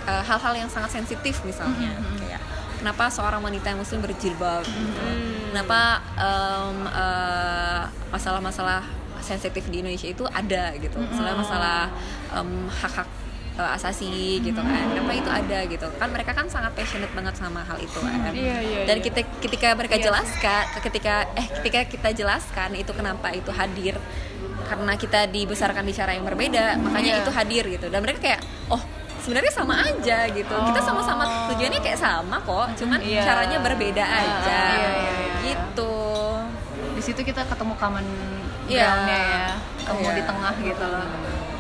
uh, 0.06 0.24
hal-hal 0.24 0.54
yang 0.66 0.70
sangat 0.70 0.92
sensitif 1.02 1.42
misalnya, 1.44 1.96
kayak 2.20 2.42
kenapa 2.80 3.08
seorang 3.08 3.40
wanita 3.40 3.72
yang 3.72 3.80
muslim 3.80 4.04
berjilbab, 4.04 4.64
kenapa 5.52 6.04
um, 6.20 6.78
uh, 6.90 7.84
masalah-masalah 8.12 8.84
sensitif 9.24 9.64
di 9.72 9.80
Indonesia 9.80 10.12
itu 10.12 10.28
ada 10.28 10.76
gitu, 10.76 11.00
misalnya 11.00 11.36
masalah 11.40 11.88
um, 12.36 12.68
hak-hak 12.68 13.08
uh, 13.56 13.72
asasi 13.80 14.44
gitu 14.44 14.60
kan, 14.60 14.84
kenapa 14.92 15.16
itu 15.16 15.30
ada 15.32 15.60
gitu, 15.64 15.88
kan 15.96 16.12
mereka 16.12 16.36
kan 16.36 16.52
sangat 16.52 16.76
passionate 16.76 17.14
banget 17.16 17.32
sama 17.40 17.64
hal 17.64 17.80
itu 17.80 18.00
kan, 18.04 18.36
Iya, 18.36 18.58
iya, 18.60 18.80
dan 18.84 19.00
kita 19.00 19.24
ketika 19.40 19.72
mereka 19.80 19.96
Iya. 19.96 20.12
jelaskan, 20.12 20.64
ketika 20.84 21.14
eh 21.40 21.48
ketika 21.64 21.80
kita 21.88 22.10
jelaskan 22.12 22.76
itu 22.76 22.92
kenapa 22.92 23.32
itu 23.32 23.48
hadir 23.56 23.96
karena 24.64 24.96
kita 25.00 25.28
dibesarkan 25.32 25.84
di 25.88 25.94
cara 25.96 26.16
yang 26.16 26.28
berbeda 26.28 26.80
makanya 26.84 27.20
Iya. 27.20 27.22
itu 27.24 27.32
hadir 27.32 27.64
gitu. 27.68 27.88
Dan 27.92 28.00
mereka 28.04 28.20
kayak 28.24 28.42
oh 28.72 28.80
sebenarnya 29.24 29.52
sama 29.52 29.76
aja 29.80 30.18
gitu 30.28 30.52
kita 30.52 30.80
sama-sama 30.80 31.24
tujuannya 31.50 31.80
kayak 31.80 31.96
sama 31.98 32.38
kok 32.40 32.68
cuman 32.76 33.00
Iya. 33.00 33.24
caranya 33.24 33.58
berbeda 33.58 34.04
aja 34.04 34.62
iya, 34.70 34.90
iya, 34.92 35.10
iya. 35.10 35.34
gitu 35.46 35.96
di 36.94 37.02
situ 37.02 37.22
kita 37.22 37.42
ketemu 37.44 37.74
common 37.74 38.06
groundnya 38.66 39.18
ya 39.18 39.48
ketemu 39.80 40.02
Iya. 40.02 40.14
di 40.14 40.24
tengah 40.24 40.54
gitu 40.62 40.86
loh 40.86 41.08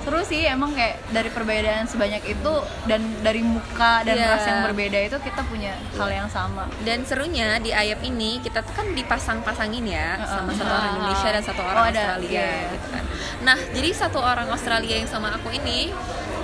seru 0.04 0.20
sih 0.22 0.44
emang 0.44 0.76
kayak 0.76 1.00
dari 1.10 1.32
perbedaan 1.32 1.88
sebanyak 1.88 2.20
itu 2.28 2.54
dan 2.84 3.00
dari 3.24 3.40
muka 3.40 4.04
dan 4.04 4.20
Iya. 4.20 4.28
ras 4.30 4.44
yang 4.44 4.60
berbeda 4.62 5.00
itu 5.02 5.16
kita 5.18 5.42
punya 5.48 5.80
hal 5.96 6.10
yang 6.12 6.28
sama 6.28 6.68
dan 6.84 7.08
serunya 7.08 7.56
di 7.58 7.72
ayap 7.72 8.04
ini 8.04 8.44
kita 8.44 8.60
tuh 8.62 8.76
kan 8.76 8.92
dipasang-pasangin 8.92 9.88
ya 9.88 10.20
sama 10.22 10.52
satu 10.52 10.68
orang 10.68 10.84
Ah. 10.84 10.96
Indonesia 11.00 11.30
dan 11.32 11.44
satu 11.46 11.62
Oh, 11.62 11.72
orang 11.72 11.84
ada. 11.88 12.20
Australia 12.20 12.44
iya. 12.44 12.68
gitu 12.70 12.88
kan 12.92 13.04
nah 13.42 13.58
jadi 13.72 13.90
satu 13.96 14.20
orang 14.20 14.48
Australia 14.50 14.96
yang 14.98 15.08
sama 15.08 15.32
aku 15.32 15.56
ini 15.56 15.96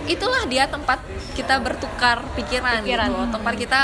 itulah 0.09 0.43
dia 0.49 0.65
tempat 0.65 0.97
kita 1.37 1.61
bertukar 1.61 2.25
pikiran, 2.33 2.81
Pikiran. 2.81 3.07
gitu 3.07 3.21
tempat 3.29 3.53
kita 3.55 3.81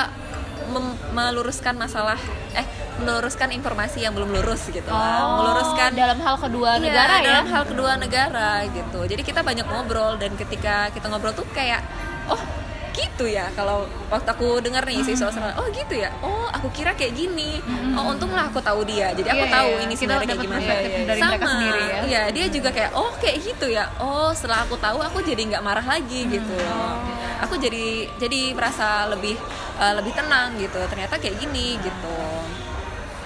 meluruskan 1.13 1.77
masalah 1.77 2.17
eh 2.51 2.65
meluruskan 2.97 3.51
informasi 3.51 4.01
yang 4.01 4.15
belum 4.15 4.33
lurus 4.33 4.65
gitu 4.67 4.87
lah. 4.87 5.37
meluruskan 5.37 5.93
Oh, 5.93 5.99
dalam 5.99 6.17
hal 6.17 6.35
kedua 6.39 6.69
Iya, 6.75 6.81
negara 6.81 7.13
ya. 7.19 7.25
dalam 7.29 7.47
hal 7.47 7.63
kedua 7.67 7.91
negara 7.95 8.49
gitu 8.65 8.99
jadi 9.05 9.21
kita 9.21 9.45
banyak 9.45 9.67
ngobrol 9.67 10.17
dan 10.17 10.33
ketika 10.33 10.89
kita 10.89 11.05
ngobrol 11.05 11.35
tuh 11.35 11.45
kayak 11.53 11.83
oh 12.25 12.39
gitu 12.95 13.27
ya 13.27 13.51
kalau 13.51 13.83
waktu 14.07 14.29
aku 14.31 14.63
dengar 14.63 14.81
nih 14.81 15.03
si 15.03 15.11
Australia 15.13 15.51
oh 15.55 15.67
gitu 15.67 15.93
ya? 15.93 16.07
Oh 16.19 16.47
aku 16.47 16.71
kira 16.71 16.95
kayak 16.95 17.11
gini. 17.11 17.59
Oh 17.93 18.09
untunglah 18.09 18.47
aku 18.47 18.59
tahu 18.59 18.87
dia. 18.87 19.11
Jadi 19.11 19.27
aku 19.27 19.43
Iya, 19.43 19.51
tahu 19.51 19.69
iya. 19.69 19.83
ini 19.83 19.93
sebenarnya 19.93 20.25
kayak 20.25 20.41
gimana. 20.41 20.59
perspektif 20.63 20.91
dari 21.03 21.19
sama. 21.19 21.45
sendiri 21.45 21.83
ya. 21.83 21.97
iya 22.05 22.21
dia 22.31 22.45
juga 22.47 22.69
kayak 22.71 22.91
oh 22.93 23.11
kayak 23.19 23.37
gitu 23.43 23.67
ya. 23.67 23.85
Oh 23.99 24.31
setelah 24.31 24.63
aku 24.63 24.75
tahu 24.77 24.97
aku 24.99 25.19
jadi 25.21 25.41
nggak 25.45 25.63
marah 25.63 25.85
lagi 25.85 26.23
gitu. 26.25 26.55
Loh 26.55 26.95
aku 27.35 27.59
jadi 27.59 28.07
jadi 28.15 28.55
merasa 28.55 29.11
lebih 29.11 29.35
eh, 29.75 29.93
lebih 29.93 30.15
tenang 30.15 30.55
gitu. 30.55 30.79
Ternyata 30.87 31.19
kayak 31.19 31.35
gini 31.35 31.75
gitu. 31.77 32.15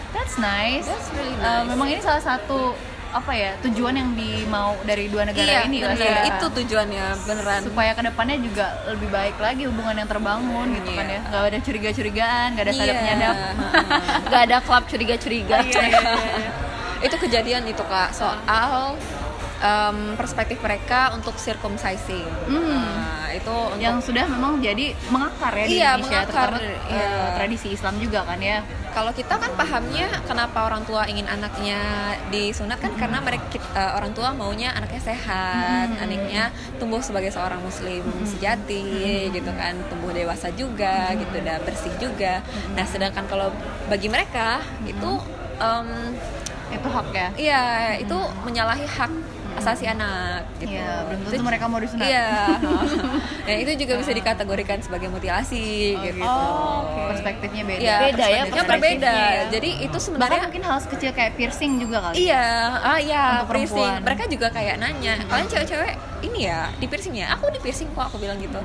That's 0.10 0.42
nice, 0.42 0.90
That's 0.90 1.14
really 1.14 1.38
Eh, 1.38 1.38
nice. 1.38 1.70
memang 1.70 1.88
ini 1.88 2.02
salah 2.02 2.18
satu 2.20 2.74
apa 3.10 3.32
ya 3.32 3.52
tujuan 3.60 3.92
yang 3.92 4.10
dimau 4.14 4.78
dari 4.84 5.10
dua 5.10 5.26
negara 5.26 5.42
iya 5.44 5.60
ini 5.64 5.82
bener. 5.82 5.98
ya. 5.98 6.30
itu 6.30 6.46
tujuannya 6.48 7.06
beneran 7.24 7.62
supaya 7.64 7.92
ke 7.92 8.02
depannya 8.04 8.38
juga 8.38 8.66
lebih 8.88 9.10
baik 9.10 9.38
lagi 9.38 9.66
hubungan 9.66 9.96
yang 9.96 10.06
terbangun 10.06 10.68
gitu 10.76 10.90
kan 10.92 11.06
Iya. 11.06 11.16
ya 11.16 11.22
nggak 11.26 11.44
ada 11.44 11.60
curiga-curigaan 11.60 12.48
nggak 12.54 12.66
ada 12.66 12.74
sadap 12.76 12.94
Iya. 12.94 13.04
nyadap 13.04 13.36
Gak 14.30 14.42
ada 14.46 14.58
klub 14.62 14.84
curiga-curiga. 14.86 15.58
itu 17.00 17.16
kejadian 17.18 17.64
itu 17.66 17.82
kak 17.82 18.12
soal 18.12 18.94
em, 19.58 19.98
perspektif 20.14 20.60
mereka 20.60 21.10
untuk 21.12 21.34
circumcising 21.36 22.30
Hmm. 22.46 23.19
Nah, 23.30 23.38
itu 23.38 23.54
untuk 23.54 23.78
yang 23.78 24.02
sudah 24.02 24.26
memang 24.26 24.58
jadi 24.58 24.90
mengakar 25.14 25.54
ya 25.54 25.66
di 25.70 25.78
Iya, 25.78 25.90
Indonesia 25.94 26.18
mengakar, 26.26 26.50
terutama 26.50 26.58
eh, 26.66 26.98
iya. 26.98 27.10
tradisi 27.38 27.68
Islam 27.78 27.94
juga 28.02 28.20
kan 28.26 28.40
ya. 28.42 28.58
Kalau 28.90 29.12
kita 29.14 29.34
kan 29.38 29.52
pahamnya 29.54 30.08
kenapa 30.26 30.66
orang 30.66 30.82
tua 30.90 31.06
ingin 31.06 31.30
anaknya 31.30 31.78
disunat 32.34 32.82
kan 32.82 32.90
karena 32.98 33.22
mereka 33.22 33.62
eh, 33.78 33.92
orang 33.94 34.18
tua 34.18 34.34
maunya 34.34 34.74
anaknya 34.74 35.14
sehat 35.14 35.94
anaknya 36.02 36.50
tumbuh 36.82 36.98
sebagai 37.06 37.30
seorang 37.30 37.62
muslim 37.62 38.02
sejati 38.26 39.30
gitu 39.30 39.52
kan. 39.54 39.78
Tumbuh 39.94 40.10
dewasa 40.10 40.50
juga 40.58 41.14
gitu 41.14 41.38
dan 41.46 41.62
bersih 41.62 41.94
juga. 42.02 42.42
Nah 42.74 42.86
sedangkan 42.90 43.30
kalau 43.30 43.54
bagi 43.94 44.10
mereka 44.10 44.58
itu 44.90 45.22
em, 45.62 46.18
itu 46.74 46.86
hak 46.90 47.08
ya? 47.14 47.30
Iya, 47.38 47.64
itu 48.02 48.18
menyalahi 48.46 48.86
hak 48.90 49.10
asasi 49.60 49.86
anak 49.86 50.42
gitu. 50.58 50.72
Iya, 50.72 50.92
belum 51.04 51.20
tentu 51.22 51.36
Itu- 51.36 51.46
mereka 51.46 51.66
mau 51.66 51.78
disunat. 51.78 52.06
Iya. 52.06 52.28
Dan 53.44 53.58
itu 53.64 53.72
juga 53.78 53.94
bisa 53.96 54.12
dikategorikan 54.12 54.78
sebagai 54.80 55.08
mutilasi 55.08 55.66
gitu. 55.96 56.22
Oh, 56.22 56.84
oke. 56.84 57.02
perspektifnya 57.12 57.64
beda 57.64 57.80
Iya, 57.80 57.96
Beda 58.02 58.26
ya 58.26 58.42
perspektifnya 58.42 58.64
perspektifnya 58.64 58.98
berbeda. 58.98 59.14
ya. 59.14 59.42
Jadi 59.50 59.70
itu 59.78 59.88
bahkan 59.90 60.00
sebenarnya 60.02 60.40
mungkin 60.46 60.64
hal 60.64 60.78
sekecil 60.80 61.12
kayak 61.12 61.32
piercing 61.36 61.72
juga 61.78 61.98
kali 62.02 62.16
Iya, 62.22 62.46
ah 62.78 62.98
iya, 62.98 63.24
piercing. 63.44 63.48
perempuan. 63.76 64.00
Mereka 64.02 64.24
juga 64.28 64.48
kayak 64.50 64.76
nanya, 64.78 65.14
kalian 65.24 65.48
cewek-cewek 65.48 65.94
ini 66.22 66.40
ya 66.46 66.72
di 66.74 66.86
piercing 66.86 67.16
ya? 67.16 67.28
Aku 67.34 67.50
di 67.50 67.60
piercing 67.60 67.92
kok, 67.92 68.06
aku 68.06 68.18
bilang 68.18 68.38
gitu. 68.38 68.60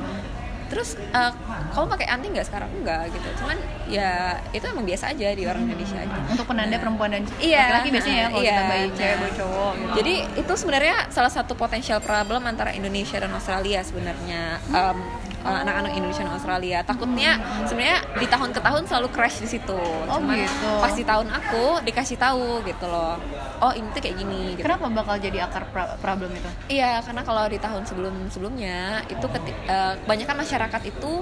Terus 0.67 0.89
eh, 0.97 1.33
kamu 1.71 1.87
pakai 1.89 2.07
anting 2.09 2.33
nggak 2.33 2.47
sekarang? 2.47 2.71
Enggak 2.75 3.09
gitu. 3.09 3.29
Cuman 3.39 3.57
ya 3.87 4.11
itu 4.51 4.65
emang 4.65 4.83
biasa 4.83 5.11
aja 5.11 5.29
di 5.31 5.45
orang 5.45 5.65
Indonesia 5.65 5.99
aja. 5.99 6.19
untuk 6.27 6.47
penanda 6.47 6.77
perempuan 6.77 7.11
dan 7.11 7.23
Iya. 7.37 7.61
laki-laki 7.69 7.89
biasanya 7.91 8.17
ya 8.17 8.27
kalau 8.27 8.41
Iya. 8.41 8.51
kita 8.51 8.63
bayi 8.65 8.87
cewek 8.91 9.05
Nah. 9.07 9.21
bayi 9.21 9.35
cowok 9.35 9.73
gitu. 9.75 9.93
Jadi 9.95 10.15
itu 10.37 10.53
sebenarnya 10.55 10.97
salah 11.09 11.29
satu 11.29 11.53
potensial 11.55 12.01
problem 12.01 12.43
antara 12.45 12.71
Indonesia 12.71 13.17
dan 13.17 13.31
Australia 13.31 13.81
sebenarnya 13.81 14.43
Em, 14.67 14.99
uh, 15.45 15.59
anak-anak 15.61 15.93
Indonesia 15.93 16.25
dan 16.25 16.33
Australia. 16.33 16.79
Takutnya 16.83 17.31
sebenarnya 17.65 18.01
di 18.17 18.27
tahun 18.27 18.51
ke 18.51 18.61
tahun 18.61 18.83
selalu 18.85 19.09
crash 19.09 19.39
di 19.39 19.49
situ. 19.51 19.77
Oh, 20.09 20.19
Cuman 20.19 20.41
gitu. 20.41 20.71
pas 20.81 20.91
di 20.91 21.05
tahun 21.05 21.29
aku 21.29 21.85
dikasih 21.85 22.17
tahu 22.17 22.65
gitu 22.65 22.87
loh. 22.89 23.21
Oh 23.61 23.71
ini 23.71 23.87
tuh 23.93 24.01
kayak 24.01 24.17
gini. 24.17 24.43
Gitu. 24.55 24.65
kenapa 24.65 24.89
bakal 24.89 25.17
jadi 25.17 25.45
akar 25.45 25.65
pra- 25.69 25.95
problem 25.97 26.31
itu 26.31 26.49
Iya, 26.71 27.01
karena 27.01 27.23
kalau 27.23 27.45
di 27.47 27.57
tahun 27.57 27.83
sebelum 27.85 28.15
sebelumnya 28.29 28.79
itu 29.07 29.25
keti- 29.25 29.57
eh, 29.65 29.95
kebanyakan 30.01 30.37
masyarakat 30.41 30.83
itu 30.85 31.13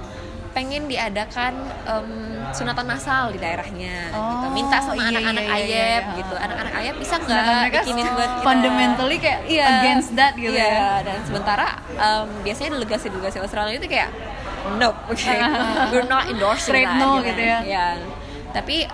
pengen 0.53 0.85
diadakan 0.85 1.53
em, 1.83 2.09
sunatan 2.53 2.85
massal 2.85 3.33
di 3.33 3.39
daerahnya 3.39 4.13
gitu. 4.13 4.45
Oh, 4.45 4.53
minta 4.53 4.77
sama 4.79 5.01
iya, 5.01 5.09
anak-anak 5.11 5.43
iya, 5.43 5.51
iya, 5.51 5.65
ayep 5.65 6.03
iya. 6.05 6.17
gitu 6.21 6.35
anak-anak 6.37 6.75
ayep 6.77 6.95
bisa 6.97 7.15
nggak 7.17 7.45
bikinin 7.73 8.07
buat 8.11 8.31
kita? 8.31 8.45
fundamentally 8.45 9.17
kayak 9.17 9.41
Iya. 9.45 9.67
against 9.79 10.11
that 10.13 10.35
gitu 10.35 10.53
Iya, 10.53 10.69
ya. 10.69 10.91
dan 11.03 11.19
sementara 11.25 11.67
em, 11.91 12.29
biasanya 12.41 12.71
delegasi-delegasi 12.77 13.37
Australia 13.39 13.75
itu 13.75 13.89
kayak 13.89 14.11
nope, 14.77 14.99
okay. 15.09 15.41
we're 15.91 16.07
not 16.07 16.29
endorsing 16.29 16.71
Straight 16.71 16.87
that, 16.87 17.01
no 17.01 17.19
gitu 17.21 17.43
ya. 17.43 17.59
Iya. 17.63 17.87
Tapi 18.53 18.85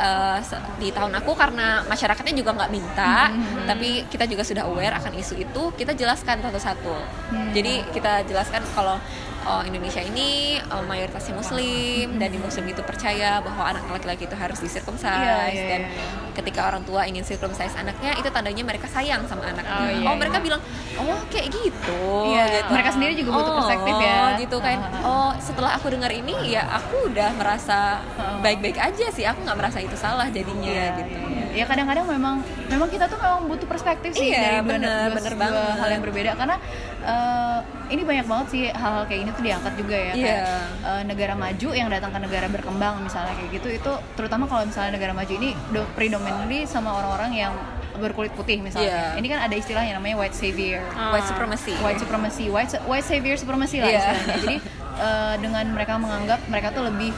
se- 0.40 0.62
di 0.78 0.88
tahun 0.88 1.18
aku 1.18 1.34
karena 1.34 1.82
masyarakatnya 1.84 2.30
juga 2.32 2.54
nggak 2.54 2.70
minta, 2.70 3.26
Hmm, 3.28 3.66
tapi 3.66 4.06
kita 4.06 4.22
juga 4.24 4.46
sudah 4.46 4.64
aware 4.64 4.94
akan 4.94 5.18
isu 5.18 5.34
itu, 5.36 5.62
kita 5.74 5.92
jelaskan 5.92 6.38
satu-satu. 6.38 6.94
Hmm. 7.34 7.50
Jadi 7.50 7.82
kita 7.90 8.22
jelaskan 8.24 8.62
kalau 8.70 9.02
oh, 9.48 9.62
Indonesia 9.64 9.98
ini 10.00 10.28
eh, 10.56 10.84
mayoritasnya 10.84 11.32
Muslim 11.32 12.20
dan 12.20 12.28
di 12.28 12.38
Muslim 12.38 12.64
itu 12.66 12.82
percaya 12.82 13.40
bahwa 13.40 13.64
anak 13.66 13.88
laki-laki 13.88 14.28
itu 14.28 14.36
harus 14.36 14.60
disirkumsize 14.60 15.08
Hmm. 15.08 15.24
Iya, 15.24 15.38
iya, 15.48 15.64
dan 15.66 15.80
iya, 15.88 16.04
ketika 16.34 16.68
orang 16.68 16.82
tua 16.84 17.02
ingin 17.02 17.24
circumcise 17.24 17.72
anaknya 17.74 18.12
itu 18.14 18.28
tandanya 18.28 18.62
mereka 18.62 18.86
sayang 18.86 19.24
sama 19.24 19.46
anaknya. 19.46 19.72
Oh, 19.74 19.88
iya, 19.88 20.04
oh 20.04 20.14
iya. 20.14 20.20
mereka 20.20 20.38
bilang 20.38 20.60
oh 20.98 21.18
kayak 21.28 21.48
gitu. 21.50 22.02
Iya, 22.28 22.44
gitu. 22.52 22.70
mereka 22.70 22.90
sendiri 22.92 23.12
juga 23.16 23.30
butuh 23.32 23.52
perspektif 23.56 23.94
ya. 23.96 24.14
Oh, 24.18 24.28
gitu 24.36 24.56
kan. 24.60 24.78
Oh, 25.00 25.30
setelah 25.38 25.70
aku 25.74 25.86
dengar 25.88 26.12
ini 26.12 26.34
ya 26.46 26.62
aku 26.68 27.08
udah 27.08 27.32
merasa 27.34 27.78
Oh. 28.18 28.42
baik-baik 28.42 28.76
aja 28.76 29.06
sih. 29.08 29.24
Aku 29.24 29.42
nggak 29.42 29.56
merasa 29.56 29.78
itu 29.78 29.94
salah 29.94 30.26
jadinya 30.28 30.68
Iya, 30.68 30.86
gitu. 30.98 31.10
iya. 31.14 31.27
Ya 31.58 31.64
kadang-kadang 31.64 32.06
memang 32.06 32.34
memang 32.68 32.86
kita 32.86 33.04
tuh 33.04 33.18
memang 33.18 33.42
butuh 33.44 33.66
perspektif 33.66 34.14
sih 34.14 34.30
Iya, 34.30 34.62
dari 34.62 34.78
bener, 34.78 35.10
dua- 35.10 35.16
bener 35.18 35.32
dua 35.32 35.42
banget. 35.42 35.74
hal 35.76 35.88
yang 35.90 36.02
berbeda 36.02 36.30
karena 36.34 36.56
eh, 37.00 37.58
ini 37.88 38.02
banyak 38.02 38.26
banget 38.26 38.46
sih 38.48 38.62
hal-hal 38.68 39.04
kayak 39.04 39.20
ini 39.20 39.30
tuh 39.32 39.42
diangkat 39.42 39.72
juga 39.74 39.96
ya 39.98 40.12
kayak 40.14 40.38
Iya. 40.38 40.60
eh, 40.84 41.02
negara 41.04 41.34
maju 41.34 41.68
yang 41.72 41.88
datang 41.88 42.10
ke 42.10 42.20
negara 42.20 42.46
berkembang 42.46 42.94
misalnya 43.00 43.34
kayak 43.34 43.50
gitu 43.52 43.68
itu 43.72 43.92
terutama 44.14 44.44
kalau 44.44 44.62
misalnya 44.62 44.92
negara 44.92 45.12
maju 45.12 45.32
ini 45.32 45.50
do- 45.68 45.90
predominantly 45.92 46.62
sama 46.64 46.94
orang-orang 46.94 47.32
yang 47.34 47.52
berkulit 47.96 48.30
putih 48.30 48.62
misalnya. 48.62 49.10
Iya. 49.10 49.18
Ini 49.18 49.26
kan 49.26 49.38
ada 49.42 49.54
istilahnya 49.56 49.92
namanya 49.92 50.14
white 50.16 50.30
savior. 50.32 50.86
White 51.10 51.26
supremacy. 51.26 51.74
White 51.76 51.98
supremacy, 51.98 52.46
white 52.46 52.70
white 52.86 53.02
savior 53.04 53.34
supremacy 53.34 53.82
lah 53.82 53.90
Iya. 53.90 53.98
istilahnya. 53.98 54.34
Jadi 54.38 54.56
eh, 54.98 55.34
dengan 55.38 55.64
mereka 55.68 55.94
menganggap 55.96 56.38
mereka 56.46 56.70
tuh 56.70 56.86
lebih 56.86 57.10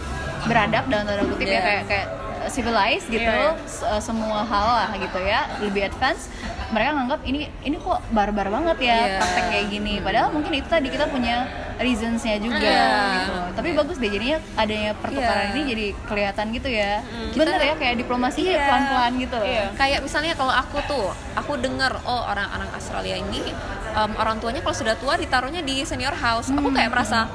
beradab 0.43 0.85
dalam 0.87 1.05
tanda 1.05 1.25
kutip 1.25 1.45
ya 1.45 1.53
Iya. 1.53 1.61
kayak 1.61 1.83
kayak 1.87 2.07
civilized 2.49 3.07
gitu 3.07 3.21
Iya, 3.31 3.53
s- 3.63 3.85
uh, 3.85 4.01
semua 4.01 4.41
hal 4.43 4.67
lah 4.67 4.91
gitu 4.95 5.19
ya 5.21 5.45
lebih 5.61 5.85
advance 5.85 6.33
mereka 6.71 6.91
nganggap 6.95 7.21
ini 7.23 7.41
ini 7.61 7.77
kok 7.77 8.01
barbar 8.11 8.49
banget 8.49 8.79
ya 8.81 8.97
Iya. 8.97 9.19
praktek 9.19 9.45
kayak 9.47 9.67
gini 9.69 9.95
padahal 10.01 10.29
mungkin 10.31 10.53
itu 10.55 10.67
tadi 10.67 10.89
kita 10.89 11.05
punya 11.07 11.45
reasonsnya 11.77 12.37
juga 12.39 12.57
Iya. 12.59 12.89
gitu 13.15 13.35
tapi 13.53 13.69
bagus 13.75 13.97
deh 13.99 14.09
jadinya 14.09 14.39
adanya 14.55 14.91
pertukaran 14.95 15.45
Iya. 15.45 15.53
ini 15.53 15.61
jadi 15.67 15.87
kelihatan 16.07 16.47
gitu 16.51 16.69
ya 16.71 16.93
Kita- 17.31 17.41
bener 17.45 17.61
ya 17.61 17.75
kayak 17.77 17.95
diplomasi 17.99 18.41
Iya. 18.43 18.57
pelan 18.63 18.83
pelan 18.89 19.13
gitu 19.19 19.39
Iya. 19.39 19.65
Kayak 19.75 20.01
misalnya 20.01 20.33
kalau 20.33 20.55
aku 20.55 20.77
tuh, 20.83 21.07
aku 21.35 21.53
dengar 21.57 21.93
oh 22.03 22.23
orang-orang 22.25 22.71
Australia 22.71 23.17
ini 23.17 23.53
em, 23.91 24.11
orang 24.17 24.39
tuanya 24.39 24.61
kalau 24.61 24.73
sudah 24.73 24.95
tua 24.95 25.15
ditaruhnya 25.15 25.61
di 25.61 25.83
senior 25.83 26.15
house. 26.15 26.49
Aku 26.49 26.71
kayak 26.71 26.89
merasa 26.89 27.27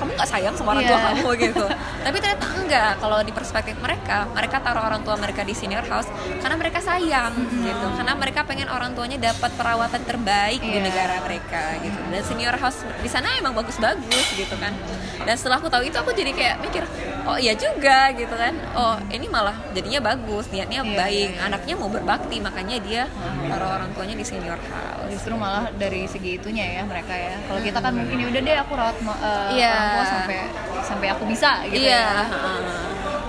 kamu 0.00 0.16
nggak 0.16 0.30
sayang 0.30 0.54
sama 0.54 0.72
orang 0.72 0.82
tua 0.82 0.96
Iya. 0.96 1.06
kamu 1.12 1.28
gitu. 1.38 1.66
Tapi 2.00 2.16
ternyata 2.18 2.46
enggak. 2.56 2.92
Kalau 2.96 3.18
di 3.20 3.30
perspektif 3.30 3.76
mereka, 3.76 4.24
mereka 4.30 4.56
taruh 4.58 4.80
orang 4.82 5.00
tua 5.00 5.14
mereka 5.14 5.42
di 5.42 5.52
senior 5.52 5.84
house 5.84 6.08
karena 6.40 6.56
mereka 6.56 6.80
sayang 6.80 7.32
gitu. 7.60 7.86
Karena 7.92 8.12
mereka 8.14 8.40
pengen 8.42 8.66
orang 8.66 8.90
tuanya 8.90 9.20
dapat 9.20 9.52
perawatan 9.52 10.00
terbaik 10.02 10.58
di 10.58 10.72
Iya. 10.72 10.82
negara 10.82 11.16
mereka 11.20 11.76
gitu. 11.78 12.00
Dan 12.08 12.22
senior 12.22 12.56
house 12.56 12.80
di 12.96 13.06
sana 13.06 13.36
emang 13.36 13.52
bagus-bagus 13.52 14.26
gitu 14.32 14.56
kan. 14.56 14.72
Dan 15.20 15.36
setelah 15.36 15.60
aku 15.60 15.68
tahu 15.68 15.84
itu 15.84 15.94
aku 15.94 16.10
jadi 16.10 16.32
kayak 16.32 16.56
mikir, 16.60 16.80
oh 17.22 17.36
iya 17.36 17.52
juga 17.52 18.08
gitu 18.10 18.32
kan. 18.32 18.56
Oh 18.72 18.96
ini 19.08 19.28
malah 19.28 19.52
jadinya 19.70 20.00
bagus, 20.00 20.48
niatnya 20.48 20.80
Iya, 20.80 20.96
baik, 20.96 21.28
iya, 21.28 21.36
iya. 21.36 21.44
anaknya 21.44 21.74
mau 21.76 21.86
berbakti 21.86 22.40
makanya 22.40 22.80
dia 22.80 23.02
taruh 23.46 23.68
orang 23.70 23.92
tuanya 23.92 24.16
di 24.16 24.24
senior 24.24 24.56
house. 24.64 24.88
justru 25.10 25.34
malah 25.34 25.66
dari 25.74 26.06
segi 26.06 26.38
itunya 26.38 26.62
ya 26.70 26.82
mereka 26.86 27.10
ya 27.10 27.34
kalau 27.44 27.58
kita 27.58 27.76
kan 27.76 27.90
mungkin 27.90 28.30
udah 28.30 28.40
deh 28.40 28.56
aku 28.56 28.72
rawat 28.72 28.94
uh, 29.02 29.50
Iya. 29.50 29.74
orang 29.74 29.89
tua 29.90 30.04
sampai 30.06 30.38
sampai 30.80 31.06
aku 31.10 31.24
bisa 31.26 31.50
gitu 31.70 31.86
iya, 31.86 32.02
ya 32.02 32.24
heeh. 32.30 32.60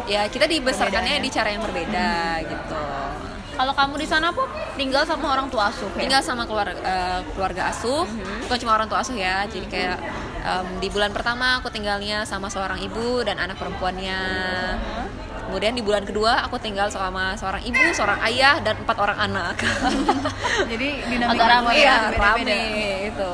ya 0.08 0.22
kita 0.30 0.46
dibesarkannya 0.50 1.22
di 1.22 1.30
cara 1.30 1.50
yang 1.54 1.62
berbeda 1.64 2.12
gitu. 2.46 2.82
Kalau 3.52 3.78
kamu 3.78 3.94
di 4.00 4.08
sana 4.10 4.34
pun 4.34 4.48
tinggal 4.74 5.06
sama 5.06 5.38
orang 5.38 5.46
tua 5.52 5.70
asuh 5.70 5.86
ya? 5.94 6.08
Tinggal 6.08 6.22
sama 6.24 6.50
keluarga 6.50 6.82
eh, 6.82 7.20
keluarga 7.36 7.70
asuh, 7.70 8.08
bukan 8.48 8.58
cuma 8.58 8.74
orang 8.74 8.90
tua 8.90 9.06
asuh 9.06 9.14
ya. 9.14 9.46
Jadi 9.46 9.68
kayak 9.70 10.02
em, 10.42 10.68
di 10.82 10.88
bulan 10.90 11.14
pertama 11.14 11.62
aku 11.62 11.70
tinggalnya 11.70 12.26
sama 12.26 12.50
seorang 12.50 12.82
ibu 12.82 13.22
dan 13.22 13.38
anak 13.38 13.60
perempuannya. 13.62 14.18
Kemudian 15.52 15.76
di 15.76 15.84
bulan 15.84 16.08
kedua 16.08 16.48
aku 16.48 16.56
tinggal 16.64 16.88
sama 16.88 17.36
seorang 17.36 17.60
ibu, 17.60 17.84
seorang 17.92 18.24
ayah 18.24 18.64
dan 18.64 18.80
empat 18.80 18.96
orang 18.96 19.20
anak. 19.20 19.60
jadi 20.72 20.88
dinamika 21.12 21.44
keluarga 21.44 21.76
ya, 21.76 21.96
rame 22.16 22.62
itu. 23.12 23.34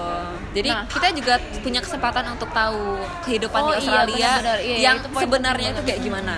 Jadi 0.50 0.70
Nah. 0.74 0.90
kita 0.90 1.08
juga 1.14 1.34
punya 1.62 1.78
kesempatan 1.78 2.26
untuk 2.34 2.50
tahu 2.50 2.98
kehidupan 3.22 3.62
Oh, 3.62 3.70
di 3.70 3.72
iya, 3.72 3.78
Australia 3.78 4.30
benar-benar. 4.34 4.58
Iya, 4.58 4.78
yang 4.82 4.98
itu 4.98 5.08
sebenarnya 5.14 5.68
itu 5.70 5.82
kayak 5.86 6.00
gimana. 6.02 6.34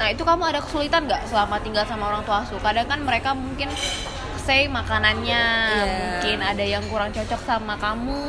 Nah 0.00 0.06
itu 0.08 0.22
kamu 0.24 0.42
ada 0.48 0.60
kesulitan 0.64 1.00
nggak 1.04 1.22
selama 1.28 1.60
tinggal 1.60 1.84
sama 1.84 2.08
orang 2.08 2.24
tua 2.24 2.40
asuh? 2.40 2.56
Kadang 2.56 2.88
kan 2.88 3.04
mereka 3.04 3.36
mungkin 3.36 3.68
say 4.40 4.64
makanannya 4.64 5.44
Iya. 5.68 5.84
mungkin 6.16 6.38
ada 6.40 6.64
yang 6.64 6.80
kurang 6.88 7.12
cocok 7.12 7.40
sama 7.44 7.76
kamu 7.76 8.24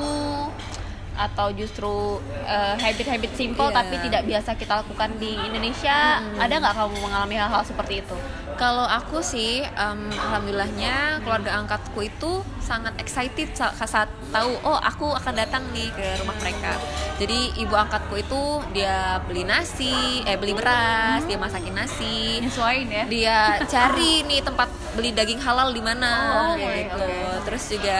atau 1.21 1.53
justru 1.53 2.17
eh, 2.43 2.75
habit-habit 2.75 3.31
simple 3.33 3.69
Iya. 3.69 3.77
tapi 3.77 3.95
tidak 4.01 4.21
biasa 4.25 4.49
kita 4.57 4.73
lakukan 4.81 5.09
di 5.17 5.37
Indonesia. 5.37 6.17
Ada 6.35 6.53
nggak 6.57 6.73
kamu 6.73 6.95
mengalami 6.99 7.35
hal-hal 7.37 7.61
seperti 7.61 8.01
itu? 8.01 8.17
Kalau 8.61 8.85
aku 8.85 9.25
sih, 9.25 9.65
em, 9.65 9.99
alhamdulillahnya 10.13 11.17
keluarga 11.25 11.57
angkatku 11.57 11.97
itu 12.05 12.45
sangat 12.61 12.93
excited 13.01 13.49
sa- 13.57 13.73
saat 13.73 14.05
tahu, 14.29 14.53
oh 14.61 14.77
aku 14.77 15.09
akan 15.09 15.33
datang 15.33 15.65
nih 15.73 15.89
ke 15.89 16.05
rumah 16.21 16.37
mereka. 16.37 16.77
Jadi 17.17 17.57
ibu 17.57 17.73
angkatku 17.73 18.21
itu 18.21 18.41
dia 18.69 19.17
beli 19.25 19.49
nasi, 19.49 20.21
eh 20.29 20.37
beli 20.37 20.53
beras, 20.53 21.25
dia 21.25 21.41
masakin 21.41 21.73
nasi, 21.73 22.37
nyesuaiin 22.37 22.85
ya 22.87 23.03
dia 23.09 23.37
cari 23.65 24.21
nih 24.29 24.45
tempat 24.45 24.69
beli 24.93 25.09
daging 25.09 25.41
halal 25.41 25.73
di 25.73 25.81
mana 25.81 26.11
Oh, 26.53 26.53
kayak 26.53 26.61
oke, 26.61 26.81
gitu. 26.85 27.05
oke. 27.09 27.43
Terus 27.49 27.63
juga 27.65 27.99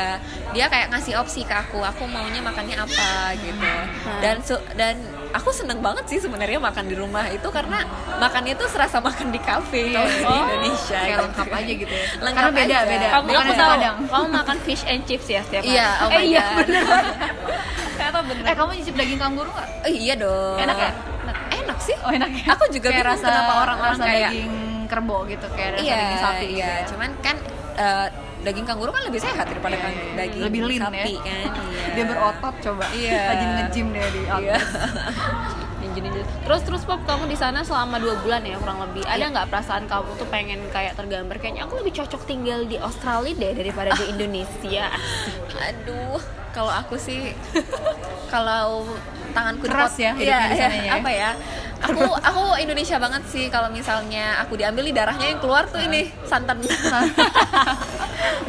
dia 0.54 0.66
kayak 0.70 0.94
ngasih 0.94 1.18
opsi 1.18 1.42
ke 1.42 1.58
aku, 1.58 1.82
aku 1.82 2.06
maunya 2.06 2.38
makannya 2.38 2.78
apa 2.78 3.34
gitu. 3.34 3.74
Dan 4.22 4.36
dan 4.78 4.96
aku 5.32 5.50
seneng 5.50 5.80
banget 5.80 6.04
sih 6.06 6.20
sebenarnya 6.20 6.58
makan 6.58 6.86
di 6.86 6.94
rumah 6.94 7.28
itu 7.28 7.48
karena 7.48 7.88
makannya 8.18 8.54
tuh 8.54 8.68
serasa 8.68 9.00
makan 9.00 9.30
di 9.30 9.40
kafe 9.40 9.90
kalau 9.90 10.06
di 10.06 10.22
Oh, 10.22 10.44
Indonesia. 10.46 10.98
kayak 10.98 11.08
gitu. 11.10 11.24
lengkap 11.24 11.48
aja 11.50 11.74
gitu 11.78 11.94
ya 11.94 12.06
Lengkap 12.20 12.44
karena 12.44 12.58
beda 12.58 12.76
aja. 12.76 12.88
beda 12.88 13.08
Kamu 13.10 13.28
aku 13.32 13.54
tahu, 13.54 13.72
Padang. 13.72 13.98
kamu 14.12 14.26
makan 14.30 14.58
fish 14.62 14.84
and 14.86 15.02
chips 15.04 15.28
ya 15.28 15.40
setiap 15.42 15.62
hari. 15.62 15.74
Iya, 15.74 15.88
oh 15.98 16.10
eh, 16.10 16.24
iya 16.26 16.44
bener. 16.54 16.84
Ternyata 17.96 18.20
bener. 18.24 18.44
eh 18.44 18.56
kamu 18.56 18.70
nyicip 18.74 18.96
daging 18.96 19.20
kanguru 19.20 19.50
nggak 19.50 19.70
Oh, 19.82 19.90
iya 19.90 20.14
dong. 20.16 20.58
enak 20.58 20.78
ya 20.78 20.92
Enak 21.54 21.78
sih. 21.80 21.96
oh 22.00 22.12
enak 22.12 22.30
ya 22.32 22.44
Aku 22.52 22.64
juga 22.70 22.90
kayak 22.90 23.06
rasa 23.08 23.26
kenapa 23.26 23.54
orang-orang 23.62 23.98
kayak 24.00 24.32
daging 24.32 24.54
kerbau 24.86 25.22
gitu 25.24 25.48
kayak 25.52 25.70
rasa 25.74 25.82
iya, 25.82 25.96
daging 25.98 26.20
sapi 26.20 26.46
gitu 26.46 26.58
iya. 26.58 26.68
ya. 26.68 26.84
Cuman 26.86 27.10
kan 27.20 27.36
eh, 27.78 28.08
daging 28.42 28.66
kanguru 28.66 28.90
kan 28.90 29.04
lebih 29.04 29.20
sehat 29.20 29.46
daripada 29.46 29.74
Iya, 29.74 29.84
kan 29.84 29.92
iya, 29.92 30.02
iya. 30.02 30.16
daging 30.18 30.44
Lebih 30.44 30.62
lean 30.66 30.82
sapi 30.82 30.98
ya. 31.14 31.22
kan. 31.22 31.50
Iya. 31.62 31.84
dia 31.92 32.06
berotot 32.06 32.56
coba 32.60 32.86
Iya. 32.92 33.20
rajin 33.28 33.50
nge-gym 33.56 33.88
deh 33.92 34.06
di 34.08 34.22
Iya. 34.22 34.32
outlet 34.32 34.62
Ninja-ninja. 35.82 36.22
Terus 36.52 36.68
terus 36.68 36.84
pop 36.84 37.00
kamu 37.08 37.32
di 37.32 37.40
sana 37.40 37.64
selama 37.64 37.96
dua 37.96 38.20
bulan 38.20 38.44
ya 38.44 38.60
kurang 38.60 38.84
lebih. 38.84 39.08
Ada 39.08 39.24
nggak 39.32 39.48
perasaan 39.48 39.88
kamu 39.88 40.20
tuh 40.20 40.28
pengen 40.28 40.60
kayak 40.68 41.00
tergambar 41.00 41.40
kayaknya 41.40 41.64
aku 41.64 41.80
lebih 41.80 41.96
cocok 41.96 42.28
tinggal 42.28 42.68
di 42.68 42.76
Australia 42.76 43.32
deh 43.32 43.56
daripada 43.56 43.96
di 43.96 44.04
Indonesia. 44.20 44.92
Aduh, 45.64 46.20
kalau 46.52 46.68
aku 46.68 47.00
sih 47.00 47.32
kalau 48.28 48.84
tanganku 49.32 49.64
Keras 49.64 49.96
ya 49.96 50.12
Iya, 50.12 50.40
sana 50.52 50.76
iya, 50.76 50.84
ya. 50.84 50.92
apa 51.00 51.08
ya? 51.16 51.32
Aku 51.88 52.04
aku 52.04 52.44
Indonesia 52.60 53.00
banget 53.00 53.24
sih 53.32 53.48
kalau 53.48 53.72
misalnya 53.72 54.44
aku 54.44 54.60
diambil 54.60 54.84
nih 54.84 54.96
darahnya 55.00 55.32
yang 55.32 55.40
keluar 55.40 55.72
tuh 55.72 55.80
ini 55.80 56.12
santan. 56.28 56.60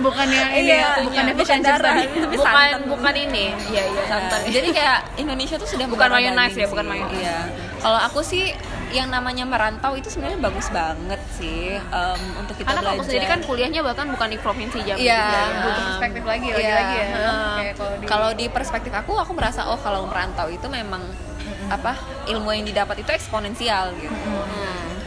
bukannya 0.03 0.59
ini 0.59 0.75
ya, 0.75 0.99
Iya, 0.99 1.07
bukannya 1.07 1.35
bukan 1.39 1.59
darah, 1.63 1.95
tapi 1.95 2.05
bukan 2.35 2.51
santan. 2.51 2.81
bukan 2.91 3.15
ini. 3.15 3.45
Iya 3.71 3.83
iya 3.95 4.03
santan. 4.11 4.41
Jadi 4.51 4.69
kayak 4.75 4.99
Indonesia 5.23 5.55
tuh 5.55 5.71
sudah 5.71 5.87
Bukan 5.87 6.09
mayonnaise 6.11 6.59
ya, 6.59 6.67
bukan 6.67 6.83
mayonnaise. 6.91 7.23
Iya. 7.23 7.39
Kalau 7.83 7.99
aku 8.01 8.23
sih 8.23 8.55
yang 8.91 9.09
namanya 9.09 9.43
merantau 9.43 9.93
itu 9.93 10.07
sebenarnya 10.07 10.39
bagus 10.39 10.71
banget 10.71 11.19
sih 11.33 11.75
em, 11.75 12.21
untuk 12.37 12.55
kita 12.55 12.71
Karena 12.71 12.93
belajar. 12.93 13.05
sendiri 13.05 13.27
kan 13.27 13.41
kuliahnya 13.43 13.81
bahkan 13.81 14.07
bukan 14.07 14.29
di 14.29 14.39
provinsi 14.39 14.79
Jambi. 14.81 15.03
Iya. 15.03 15.19
ya. 15.19 15.45
butuh 15.61 15.83
perspektif 15.89 16.23
lagi 16.23 16.47
Iya, 16.47 16.55
lagi-lagi 16.55 16.95
ya 16.95 17.07
heeh. 17.09 17.55
kayak 17.57 17.75
kalau 17.75 17.93
di 17.93 18.05
kalau 18.07 18.31
di 18.33 18.47
perspektif 18.49 18.93
aku 18.93 19.13
aku 19.17 19.33
merasa 19.33 19.67
oh 19.67 19.77
kalau 19.77 20.07
merantau 20.07 20.47
itu 20.47 20.67
memang 20.69 21.03
apa 21.69 21.97
ilmu 22.27 22.53
yang 22.53 22.63
didapat 22.63 23.01
itu 23.01 23.11
eksponensial 23.11 23.91
gitu 23.97 24.13
Hmm. 24.13 24.62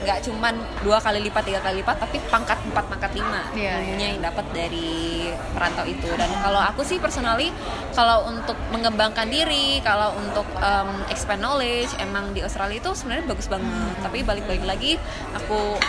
Nggak 0.06 0.22
cuman 0.30 0.53
dua 0.86 1.01
kali 1.01 1.26
lipat 1.26 1.43
tiga 1.49 1.60
kali 1.66 1.82
lipat 1.82 1.97
tapi 1.97 2.22
pangkat 2.30 2.62
empat 2.70 2.86
pangkat 2.86 3.12
lima 3.18 3.41
Iya, 3.58 3.82
ilmunya 3.82 4.08
yang 4.14 4.22
dapat 4.22 4.45
dari 4.53 5.28
perantau 5.56 5.86
itu. 5.88 6.10
Dan 6.14 6.30
kalau 6.43 6.62
aku 6.62 6.86
sih 6.86 7.01
personally 7.01 7.49
kalau 7.97 8.30
untuk 8.30 8.56
mengembangkan 8.70 9.26
diri 9.26 9.82
kalau 9.82 10.14
untuk 10.20 10.45
um, 10.62 11.01
expand 11.10 11.41
knowledge 11.41 11.89
emang 11.97 12.36
di 12.36 12.45
Australia 12.45 12.78
itu 12.78 12.91
sebenarnya 12.93 13.26
bagus 13.26 13.47
banget. 13.49 13.95
Tapi 14.03 14.22
balik-balik 14.22 14.66
lagi 14.68 15.01
aku 15.34 15.80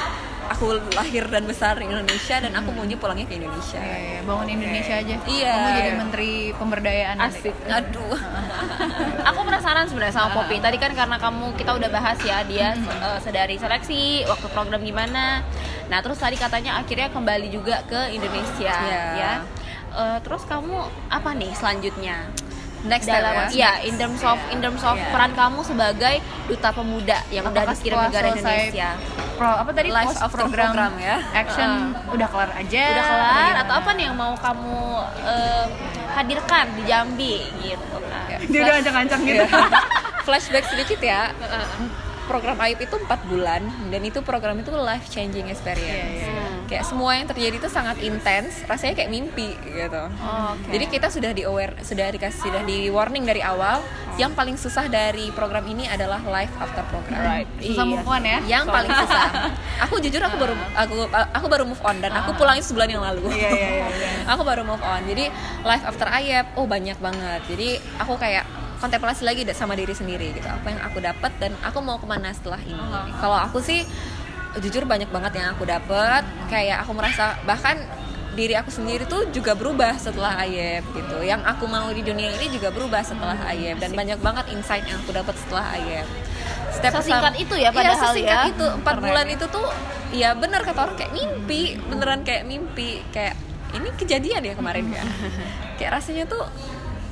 aku 0.47 0.66
lahir 0.94 1.26
dan 1.26 1.44
besar 1.44 1.74
di 1.74 1.84
Indonesia 1.84 2.36
dan 2.38 2.53
aku 2.53 2.70
maunya 2.70 2.94
pulangnya 2.94 3.26
ke 3.26 3.36
Indonesia 3.36 3.78
Iya, 3.78 3.97
iya, 3.99 4.18
bangun 4.22 4.47
Indonesia 4.49 4.94
aja. 4.97 5.14
Iya. 5.24 5.53
Kamu 5.53 5.68
jadi 5.74 5.90
menteri 5.94 6.32
pemberdayaan 6.55 7.16
nanti. 7.18 7.51
Asik. 7.51 7.55
aduh 7.66 8.16
aku 9.28 9.38
penasaran 9.42 9.86
sebenarnya 9.86 10.14
sama 10.14 10.28
Poppy. 10.32 10.59
Tadi 10.59 10.76
kan 10.76 10.92
karena 10.92 11.16
kamu 11.16 11.55
kita 11.55 11.70
udah 11.74 11.88
bahas 11.88 12.18
ya 12.22 12.42
dia 12.42 12.72
eh, 12.76 13.18
sedari 13.20 13.57
seleksi, 13.57 14.24
waktu 14.24 14.47
program 14.51 14.80
gimana. 14.80 15.42
Nah, 15.86 15.99
terus 16.03 16.18
tadi 16.18 16.34
katanya 16.34 16.78
akhirnya 16.78 17.11
kembali 17.11 17.47
juga 17.49 17.82
ke 17.86 18.11
Indonesia 18.11 18.74
Iya. 18.74 19.03
ya. 19.14 19.32
Eh, 19.97 20.18
terus 20.20 20.44
kamu 20.44 20.76
apa 21.09 21.30
nih 21.32 21.53
selanjutnya? 21.53 22.26
Next 22.83 23.07
Dalam 23.07 23.33
ya. 23.33 23.47
iya, 23.51 23.72
in 23.83 23.97
terms 23.97 24.20
of 24.20 24.37
in 24.49 24.59
terms 24.59 24.83
of 24.83 24.95
Iya. 24.95 25.09
peran 25.09 25.33
kamu 25.33 25.61
sebagai 25.62 26.14
duta 26.45 26.68
pemuda 26.70 27.18
yang 27.29 27.45
udah 27.45 27.62
Apakah 27.62 27.74
dikirim 27.74 27.97
setelah 27.97 28.09
negara 28.09 28.27
Indonesia. 28.31 28.89
Pro, 29.35 29.51
apa 29.51 29.70
tadi? 29.70 29.89
Life 29.91 30.09
post 30.09 30.20
after 30.20 30.39
program, 30.39 30.70
program 30.70 30.93
ya. 30.97 31.16
action. 31.33 31.70
Udah 32.09 32.29
kelar 32.29 32.51
aja. 32.53 32.85
Udah 32.87 33.05
kelar 33.07 33.53
atau 33.61 33.74
apa 33.77 33.91
nih 33.93 34.05
yang 34.05 34.16
mau 34.16 34.33
kamu 34.35 34.77
eh, 35.24 35.64
hadirkan 36.12 36.66
di 36.72 36.83
Jambi 36.85 37.35
gitu 37.61 37.97
kan. 38.03 38.39
dia 38.43 38.61
udah 38.62 38.74
ancang-ancang 38.77 39.20
gitu. 39.22 39.41
Iya. 39.41 39.49
flashback 40.27 40.64
sedikit 40.66 41.01
ya. 41.01 41.31
Program 42.27 42.59
AIP 42.59 42.83
itu 42.83 42.97
empat 42.99 43.22
bulan 43.24 43.62
dan 43.87 44.03
itu 44.03 44.18
program 44.18 44.59
itu 44.59 44.74
life 44.74 45.07
changing 45.07 45.47
experience 45.47 46.18
Iya, 46.18 46.27
iya, 46.27 46.55
kayak 46.67 46.85
semua 46.85 47.14
yang 47.14 47.27
terjadi 47.31 47.57
itu 47.62 47.71
sangat 47.71 47.97
intens 48.03 48.62
rasanya 48.67 48.95
kayak 48.99 49.11
mimpi 49.11 49.55
gitu. 49.64 50.03
Oh, 50.23 50.53
oke. 50.55 50.69
jadi 50.71 50.85
kita 50.91 51.09
sudah 51.09 51.31
di 51.33 51.43
aware 51.47 51.75
sudah 51.81 52.11
dikasih 52.11 52.51
sudah 52.51 52.62
di 52.67 52.91
warning 52.91 53.25
dari 53.25 53.41
awal 53.41 53.81
yang 54.17 54.33
paling 54.33 54.57
susah 54.59 54.89
dari 54.89 55.29
program 55.33 55.64
ini 55.69 55.87
adalah 55.87 56.21
life 56.27 56.53
after 56.59 56.83
program. 56.91 57.21
Right. 57.23 57.49
susah 57.62 57.85
Iya. 57.85 57.93
move 57.97 58.07
on 58.07 58.23
ya 58.25 58.39
yang 58.45 58.64
paling 58.67 58.91
susah. 58.91 59.27
Aku 59.89 60.01
jujur 60.01 60.21
aku 60.25 60.37
baru 60.41 60.55
aku 60.73 60.95
aku 61.37 61.47
baru 61.53 61.64
move 61.69 61.83
on 61.85 62.01
dan 62.01 62.09
aku 62.17 62.33
pulang 62.33 62.57
itu 62.57 62.73
sebulan 62.73 62.89
yang 62.89 63.05
lalu. 63.05 63.29
Iya, 63.29 63.51
iya, 63.53 63.69
iya, 63.77 63.87
iya. 63.93 64.11
aku 64.33 64.41
baru 64.41 64.64
move 64.64 64.81
on. 64.81 65.05
Jadi 65.05 65.29
life 65.62 65.85
after 65.85 66.09
ayep 66.09 66.49
oh 66.57 66.64
banyak 66.64 66.97
banget. 66.97 67.45
Jadi 67.45 67.77
aku 68.01 68.17
kayak 68.17 68.49
kontemplasi 68.81 69.25
lagi 69.25 69.45
sama 69.53 69.77
diri 69.77 69.93
sendiri 69.93 70.33
gitu. 70.33 70.49
Apa 70.49 70.69
yang 70.73 70.81
aku 70.81 70.99
dapat 71.01 71.33
dan 71.37 71.53
aku 71.61 71.81
mau 71.85 72.01
ke 72.01 72.07
mana 72.09 72.33
setelah 72.33 72.61
ini. 72.64 73.12
Kalau 73.21 73.37
aku 73.37 73.61
sih 73.61 73.85
jujur 74.62 74.88
banyak 74.88 75.11
banget 75.12 75.42
yang 75.42 75.52
aku 75.52 75.68
dapat 75.68 76.22
kayak 76.48 76.82
aku 76.84 76.92
merasa 76.96 77.36
bahkan 77.44 77.76
diri 78.36 78.52
aku 78.52 78.68
sendiri 78.68 79.09
tuh 79.09 79.32
juga 79.32 79.57
berubah 79.57 79.96
setelah 79.96 80.36
ayep 80.44 80.84
gitu. 80.92 81.24
Yang 81.24 81.40
aku 81.48 81.64
mau 81.66 81.88
di 81.88 82.04
dunia 82.04 82.36
ini 82.36 82.52
juga 82.52 82.68
berubah 82.68 83.00
setelah 83.00 83.36
ayep 83.48 83.80
dan 83.80 83.96
banyak 83.96 84.20
banget 84.20 84.52
insight 84.52 84.84
yang 84.84 85.00
aku 85.00 85.16
dapat 85.16 85.32
setelah 85.40 85.72
ayep 85.72 86.04
Step 86.76 86.92
Sesingkat 87.00 87.34
itu 87.40 87.57
ya 87.57 87.72
padahal 87.72 88.12
iya, 88.12 88.44
ya. 88.44 88.52
itu. 88.52 88.66
Empat 88.68 89.00
bulan 89.00 89.26
itu 89.32 89.48
tuh 89.48 89.66
ya 90.12 90.36
bener 90.36 90.61
kata 90.61 90.84
orang 90.84 90.96
kayak 91.00 91.12
mimpi. 91.16 91.80
Beneran 91.88 92.20
kayak 92.28 92.44
mimpi. 92.44 93.00
Kayak 93.09 93.40
ini 93.74 93.88
kejadian 93.98 94.42
ya 94.46 94.54
kemarin 94.54 94.88
kan 94.94 95.07
kayak 95.76 96.00
rasanya 96.00 96.24
tuh 96.24 96.44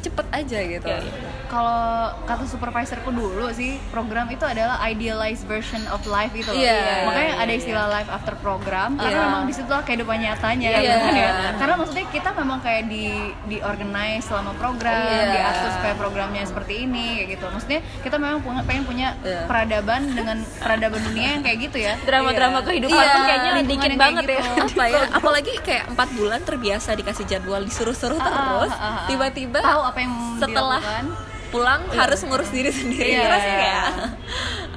cepet 0.05 0.27
aja 0.31 0.59
gitu 0.61 0.85
Iya, 0.87 1.01
iya. 1.01 1.31
kalau 1.47 1.81
kata 2.23 2.45
supervisorku 2.45 3.09
dulu 3.09 3.49
sih 3.51 3.81
program 3.89 4.29
itu 4.29 4.45
adalah 4.45 4.77
idealized 4.83 5.45
version 5.45 5.81
of 5.89 6.05
life 6.05 6.33
itu 6.33 6.47
loh. 6.47 6.57
Iya. 6.57 7.05
makanya 7.05 7.33
ada 7.39 7.53
istilah 7.53 7.87
life 7.89 8.09
after 8.09 8.35
program 8.37 8.95
karena 8.95 9.13
Iya. 9.15 9.25
memang 9.25 9.43
di 9.45 9.55
situ 9.55 9.71
kehidupan 9.71 10.19
nyatanya 10.19 10.67
Iya. 10.69 10.79
gitu 10.79 10.99
kan 11.01 11.15
ya. 11.15 11.31
karena 11.57 11.75
maksudnya 11.75 12.05
kita 12.11 12.31
memang 12.35 12.59
kayak 12.61 12.83
di 12.87 13.07
di 13.45 13.57
organize 13.59 14.25
selama 14.25 14.53
program 14.55 14.93
Iya. 15.01 15.25
diatur 15.33 15.71
supaya 15.73 15.95
programnya 15.95 16.43
seperti 16.43 16.75
ini 16.83 17.07
kayak 17.17 17.29
gitu 17.33 17.45
maksudnya 17.47 17.81
kita 18.01 18.17
memang 18.17 18.41
punya, 18.41 18.61
pengen 18.63 18.85
punya 18.85 19.09
Iya. 19.19 19.47
peradaban 19.47 20.01
dengan 20.11 20.37
peradaban 20.55 21.01
dunia 21.03 21.29
yang 21.31 21.43
kayak 21.43 21.59
gitu 21.63 21.79
ya 21.81 21.95
Drama-drama 22.03 22.59
Iya. 22.59 22.67
kehidupan 22.67 22.93
tuh 23.07 23.23
kayaknya 23.25 23.51
dikit 23.65 23.81
kayak 23.87 23.97
banget 23.97 24.25
ya. 24.25 24.37
gitu. 24.37 24.63
apa 24.67 24.85
ya 24.87 25.01
apalagi 25.11 25.53
kayak 25.61 25.85
empat 25.89 26.09
bulan 26.13 26.41
terbiasa 26.43 26.91
dikasih 26.93 27.25
jadwal 27.25 27.63
disuruh-suruh 27.63 28.17
Ah, 28.17 28.27
terus 28.27 28.73
ah, 28.73 28.77
ah, 28.77 28.93
ah. 28.95 29.07
tiba-tiba 29.07 29.59
tahu 29.61 29.83
apa 29.95 29.99
yang 30.01 30.14
setelah 30.36 30.82
dilakukan. 30.82 31.05
pulang 31.49 31.82
harus 31.88 32.20
ngurus 32.20 32.51
diri 32.51 32.70
sendiri 32.70 33.14
Iya, 33.14 33.30
rasanya 33.30 33.47
iya. 33.47 33.62
kayak 33.62 33.84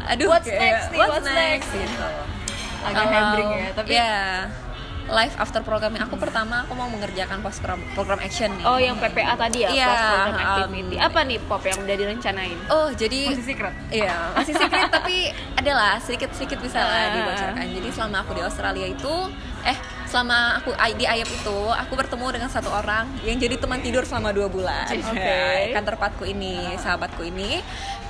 aduh 0.07 0.27
What's 0.29 0.45
kayak, 0.45 0.61
next 0.61 0.85
nih, 0.87 0.99
what's, 0.99 1.11
what's 1.11 1.25
next, 1.27 1.41
next? 1.65 1.69
gitu 1.73 2.05
agak 2.79 2.93
Kalau- 2.93 3.09
hebring 3.11 3.49
ya 3.51 3.67
tapi 3.73 3.91
ya 3.91 4.11
life 5.09 5.33
after 5.35 5.61
programnya 5.61 6.03
aku 6.03 6.15
pertama 6.15 6.61
aku 6.61 6.75
mau 6.75 6.85
mengerjakan 6.85 7.39
post 7.39 7.57
program, 7.57 7.79
program 7.93 8.19
action 8.19 8.51
nih 8.53 8.61
Oh, 8.61 8.75
yang 8.77 8.93
PPA 8.97 9.33
tadi 9.35 9.63
ya, 9.63 9.69
Iya, 9.71 9.87
post 9.87 10.03
program 10.05 10.27
um, 10.29 10.43
activity. 10.43 10.95
Apa 10.99 11.19
nih 11.23 11.37
Pop 11.41 11.63
yang 11.63 11.79
udah 11.79 11.95
direncanain? 11.97 12.57
Oh, 12.67 12.87
jadi 12.91 13.19
masih 13.31 13.47
secret 13.47 13.73
Iya, 13.89 14.13
masih 14.35 14.53
secret 14.53 14.89
tapi 14.91 15.17
adalah 15.55 15.95
sedikit-sedikit 15.97 16.59
bisa 16.59 16.77
lah 16.77 16.91
Ah. 17.01 17.11
dibocorkan. 17.15 17.65
Jadi 17.71 17.87
selama 17.89 18.17
aku 18.21 18.31
di 18.33 18.43
Australia 18.43 18.83
itu, 18.85 19.13
eh 19.63 19.77
selama 20.07 20.57
aku 20.57 20.71
di 20.93 21.05
Ayap 21.05 21.27
itu, 21.27 21.59
aku 21.67 21.93
bertemu 21.93 22.27
dengan 22.31 22.47
satu 22.47 22.67
orang 22.69 23.11
yang 23.21 23.35
jadi 23.35 23.55
teman 23.55 23.79
tidur 23.79 24.03
selama 24.03 24.31
dua 24.31 24.47
bulan. 24.47 24.87
Oke. 24.87 25.71
Kantor 25.71 25.93
tempatku 25.95 26.23
ini, 26.23 26.75
sahabatku 26.75 27.21
ini, 27.21 27.59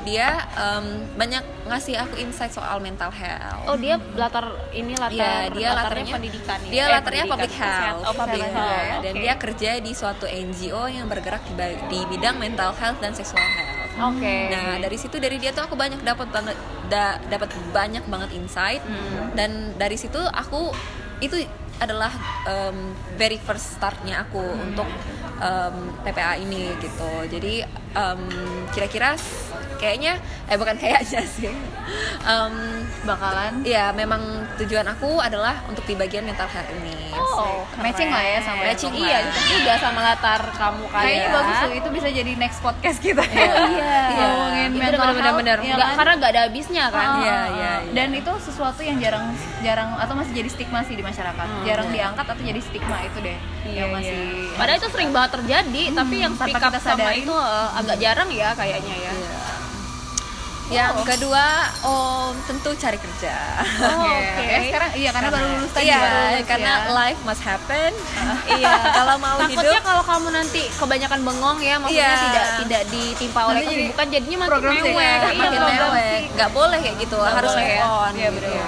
dia 0.01 0.37
em, 0.53 0.85
banyak 1.13 1.41
ngasih 1.65 1.97
aku 1.97 2.15
insight 2.17 2.49
soal 2.49 2.77
mental 2.79 3.09
health. 3.09 3.65
Oh, 3.65 3.75
dia 3.75 3.97
latar 4.13 4.45
ini 4.71 4.93
latar 4.93 5.11
Iya, 5.11 5.51
dia 5.51 5.67
latarnya 5.67 5.75
latarnya 5.75 6.13
pendidikan 6.13 6.57
ya? 6.59 6.69
Dia 6.69 6.79
Eh, 6.79 6.87
latarnya 6.87 7.23
pendidikan, 7.25 7.31
public 7.33 7.53
health. 7.81 8.03
Oh, 8.03 8.13
public 8.15 8.39
Iya, 8.39 8.53
health. 8.53 9.01
Dan 9.01 9.13
Oke. 9.13 9.21
dia 9.21 9.33
kerja 9.35 9.69
di 9.79 9.91
suatu 9.91 10.25
NGO 10.25 10.83
yang 10.87 11.05
bergerak 11.05 11.43
di, 11.43 11.53
di 11.87 11.99
bidang 12.07 12.37
mental 12.37 12.71
health 12.73 12.97
dan 12.97 13.11
sexual 13.11 13.41
health. 13.41 13.75
Oke. 13.97 14.35
Nah 14.47 14.77
dari 14.77 14.93
situ 14.93 15.17
dari 15.17 15.41
dia 15.41 15.49
tuh 15.49 15.65
aku 15.65 15.73
banyak 15.73 15.97
dapat 15.99 16.29
banget 16.29 16.53
da- 16.85 17.17
dapat 17.27 17.49
banyak 17.73 18.05
banget 18.05 18.29
insight 18.31 18.77
Hmm. 18.79 19.33
dan 19.33 19.49
dari 19.73 19.97
situ 19.97 20.21
aku 20.21 20.69
itu 21.17 21.33
adalah 21.77 22.09
um, 22.49 22.93
very 23.17 23.37
first 23.37 23.77
startnya 23.77 24.25
aku 24.25 24.41
untuk 24.41 24.89
um, 25.39 25.75
PPA 26.01 26.37
ini 26.37 26.71
gitu. 26.77 27.11
Jadi 27.27 27.61
um, 27.93 28.21
kira-kira 28.69 29.13
kayaknya 29.77 30.17
eh 30.47 30.57
bukan 30.57 30.73
kayaknya 30.75 31.21
sih. 31.23 31.53
Um, 32.21 32.83
bakalan 33.03 33.63
ya 33.63 33.93
memang 33.93 34.19
tujuan 34.57 34.83
aku 34.85 35.17
adalah 35.17 35.63
untuk 35.65 35.85
di 35.85 35.93
bagian 35.93 36.23
mental 36.23 36.45
health 36.45 36.67
ini. 36.75 37.13
Oh, 37.13 37.63
matching 37.77 38.09
lah 38.09 38.21
ya 38.21 38.39
sama 38.41 38.61
Matching 38.63 38.93
yang 38.93 39.07
Iya, 39.07 39.17
cocok 39.23 39.45
juga 39.47 39.73
sama 39.79 39.99
latar 40.03 40.41
kamu 40.51 40.85
kan. 40.87 41.01
Kayaknya 41.01 41.23
ya. 41.23 41.33
bagus 41.33 41.55
tuh, 41.57 41.71
itu 41.73 41.89
bisa 41.89 42.07
jadi 42.11 42.31
next 42.35 42.59
podcast 42.59 42.97
kita 42.99 43.23
Iya. 43.23 43.97
Ngomongin 44.17 44.69
Itu 44.69 44.79
mental 44.79 44.97
bener-bener 44.99 45.23
health, 45.23 45.39
bener. 45.39 45.57
ya 45.59 45.73
Nggak- 45.73 45.87
kan? 45.87 45.97
karena 45.97 46.13
nggak 46.15 46.31
ada 46.31 46.41
habisnya 46.43 46.85
kan. 46.89 47.07
Ah, 47.07 47.17
Iya, 47.17 47.31
ah, 47.31 47.45
iya, 47.47 47.71
iya. 47.79 47.93
Dan 47.93 48.09
itu 48.11 48.31
sesuatu 48.39 48.81
yang 48.81 48.97
jarang 48.97 49.25
jarang 49.59 49.89
atau 49.95 50.13
masih 50.13 50.33
jadi 50.35 50.49
stigma 50.49 50.79
sih 50.83 50.93
di 50.93 51.01
masyarakat. 51.01 51.47
jarang 51.63 51.87
diangkat 51.87 52.25
atau 52.27 52.43
jadi 52.43 52.59
stigma 52.59 52.97
itu 53.01 53.17
deh 53.19 53.37
yang 53.69 53.89
masih 53.89 54.17
Padahal 54.53 54.77
itu 54.77 54.89
sering 54.89 55.09
banget 55.09 55.31
terjadi, 55.35 55.83
tapi 55.93 56.15
yang 56.17 56.33
speak 56.33 56.55
up 56.57 56.73
sama 56.77 57.09
itu 57.13 57.29
eh, 57.31 57.67
agak 57.73 57.97
jarang 57.97 58.29
ya 58.29 58.49
kayaknya 58.53 58.95
ya. 58.99 59.13
Yang 60.67 60.99
kedua, 61.07 61.63
oh 61.81 62.35
tentu 62.43 62.75
cari 62.75 62.99
kerja. 62.99 63.31
Oh, 63.79 64.03
Oke. 64.19 64.19
oke. 64.19 64.43
Ya, 64.43 64.59
sekarang 64.67 64.91
iya 64.93 65.09
karena 65.15 65.29
baru 65.31 65.45
lulus 65.47 65.71
tadi 65.71 65.87
Iya, 65.87 65.95
baru 65.95 66.11
lulus 66.27 66.43
karena 66.43 66.73
ya. 66.75 66.91
life 66.91 67.19
must 67.23 67.39
happen. 67.41 67.91
Iya, 68.51 68.73
Kalau 68.91 69.15
mau 69.15 69.37
Takutnya 69.39 69.63
hidup, 69.71 69.83
kalau 69.85 70.03
kamu 70.03 70.27
nanti 70.29 70.61
kebanyakan 70.75 71.19
bengong 71.23 71.59
ya, 71.61 71.75
maksudnya 71.79 72.03
Iya. 72.03 72.19
tidak 72.19 72.45
tidak 72.59 72.81
ditimpa 72.91 73.41
oleh 73.45 73.55
Nanti 73.57 73.71
kesibukan, 73.71 74.05
jadinya 74.11 74.37
makin 74.37 74.51
program 74.51 74.73
mewek. 74.73 74.91
Iya, 74.91 75.15
makin 75.39 75.61
mewek. 75.61 76.03
sih. 76.03 76.21
Nggak 76.35 76.49
boleh 76.51 76.77
kayak 76.83 76.95
gitu, 76.99 77.15
Nggak 77.17 77.31
harus 77.31 77.47
boleh 77.49 77.63
move 77.63 77.71
ya. 77.71 77.85
on. 77.87 78.11
Iya, 78.11 78.27
gitu. 78.27 78.35
betul. 78.43 78.59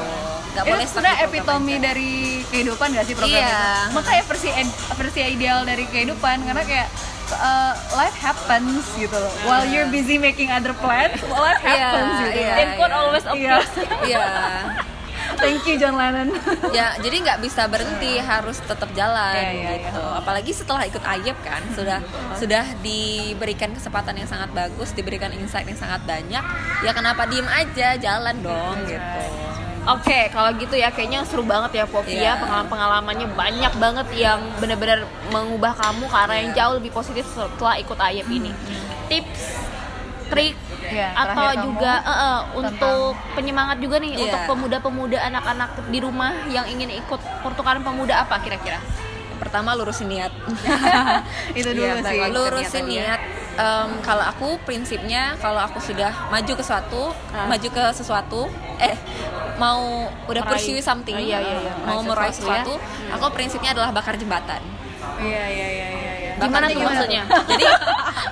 Itu 0.50 0.62
boleh 0.66 0.82
di 0.82 0.88
program 0.89 1.18
epitome 1.20 1.76
dari 1.80 2.12
kehidupan 2.50 2.91
gak 2.91 3.06
sih 3.06 3.14
program 3.14 3.38
Iya. 3.38 3.50
itu? 3.50 3.93
Makanya 3.93 4.24
versi 4.26 4.50
versi 4.91 5.20
ideal 5.24 5.64
dari 5.64 5.86
kehidupan 5.86 6.43
karena 6.43 6.64
kayak 6.64 6.88
uh, 7.32 7.72
life 7.93 8.16
happens 8.16 8.84
gitu 8.93 9.14
loh. 9.14 9.34
While 9.43 9.66
you're 9.66 9.88
busy 9.88 10.18
making 10.18 10.50
other 10.50 10.74
plans, 10.74 11.16
life 11.24 11.60
Iya, 11.60 11.70
happens 11.78 12.14
gitu. 12.20 12.36
iya. 12.36 12.45
loh. 12.45 12.58
Dan 12.58 12.68
quote 12.76 12.93
always 12.93 13.26
Iya. 13.26 13.32
appears. 13.32 13.72
Iya. 14.04 14.26
Thank 15.32 15.64
you 15.64 15.78
John 15.78 15.93
Lennon. 15.93 16.36
ya 16.70 16.97
jadi 16.97 17.16
nggak 17.22 17.39
bisa 17.39 17.64
berhenti 17.66 18.18
harus 18.18 18.60
tetap 18.60 18.91
jalan 18.91 19.32
Iya, 19.32 19.52
iya, 19.54 19.72
gitu 19.88 20.02
apalagi 20.02 20.52
setelah 20.52 20.84
ikut 20.84 21.00
Ayep 21.00 21.38
kan 21.39 21.64
sudah 21.72 22.04
sudah 22.36 22.66
diberikan 22.82 23.72
kesempatan 23.72 24.18
yang 24.18 24.28
sangat 24.28 24.52
bagus 24.52 24.91
diberikan 24.91 25.32
insight 25.32 25.64
yang 25.64 25.78
sangat 25.78 26.02
banyak 26.04 26.43
ya 26.82 26.91
kenapa 26.91 27.24
diem 27.24 27.47
aja 27.47 27.95
jalan 27.95 28.36
dong 28.41 28.84
gitu 28.84 29.24
Oke, 29.88 30.27
kalau 30.30 30.51
gitu 30.53 30.75
ya 30.75 30.91
kayaknya 30.91 31.23
seru 31.23 31.41
banget 31.41 31.71
ya 31.73 31.86
Popi 31.86 32.13
ya 32.13 32.36
Iya. 32.36 32.41
pengalaman-pengalamannya 32.41 33.27
banyak 33.32 33.73
banget 33.75 34.07
yang 34.13 34.39
benar-benar 34.59 35.03
mengubah 35.27 35.73
kamu 35.73 36.03
ke 36.05 36.17
arah 36.17 36.38
yang 36.38 36.51
jauh 36.51 36.73
lebih 36.77 36.91
positif 36.91 37.25
setelah 37.25 37.75
ikut 37.75 37.95
Ayep 37.95 38.27
ini. 38.27 38.51
Tips 39.07 39.43
trik 40.30 40.53
Iya, 40.80 41.13
atau 41.13 41.69
juga 41.69 42.01
eh, 42.01 42.17
eh, 42.19 42.39
untuk 42.55 43.01
penyemangat 43.34 43.77
juga 43.77 43.97
nih 43.97 44.11
Iya. 44.11 44.21
untuk 44.25 44.39
pemuda-pemuda 44.47 45.17
anak-anak 45.23 45.69
di 45.86 45.99
rumah 45.99 46.34
yang 46.47 46.65
ingin 46.65 46.89
ikut 46.95 47.21
pertukaran 47.41 47.82
pemuda 47.82 48.25
apa 48.25 48.38
kira-kira? 48.39 48.77
pertama 49.39 49.71
lurusin 49.71 50.11
niat 50.11 50.36
itu 51.57 51.71
dulu 51.71 51.88
Iya, 51.88 52.03
sih 52.03 52.19
lurusin 52.27 52.86
ya. 52.91 53.15
Em, 53.60 53.99
kalau 53.99 54.24
aku 54.24 54.55
prinsipnya 54.64 55.36
kalau 55.36 55.60
aku 55.60 55.78
sudah 55.80 56.07
maju 56.30 56.53
ke 56.53 56.64
suatu 56.64 57.12
Ah. 57.30 57.43
maju 57.45 57.68
ke 57.68 57.84
sesuatu 57.91 58.47
eh 58.78 58.95
mau 59.55 60.07
udah 60.26 60.39
Meraih. 60.39 60.55
pursue 60.55 60.80
something 60.80 61.12
Ah, 61.12 61.20
iya, 61.20 61.38
iya, 61.38 61.57
iya. 61.62 61.74
mau 61.84 61.99
Meraih 61.99 62.32
sesuatu 62.32 62.72
ya. 62.72 62.80
sesuatu 62.80 63.14
aku 63.14 63.26
prinsipnya 63.30 63.76
adalah 63.76 63.91
bakar 63.91 64.16
jembatan 64.16 64.64
iya 65.20 65.43
iya 65.45 65.68
iya 65.68 65.88
iya 65.91 66.12
iya. 66.16 66.32
Gimana 66.39 66.66
tuh 66.66 66.80
jembatan. 66.80 66.88
maksudnya? 66.95 67.24
jadi 67.51 67.66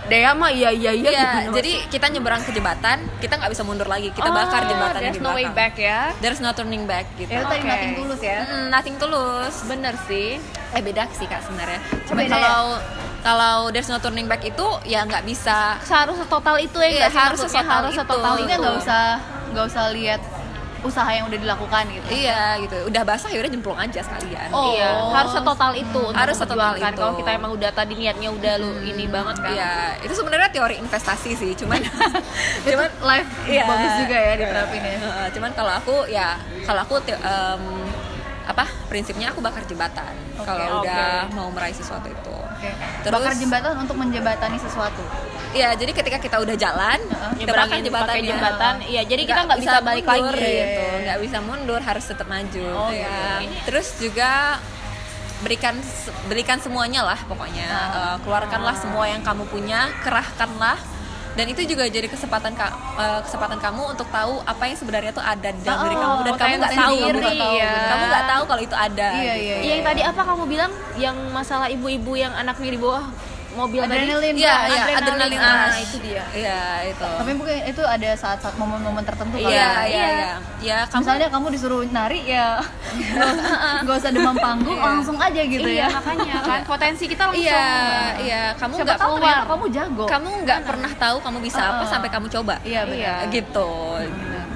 Dea 0.08 0.32
mah 0.32 0.48
iya 0.50 0.72
iya 0.72 0.92
iya. 0.94 1.12
Gimana 1.12 1.52
jadi 1.52 1.72
kita 1.92 2.08
nyeberang 2.08 2.40
ke 2.40 2.52
jembatan, 2.52 2.98
kita 3.20 3.34
nggak 3.36 3.52
bisa 3.52 3.64
mundur 3.68 3.84
lagi. 3.86 4.08
Kita 4.10 4.24
Oh, 4.24 4.32
bakar 4.32 4.64
jembatan 4.64 5.02
there's 5.02 5.20
di 5.20 5.20
no 5.22 5.36
way 5.36 5.44
back 5.52 5.76
ya. 5.76 6.16
There's 6.24 6.40
no 6.40 6.56
turning 6.56 6.88
back 6.88 7.04
gitu. 7.14 7.28
ya 7.28 7.44
tadi 7.44 7.60
Oke. 7.60 7.68
nothing 7.68 7.94
tulus 7.98 8.22
ya 8.24 8.38
Mm, 8.42 8.66
nothing 8.72 8.96
tulus. 8.96 9.56
Bener 9.68 9.92
sih. 10.08 10.40
Eh 10.72 10.80
beda 10.82 11.04
sih 11.12 11.28
kak 11.28 11.44
sebenarnya. 11.44 11.84
Cuma 12.08 12.24
beda 12.24 12.38
kalau 12.40 12.80
kalau 13.28 13.68
there's 13.70 13.88
no 13.88 14.00
turning 14.00 14.24
back 14.26 14.40
itu 14.42 14.64
ya 14.86 15.04
nggak 15.04 15.24
bisa. 15.24 15.76
Harus 15.82 16.16
setotal 16.18 16.56
itu 16.58 16.80
ya 16.80 16.88
Iya, 17.04 17.08
harus 17.12 17.40
setotal 17.42 17.84
harus 17.84 17.94
setotal 17.94 18.34
Ini 18.38 18.48
itu. 18.48 18.56
nggak 18.58 18.76
usah 18.80 19.04
nggak 19.52 19.66
usah 19.66 19.84
lihat 19.92 20.22
usaha 20.78 21.10
yang 21.10 21.26
udah 21.26 21.36
dilakukan 21.36 21.84
gitu 21.90 22.08
Iya 22.14 22.62
gitu. 22.62 22.78
Udah 22.88 23.02
basah 23.02 23.28
ya 23.28 23.42
udah 23.42 23.50
jemplung 23.50 23.76
aja 23.76 24.00
sekalian. 24.00 24.48
Oh. 24.50 24.72
Iya, 24.72 24.88
harus 25.12 25.32
setotal 25.34 25.72
itu 25.76 26.00
untuk 26.00 26.16
Harus 26.16 26.38
setotal 26.38 26.56
memperjuangkan. 26.72 26.94
itu. 26.94 27.02
Kalau 27.02 27.14
kita 27.18 27.30
emang 27.34 27.52
udah 27.52 27.72
tadi 27.74 27.94
niatnya 27.98 28.30
udah 28.32 28.54
lu 28.56 28.72
ini 28.86 29.06
banget 29.06 29.36
kan. 29.38 29.52
Iya, 29.52 29.72
itu 30.00 30.14
sebenarnya 30.14 30.48
teori 30.48 30.76
investasi 30.78 31.32
sih, 31.34 31.52
cuman 31.58 31.82
itu 32.64 32.78
live 33.02 33.30
Iya. 33.44 33.64
bagus 33.66 33.94
juga 34.00 34.18
ya 34.18 34.34
diterapin 34.38 34.82
ya 34.82 34.96
cuman 35.28 35.52
kalau 35.52 35.74
aku 35.74 35.96
ya 36.08 36.40
kalau 36.64 36.82
aku 36.82 36.96
em, 37.04 37.62
apa 38.48 38.64
prinsipnya 38.88 39.36
aku 39.36 39.44
bakar 39.44 39.68
jembatan 39.68 40.16
kalau 40.40 40.80
oke. 40.80 40.88
udah 40.88 41.28
mau 41.36 41.52
meraih 41.52 41.76
sesuatu 41.76 42.08
itu 42.08 42.36
Oke. 42.58 42.74
Terus- 43.06 43.14
bakar 43.14 43.34
jembatan 43.38 43.74
untuk 43.78 43.96
menjembatani 44.00 44.58
sesuatu 44.58 45.04
Iya, 45.56 45.74
jadi 45.80 45.92
ketika 45.96 46.20
kita 46.20 46.38
udah 46.44 46.56
jalan, 46.60 47.00
kita 47.40 47.56
bakar 47.56 47.80
pakai 47.80 48.20
jembatan. 48.20 48.74
Iya, 48.84 49.02
jadi 49.08 49.22
kita 49.24 49.42
nggak 49.48 49.60
bisa 49.64 49.80
balik 49.80 50.04
mundur 50.04 50.36
lagi. 50.36 50.60
gitu, 50.60 50.86
nggak 51.08 51.20
bisa 51.24 51.38
mundur, 51.40 51.80
harus 51.80 52.04
tetap 52.04 52.28
maju. 52.28 52.68
Oh, 52.76 52.92
ya. 52.92 53.40
Terus 53.64 53.88
juga 53.96 54.60
berikan 55.40 55.80
berikan 56.28 56.60
semuanya 56.60 57.08
lah 57.08 57.20
pokoknya. 57.32 57.70
Eh, 57.72 58.16
keluarkanlah 58.28 58.76
semua 58.76 59.08
yang 59.08 59.24
kamu 59.24 59.48
punya, 59.48 59.88
kerahkanlah. 60.04 60.78
Dan 61.38 61.46
itu 61.48 61.62
juga 61.64 61.86
jadi 61.86 62.06
kesempatan 62.06 62.52
ka- 62.52 62.74
eh, 62.98 63.20
kesempatan 63.22 63.58
kamu 63.58 63.94
untuk 63.94 64.10
tahu 64.10 64.42
apa 64.42 64.64
yang 64.64 64.74
sebenarnya 64.74 65.12
tuh 65.12 65.22
ada 65.22 65.50
di 65.50 65.62
dalam 65.62 65.80
diri 65.80 65.94
Oh, 65.94 66.02
kamu 66.02 66.20
dan 66.20 66.34
kamu 66.34 66.54
nggak 66.58 66.74
tahu, 66.74 66.96
diri, 66.98 67.06
kamu 67.06 67.20
nggak 67.20 67.38
tahu, 67.38 67.56
ya. 67.56 67.74
kamu 67.86 68.04
nggak 68.08 68.26
tahu 68.28 68.44
kalau 68.44 68.62
itu 68.64 68.76
ada. 68.76 69.08
Iya, 69.14 69.22
gitu. 69.32 69.46
iya, 69.46 69.56
Iya, 69.56 69.72
yang 69.72 69.84
tadi 69.86 70.02
apa 70.02 70.22
kamu 70.24 70.44
bilang 70.46 70.72
yang 70.98 71.18
masalah 71.30 71.68
ibu-ibu 71.68 72.12
yang 72.14 72.34
anaknya 72.34 72.70
di 72.74 72.80
bawah 72.80 73.06
mobil 73.58 73.82
Adrenalin, 73.82 74.14
tadi? 74.30 74.40
Iya, 74.40 74.54
Kak. 74.54 74.68
iya, 74.68 74.84
Adrenalin. 74.94 75.40
adrenalin 75.40 75.40
Ah, 75.42 75.78
itu 75.78 75.98
dia. 76.00 76.24
Iya, 76.30 76.60
itu. 76.88 77.10
tapi 77.12 77.32
mungkin 77.34 77.56
itu 77.66 77.82
ada 77.82 78.10
saat-saat 78.14 78.56
momen-momen 78.56 79.02
tertentu 79.02 79.36
Iya, 79.36 79.50
ya. 79.50 79.70
iya, 79.84 80.08
iya. 80.08 80.34
Ya, 80.60 80.78
kamu 80.86 81.02
misalnya 81.02 81.28
kamu 81.28 81.48
disuruh 81.50 81.82
nari 81.88 82.20
ya 82.24 82.62
nggak 83.84 83.96
usah 83.96 84.12
demam 84.12 84.34
panggung 84.36 84.78
langsung 84.78 85.18
aja 85.18 85.42
gitu 85.42 85.66
Iya, 85.66 85.86
ya 85.86 85.88
makanya 85.92 86.36
kan 86.40 86.60
potensi 86.64 87.04
kita 87.06 87.24
langsung. 87.26 87.44
Iya, 87.44 87.66
iya. 88.20 88.44
Kamu 88.54 88.74
nggak 88.76 88.98
tahu 88.98 89.14
keluar. 89.18 89.46
kamu 89.46 89.66
jago 89.70 90.06
Kamu 90.06 90.30
nggak 90.44 90.60
pernah 90.64 90.92
tahu 90.94 91.18
kamu 91.20 91.38
bisa 91.40 91.62
apa 91.64 91.76
Uh-uh. 91.80 91.90
sampai 91.90 92.10
kamu 92.10 92.28
coba. 92.32 92.56
iya 92.64 92.82
benar 92.84 93.26
Gitu. 93.28 93.72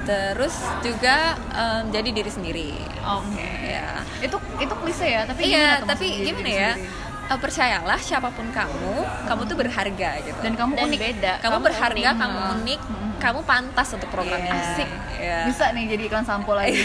Terus 0.02 0.54
juga 0.82 1.16
em, 1.48 1.82
jadi 1.88 2.08
diri 2.10 2.26
sendiri. 2.28 2.70
Oke. 3.00 3.50
Ya. 3.64 4.02
itu 4.18 4.34
itu 4.56 4.74
klise 4.76 5.06
ya 5.08 5.22
tapi 5.24 5.40
Iya, 5.44 5.78
gimana 5.78 5.88
tapi 5.88 6.06
gimana 6.20 6.46
ya? 6.48 6.70
sendiri? 6.74 7.01
Eh, 7.32 7.40
percayalah 7.40 7.96
siapa 7.96 8.28
pun 8.28 8.44
kamu, 8.46 8.92
kamu 9.24 9.42
tuh 9.48 9.56
berharga 9.56 10.10
gitu. 10.20 10.36
dan 10.40 10.52
kamu 10.52 10.72
Dan 10.76 10.84
unik 10.84 11.00
beda. 11.00 11.32
kamu, 11.40 11.56
berharga, 11.64 12.08
unik. 12.12 12.20
kamu 12.20 12.38
unik, 12.60 12.80
kamu 13.18 13.40
pantas 13.42 13.88
untuk 13.92 14.08
program 14.12 14.36
ini. 14.38 14.52
Iya. 14.52 14.68
Asik. 14.68 14.90
Ya. 15.22 15.46
bisa 15.46 15.70
nih 15.70 15.86
jadi 15.86 16.10
iklan 16.10 16.26
sampo 16.26 16.50
lagi 16.50 16.82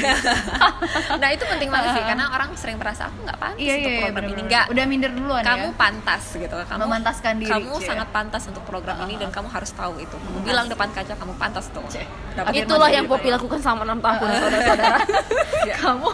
nah 1.21 1.29
itu 1.33 1.41
penting 1.41 1.73
banget 1.73 1.97
sih 1.97 2.03
karena 2.05 2.29
orang 2.29 2.53
sering 2.53 2.77
merasa 2.77 3.09
aku 3.09 3.25
nggak 3.25 3.33
pantas 3.33 3.57
iya 3.57 3.73
untuk 3.73 3.89
iya 3.89 3.97
program 3.97 4.05
ini 4.05 4.13
bener-bener. 4.13 4.45
nggak 4.45 4.65
udah 4.69 4.83
minder 4.85 5.11
duluan 5.17 5.41
kamu 5.41 5.65
ya 5.65 5.73
pantas 5.73 6.23
gitu 6.37 6.53
kamu 6.53 6.79
Memantaskan 6.85 7.33
diri, 7.41 7.49
kamu 7.49 7.73
Cie. 7.81 7.87
sangat 7.89 8.07
pantas 8.13 8.43
untuk 8.45 8.61
program 8.61 8.97
ini 9.09 9.17
dan 9.17 9.33
kamu 9.33 9.49
harus 9.49 9.73
tahu 9.73 9.97
itu 9.97 10.13
kamu 10.13 10.37
bilang 10.45 10.69
depan 10.69 10.85
kaca 10.93 11.17
kamu 11.17 11.33
pantas 11.33 11.65
tuh 11.73 11.81
Dapat 12.37 12.51
Itulah 12.53 12.89
yang 12.93 13.09
gitu 13.09 13.17
Popi 13.17 13.27
ya. 13.27 13.33
lakukan 13.41 13.57
selama 13.57 13.83
6 13.89 14.05
tahun, 14.05 14.29
saudara-saudara. 14.37 14.99
kamu 15.81 16.09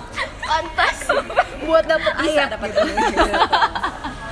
pantas 0.47 0.97
buat 1.59 1.84
bisa 1.84 2.11
ayat 2.15 2.47
dapat 2.47 2.69
gitu. 2.71 2.88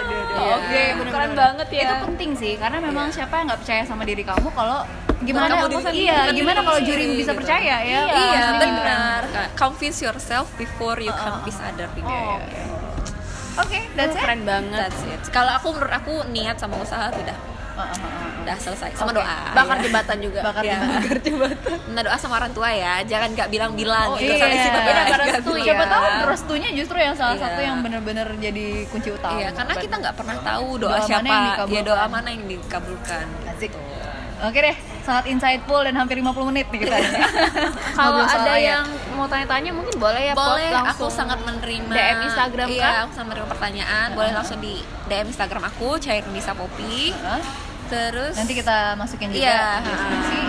Iya. 0.00 0.54
Oke, 0.54 0.70
Keren 0.70 0.96
bener-bener. 1.00 1.34
banget 1.34 1.68
ya. 1.68 1.82
Itu 1.82 1.94
penting 2.06 2.30
sih, 2.34 2.52
karena 2.54 2.78
memang 2.78 3.06
siapa 3.08 3.34
yang 3.34 3.46
nggak 3.48 3.60
percaya 3.60 3.82
sama 3.82 4.02
diri 4.02 4.22
kamu 4.22 4.48
kalau 4.50 4.86
gimana 5.18 5.50
kamu 5.50 5.66
diri- 5.74 5.98
iya, 6.00 6.18
diri 6.24 6.36
gimana 6.38 6.56
kamu 6.56 6.66
kalau 6.68 6.78
sendiri 6.78 7.02
juri 7.02 7.16
bisa 7.16 7.26
gitu. 7.28 7.40
percaya 7.42 7.74
ya? 7.82 8.00
iya 8.06 8.38
gibran. 8.38 8.58
benar 8.62 9.22
convince 9.56 9.98
yourself 9.98 10.46
before 10.54 10.94
you 10.96 11.10
convince 11.10 11.58
other 11.60 11.90
people 11.90 12.06
Oh, 12.08 12.38
Oke, 13.58 13.82
that's 13.92 14.14
it. 14.14 14.22
Keren 14.22 14.46
banget. 14.46 14.78
that's 14.86 15.02
it 15.02 15.18
kalau 15.34 15.50
aku 15.52 15.74
menurut 15.74 15.90
aku 15.92 16.22
niat 16.30 16.54
sama 16.56 16.78
usaha 16.78 17.10
udah 17.10 17.18
Uh, 17.18 17.26
uh, 17.26 17.34
uh, 17.34 17.50
uh. 17.50 17.57
Udah 18.38 18.56
selesai 18.56 18.90
sama 18.92 19.10
Oke. 19.10 19.20
doa 19.20 19.38
Bakar 19.52 19.76
ya. 19.76 19.82
jembatan 19.84 20.16
juga. 20.18 20.40
Bakar 20.40 20.62
Iya. 20.64 20.78
jembatan. 21.20 21.76
Nah 21.88 22.00
doa 22.00 22.16
sama 22.16 22.34
orang 22.36 22.52
tua 22.52 22.68
ya, 22.70 22.94
jangan 23.02 23.28
nggak 23.30 23.48
bilang-bilang 23.48 24.08
Oh, 24.08 24.16
gitu. 24.16 24.32
iya. 24.32 24.40
Sampai 24.40 24.58
situ 24.58 24.78
Beda 24.80 25.00
nggak 25.02 25.18
restu 25.20 25.52
ya. 25.54 25.64
Siapa 25.64 25.84
tahu 25.86 26.04
restunya 26.26 26.68
justru 26.72 26.96
yang 26.96 27.14
salah 27.14 27.34
Iya. 27.34 27.44
satu 27.44 27.60
yang 27.60 27.76
benar-benar 27.80 28.28
jadi 28.34 28.66
kunci 28.88 29.08
utama. 29.10 29.36
Iya, 29.36 29.48
karena 29.52 29.74
kita 29.76 29.94
nggak 29.96 30.14
pernah 30.16 30.36
tahu 30.40 30.68
doa, 30.78 30.90
Doa 30.94 31.04
siapa, 31.04 31.28
yang 31.28 31.68
ya 31.68 31.80
doa 31.82 32.04
mana 32.06 32.28
yang 32.28 32.44
dikabulkan. 32.46 33.26
Asik. 33.46 33.68
Gitu. 33.68 33.80
Oke 34.38 34.54
deh, 34.54 34.76
sangat 35.02 35.26
insightful 35.26 35.82
dan 35.82 35.92
hampir 35.92 36.14
50 36.14 36.46
menit 36.46 36.70
nih 36.70 36.86
kita. 36.86 36.94
Kalau 37.98 38.22
ada 38.22 38.38
ayat. 38.48 38.70
yang 38.70 38.84
mau 39.12 39.26
tanya-tanya 39.26 39.74
mungkin 39.74 39.98
boleh 39.98 40.30
ya, 40.30 40.32
boleh, 40.32 40.70
aku 40.70 40.78
langsung 40.78 41.10
sangat 41.10 41.38
menerima 41.42 41.90
DM 41.90 42.18
Instagram 42.22 42.66
Iya, 42.70 42.78
kan? 42.80 42.94
aku 43.02 43.12
sangat 43.12 43.28
menerima 43.28 43.48
pertanyaan. 43.50 44.06
Boleh 44.14 44.30
langsung 44.30 44.62
di 44.62 44.78
DM 45.10 45.26
Instagram 45.26 45.62
aku, 45.66 45.98
Cairnisa 45.98 46.54
Popi. 46.54 47.10
Hah? 47.18 47.42
Terus 47.88 48.34
Nanti 48.36 48.52
kita 48.54 48.94
masukin 48.94 49.28
juga 49.32 49.42
Iya, 49.42 49.62
deskripsi. 49.82 50.40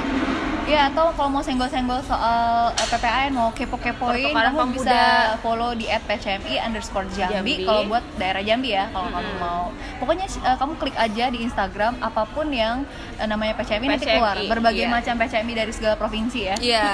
Ya 0.70 0.86
atau 0.86 1.10
kalau 1.18 1.34
mau 1.34 1.42
senggol-senggol 1.42 1.98
soal 2.06 2.70
eh, 2.78 2.88
PPAN 2.94 3.34
mau 3.34 3.50
kepo-kepoin 3.50 4.30
kamu 4.30 4.78
bisa 4.78 5.34
follow 5.42 5.74
di 5.74 5.90
@pcmi 5.90 6.62
underscore 6.62 7.10
Jambi. 7.10 7.34
Jambi 7.34 7.54
kalau 7.66 7.90
buat 7.90 8.06
daerah 8.22 8.46
Jambi 8.46 8.78
ya 8.78 8.86
kalau 8.94 9.10
kamu 9.10 9.32
mau 9.42 9.74
pokoknya 9.98 10.30
eh, 10.30 10.58
kamu 10.62 10.74
klik 10.78 10.94
aja 10.94 11.26
di 11.34 11.42
Instagram 11.42 11.98
apa 12.06 12.22
pun 12.30 12.54
yang 12.54 12.86
eh, 13.18 13.26
namanya 13.26 13.58
PCMI, 13.58 13.88
nanti 13.90 14.06
PCMI, 14.06 14.14
keluar 14.22 14.38
berbagai 14.46 14.86
iya. 14.86 14.94
macam 14.94 15.14
PCMI 15.18 15.54
dari 15.58 15.72
segala 15.74 15.96
provinsi 15.98 16.40
ya 16.46 16.56
Iya. 16.62 16.86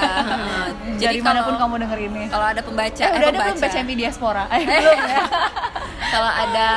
dari 1.04 1.20
mana 1.20 1.44
pun 1.44 1.54
kamu 1.60 1.74
denger 1.84 1.98
ini 2.00 2.22
Kalau 2.32 2.46
ada 2.48 2.60
pembaca, 2.64 3.04
eh, 3.04 3.12
eh, 3.12 3.12
udah 3.12 3.28
ada 3.28 3.38
belum 3.44 3.54
pembaca. 3.60 3.76
PCMI 3.76 3.94
diaspora 4.00 4.42
eh, 4.56 4.60
belum 4.72 4.98
ya 5.04 5.22
Kalau 6.06 6.30
ada 6.30 6.68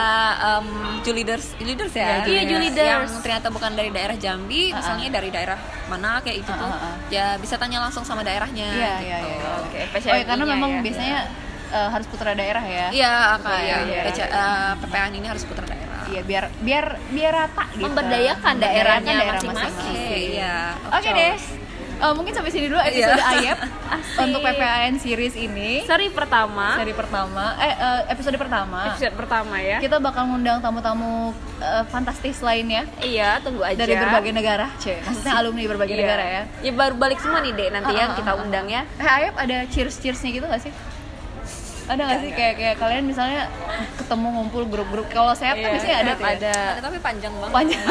um, 0.41 0.67
Juliders, 0.99 1.53
Juliders 1.55 1.93
ya, 1.93 2.23
Iya, 2.23 2.43
Juliders. 2.45 2.87
yang 2.87 3.03
ternyata 3.21 3.47
bukan 3.47 3.71
dari 3.71 3.89
daerah 3.89 4.15
Jambi, 4.15 4.73
misalnya 4.73 5.07
dari 5.11 5.29
daerah 5.29 5.57
mana 5.85 6.17
kayak 6.19 6.37
itu 6.39 6.51
Ah, 6.51 6.57
tuh, 6.57 6.67
ah, 6.67 6.81
ah. 6.83 6.95
ya 7.07 7.25
bisa 7.37 7.55
tanya 7.55 7.77
langsung 7.79 8.01
sama 8.01 8.21
daerahnya. 8.21 8.67
iya 8.67 8.93
gitu. 8.97 9.05
iya 9.05 9.17
iya 9.19 9.49
Oke, 9.61 9.79
oh 9.85 10.15
ya 10.15 10.25
karena 10.25 10.45
memang 10.45 10.71
ya. 10.71 10.81
biasanya 10.81 11.17
eh, 11.69 11.89
harus 11.89 12.07
putra 12.07 12.31
daerah 12.33 12.63
ya 12.63 12.87
Iya, 12.89 13.13
kayak 13.39 13.61
Iya, 13.61 13.77
iya. 13.85 14.01
PC, 14.05 14.19
eh, 14.23 14.71
PPAN 14.81 15.11
ini 15.13 15.27
harus 15.27 15.43
putra 15.45 15.65
daerah. 15.65 16.01
Iya 16.09 16.21
biar 16.25 16.43
biar 16.59 16.85
biar 17.13 17.33
rata 17.35 17.65
gitu. 17.69 17.85
Memberdayakan 17.85 18.53
daerahnya 18.57 19.13
daerah 19.13 19.41
masing-masing. 19.45 19.93
Oke, 19.93 20.17
iya. 20.33 20.55
Oke 20.89 21.09
deh. 21.11 21.33
Eh, 21.99 22.13
mungkin 22.15 22.31
sampai 22.31 22.47
sini 22.47 22.71
dulu 22.71 22.79
episode 22.79 23.11
Iya. 23.11 23.27
Ayep 23.29 23.57
untuk 24.23 24.39
PPAN 24.39 24.95
series 24.97 25.35
ini. 25.35 25.83
Seri 25.83 26.07
pertama, 26.07 26.79
Seri 26.79 26.95
pertama, 26.95 27.59
eh 27.59 27.75
eh, 27.75 28.01
episode 28.07 28.39
pertama. 28.39 28.79
episode 28.89 29.15
pertama 29.15 29.59
ya. 29.59 29.83
Kita 29.83 29.99
bakal 29.99 30.31
ngundang 30.31 30.63
tamu-tamu 30.63 31.35
eh, 31.59 31.83
fantastis 31.87 32.39
lainnya 32.39 32.87
Iya, 32.99 33.43
tunggu 33.43 33.61
aja. 33.61 33.75
dari 33.75 33.99
berbagai 33.99 34.31
negara, 34.31 34.71
C. 34.79 34.95
Maksudnya 34.97 35.33
alumni 35.35 35.63
berbagai 35.67 35.91
Iya. 35.91 36.01
negara 36.01 36.23
ya. 36.23 36.43
Ya 36.61 36.71
baru 36.71 36.95
balik 36.95 37.19
semua 37.19 37.43
nih, 37.43 37.51
Dek, 37.51 37.69
nanti 37.69 37.91
Ah, 37.91 37.99
ya 37.99 38.05
ah, 38.05 38.15
kita 38.15 38.31
ah, 38.31 38.41
undang 38.41 38.65
ya. 38.65 38.81
Eh, 38.95 39.09
Ayep 39.09 39.35
ada 39.35 39.57
cheers-cheersnya 39.67 40.29
gitu 40.31 40.45
gak 40.47 40.63
sih? 40.63 40.73
Ada 41.89 42.01
gak 42.05 42.19
sih 42.21 42.31
kayak 42.31 42.53
kayak 42.55 42.75
kalian 42.77 43.03
misalnya 43.03 43.49
ketemu 43.95 44.27
ngumpul 44.31 44.63
grup-grup 44.63 45.09
kalau 45.09 45.33
sehat 45.33 45.55
kan 45.55 45.65
Iya, 45.65 45.73
biasanya 45.73 45.97
ada 45.97 46.11
tuh 46.11 46.21
ya? 46.21 46.31
ada. 46.31 46.53
Ada 46.69 46.81
tapi 46.83 46.97
panjang 46.99 47.33
banget. 47.33 47.55
Panjang 47.55 47.81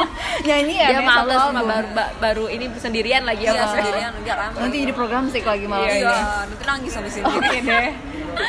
nyanyi 0.48 0.74
ya 0.74 0.88
Dia 0.88 1.00
males 1.02 1.36
album. 1.38 1.62
baru 1.62 1.88
ba- 1.92 2.12
baru 2.18 2.44
ini 2.48 2.64
sendirian 2.74 3.22
lagi 3.22 3.44
ya. 3.44 3.52
Iya, 3.52 3.64
sendirian 3.68 4.12
enggak 4.14 4.36
ramai. 4.38 4.58
Nanti 4.58 4.76
jadi 4.80 4.92
program 4.92 5.24
sih 5.28 5.40
kalau 5.40 5.54
lagi 5.54 5.66
malam 5.66 5.84
Iya, 5.84 5.94
ini. 5.94 6.20
nanti 6.48 6.64
nangis 6.64 6.92
habis 6.94 7.14
ini. 7.14 7.24
Oke 7.28 7.58
deh. 7.60 7.88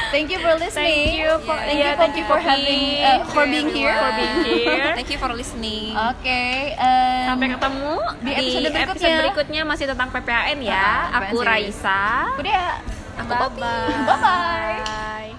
Thank 0.09 0.27
you 0.29 0.39
for 0.39 0.55
listening. 0.55 1.11
Thank 1.11 1.19
you 1.19 1.31
for- 1.43 1.59
thank 1.59 1.75
iya, 1.75 1.83
you, 1.85 1.99
thank 1.99 2.15
you, 2.15 2.23
for 2.23 2.39
having 2.39 2.81
uh, 2.97 3.19
for 3.27 3.43
being 3.43 3.67
here. 3.69 3.91
For 3.93 4.11
being 4.15 4.37
here. 4.41 4.91
Thank 4.95 5.09
you 5.11 5.19
for 5.19 5.29
listening. 5.29 5.91
Oke. 5.91 6.41
um, 6.79 7.23
Sampai 7.27 7.47
ketemu 7.51 7.91
di 8.17 8.31
episode 8.31 8.63
berikutnya. 8.63 8.83
episode 8.87 9.19
berikutnya 9.19 9.61
masih 9.67 9.85
tentang 9.85 10.07
PPAN 10.09 10.57
ya. 10.63 10.87
Aku. 11.13 11.43
Raisa. 11.43 12.31
Udah 12.39 13.02
aku 13.17 13.33
Poppy 13.33 13.61
bye 13.61 14.05
bye, 14.05 14.17
bye. 14.21 15.35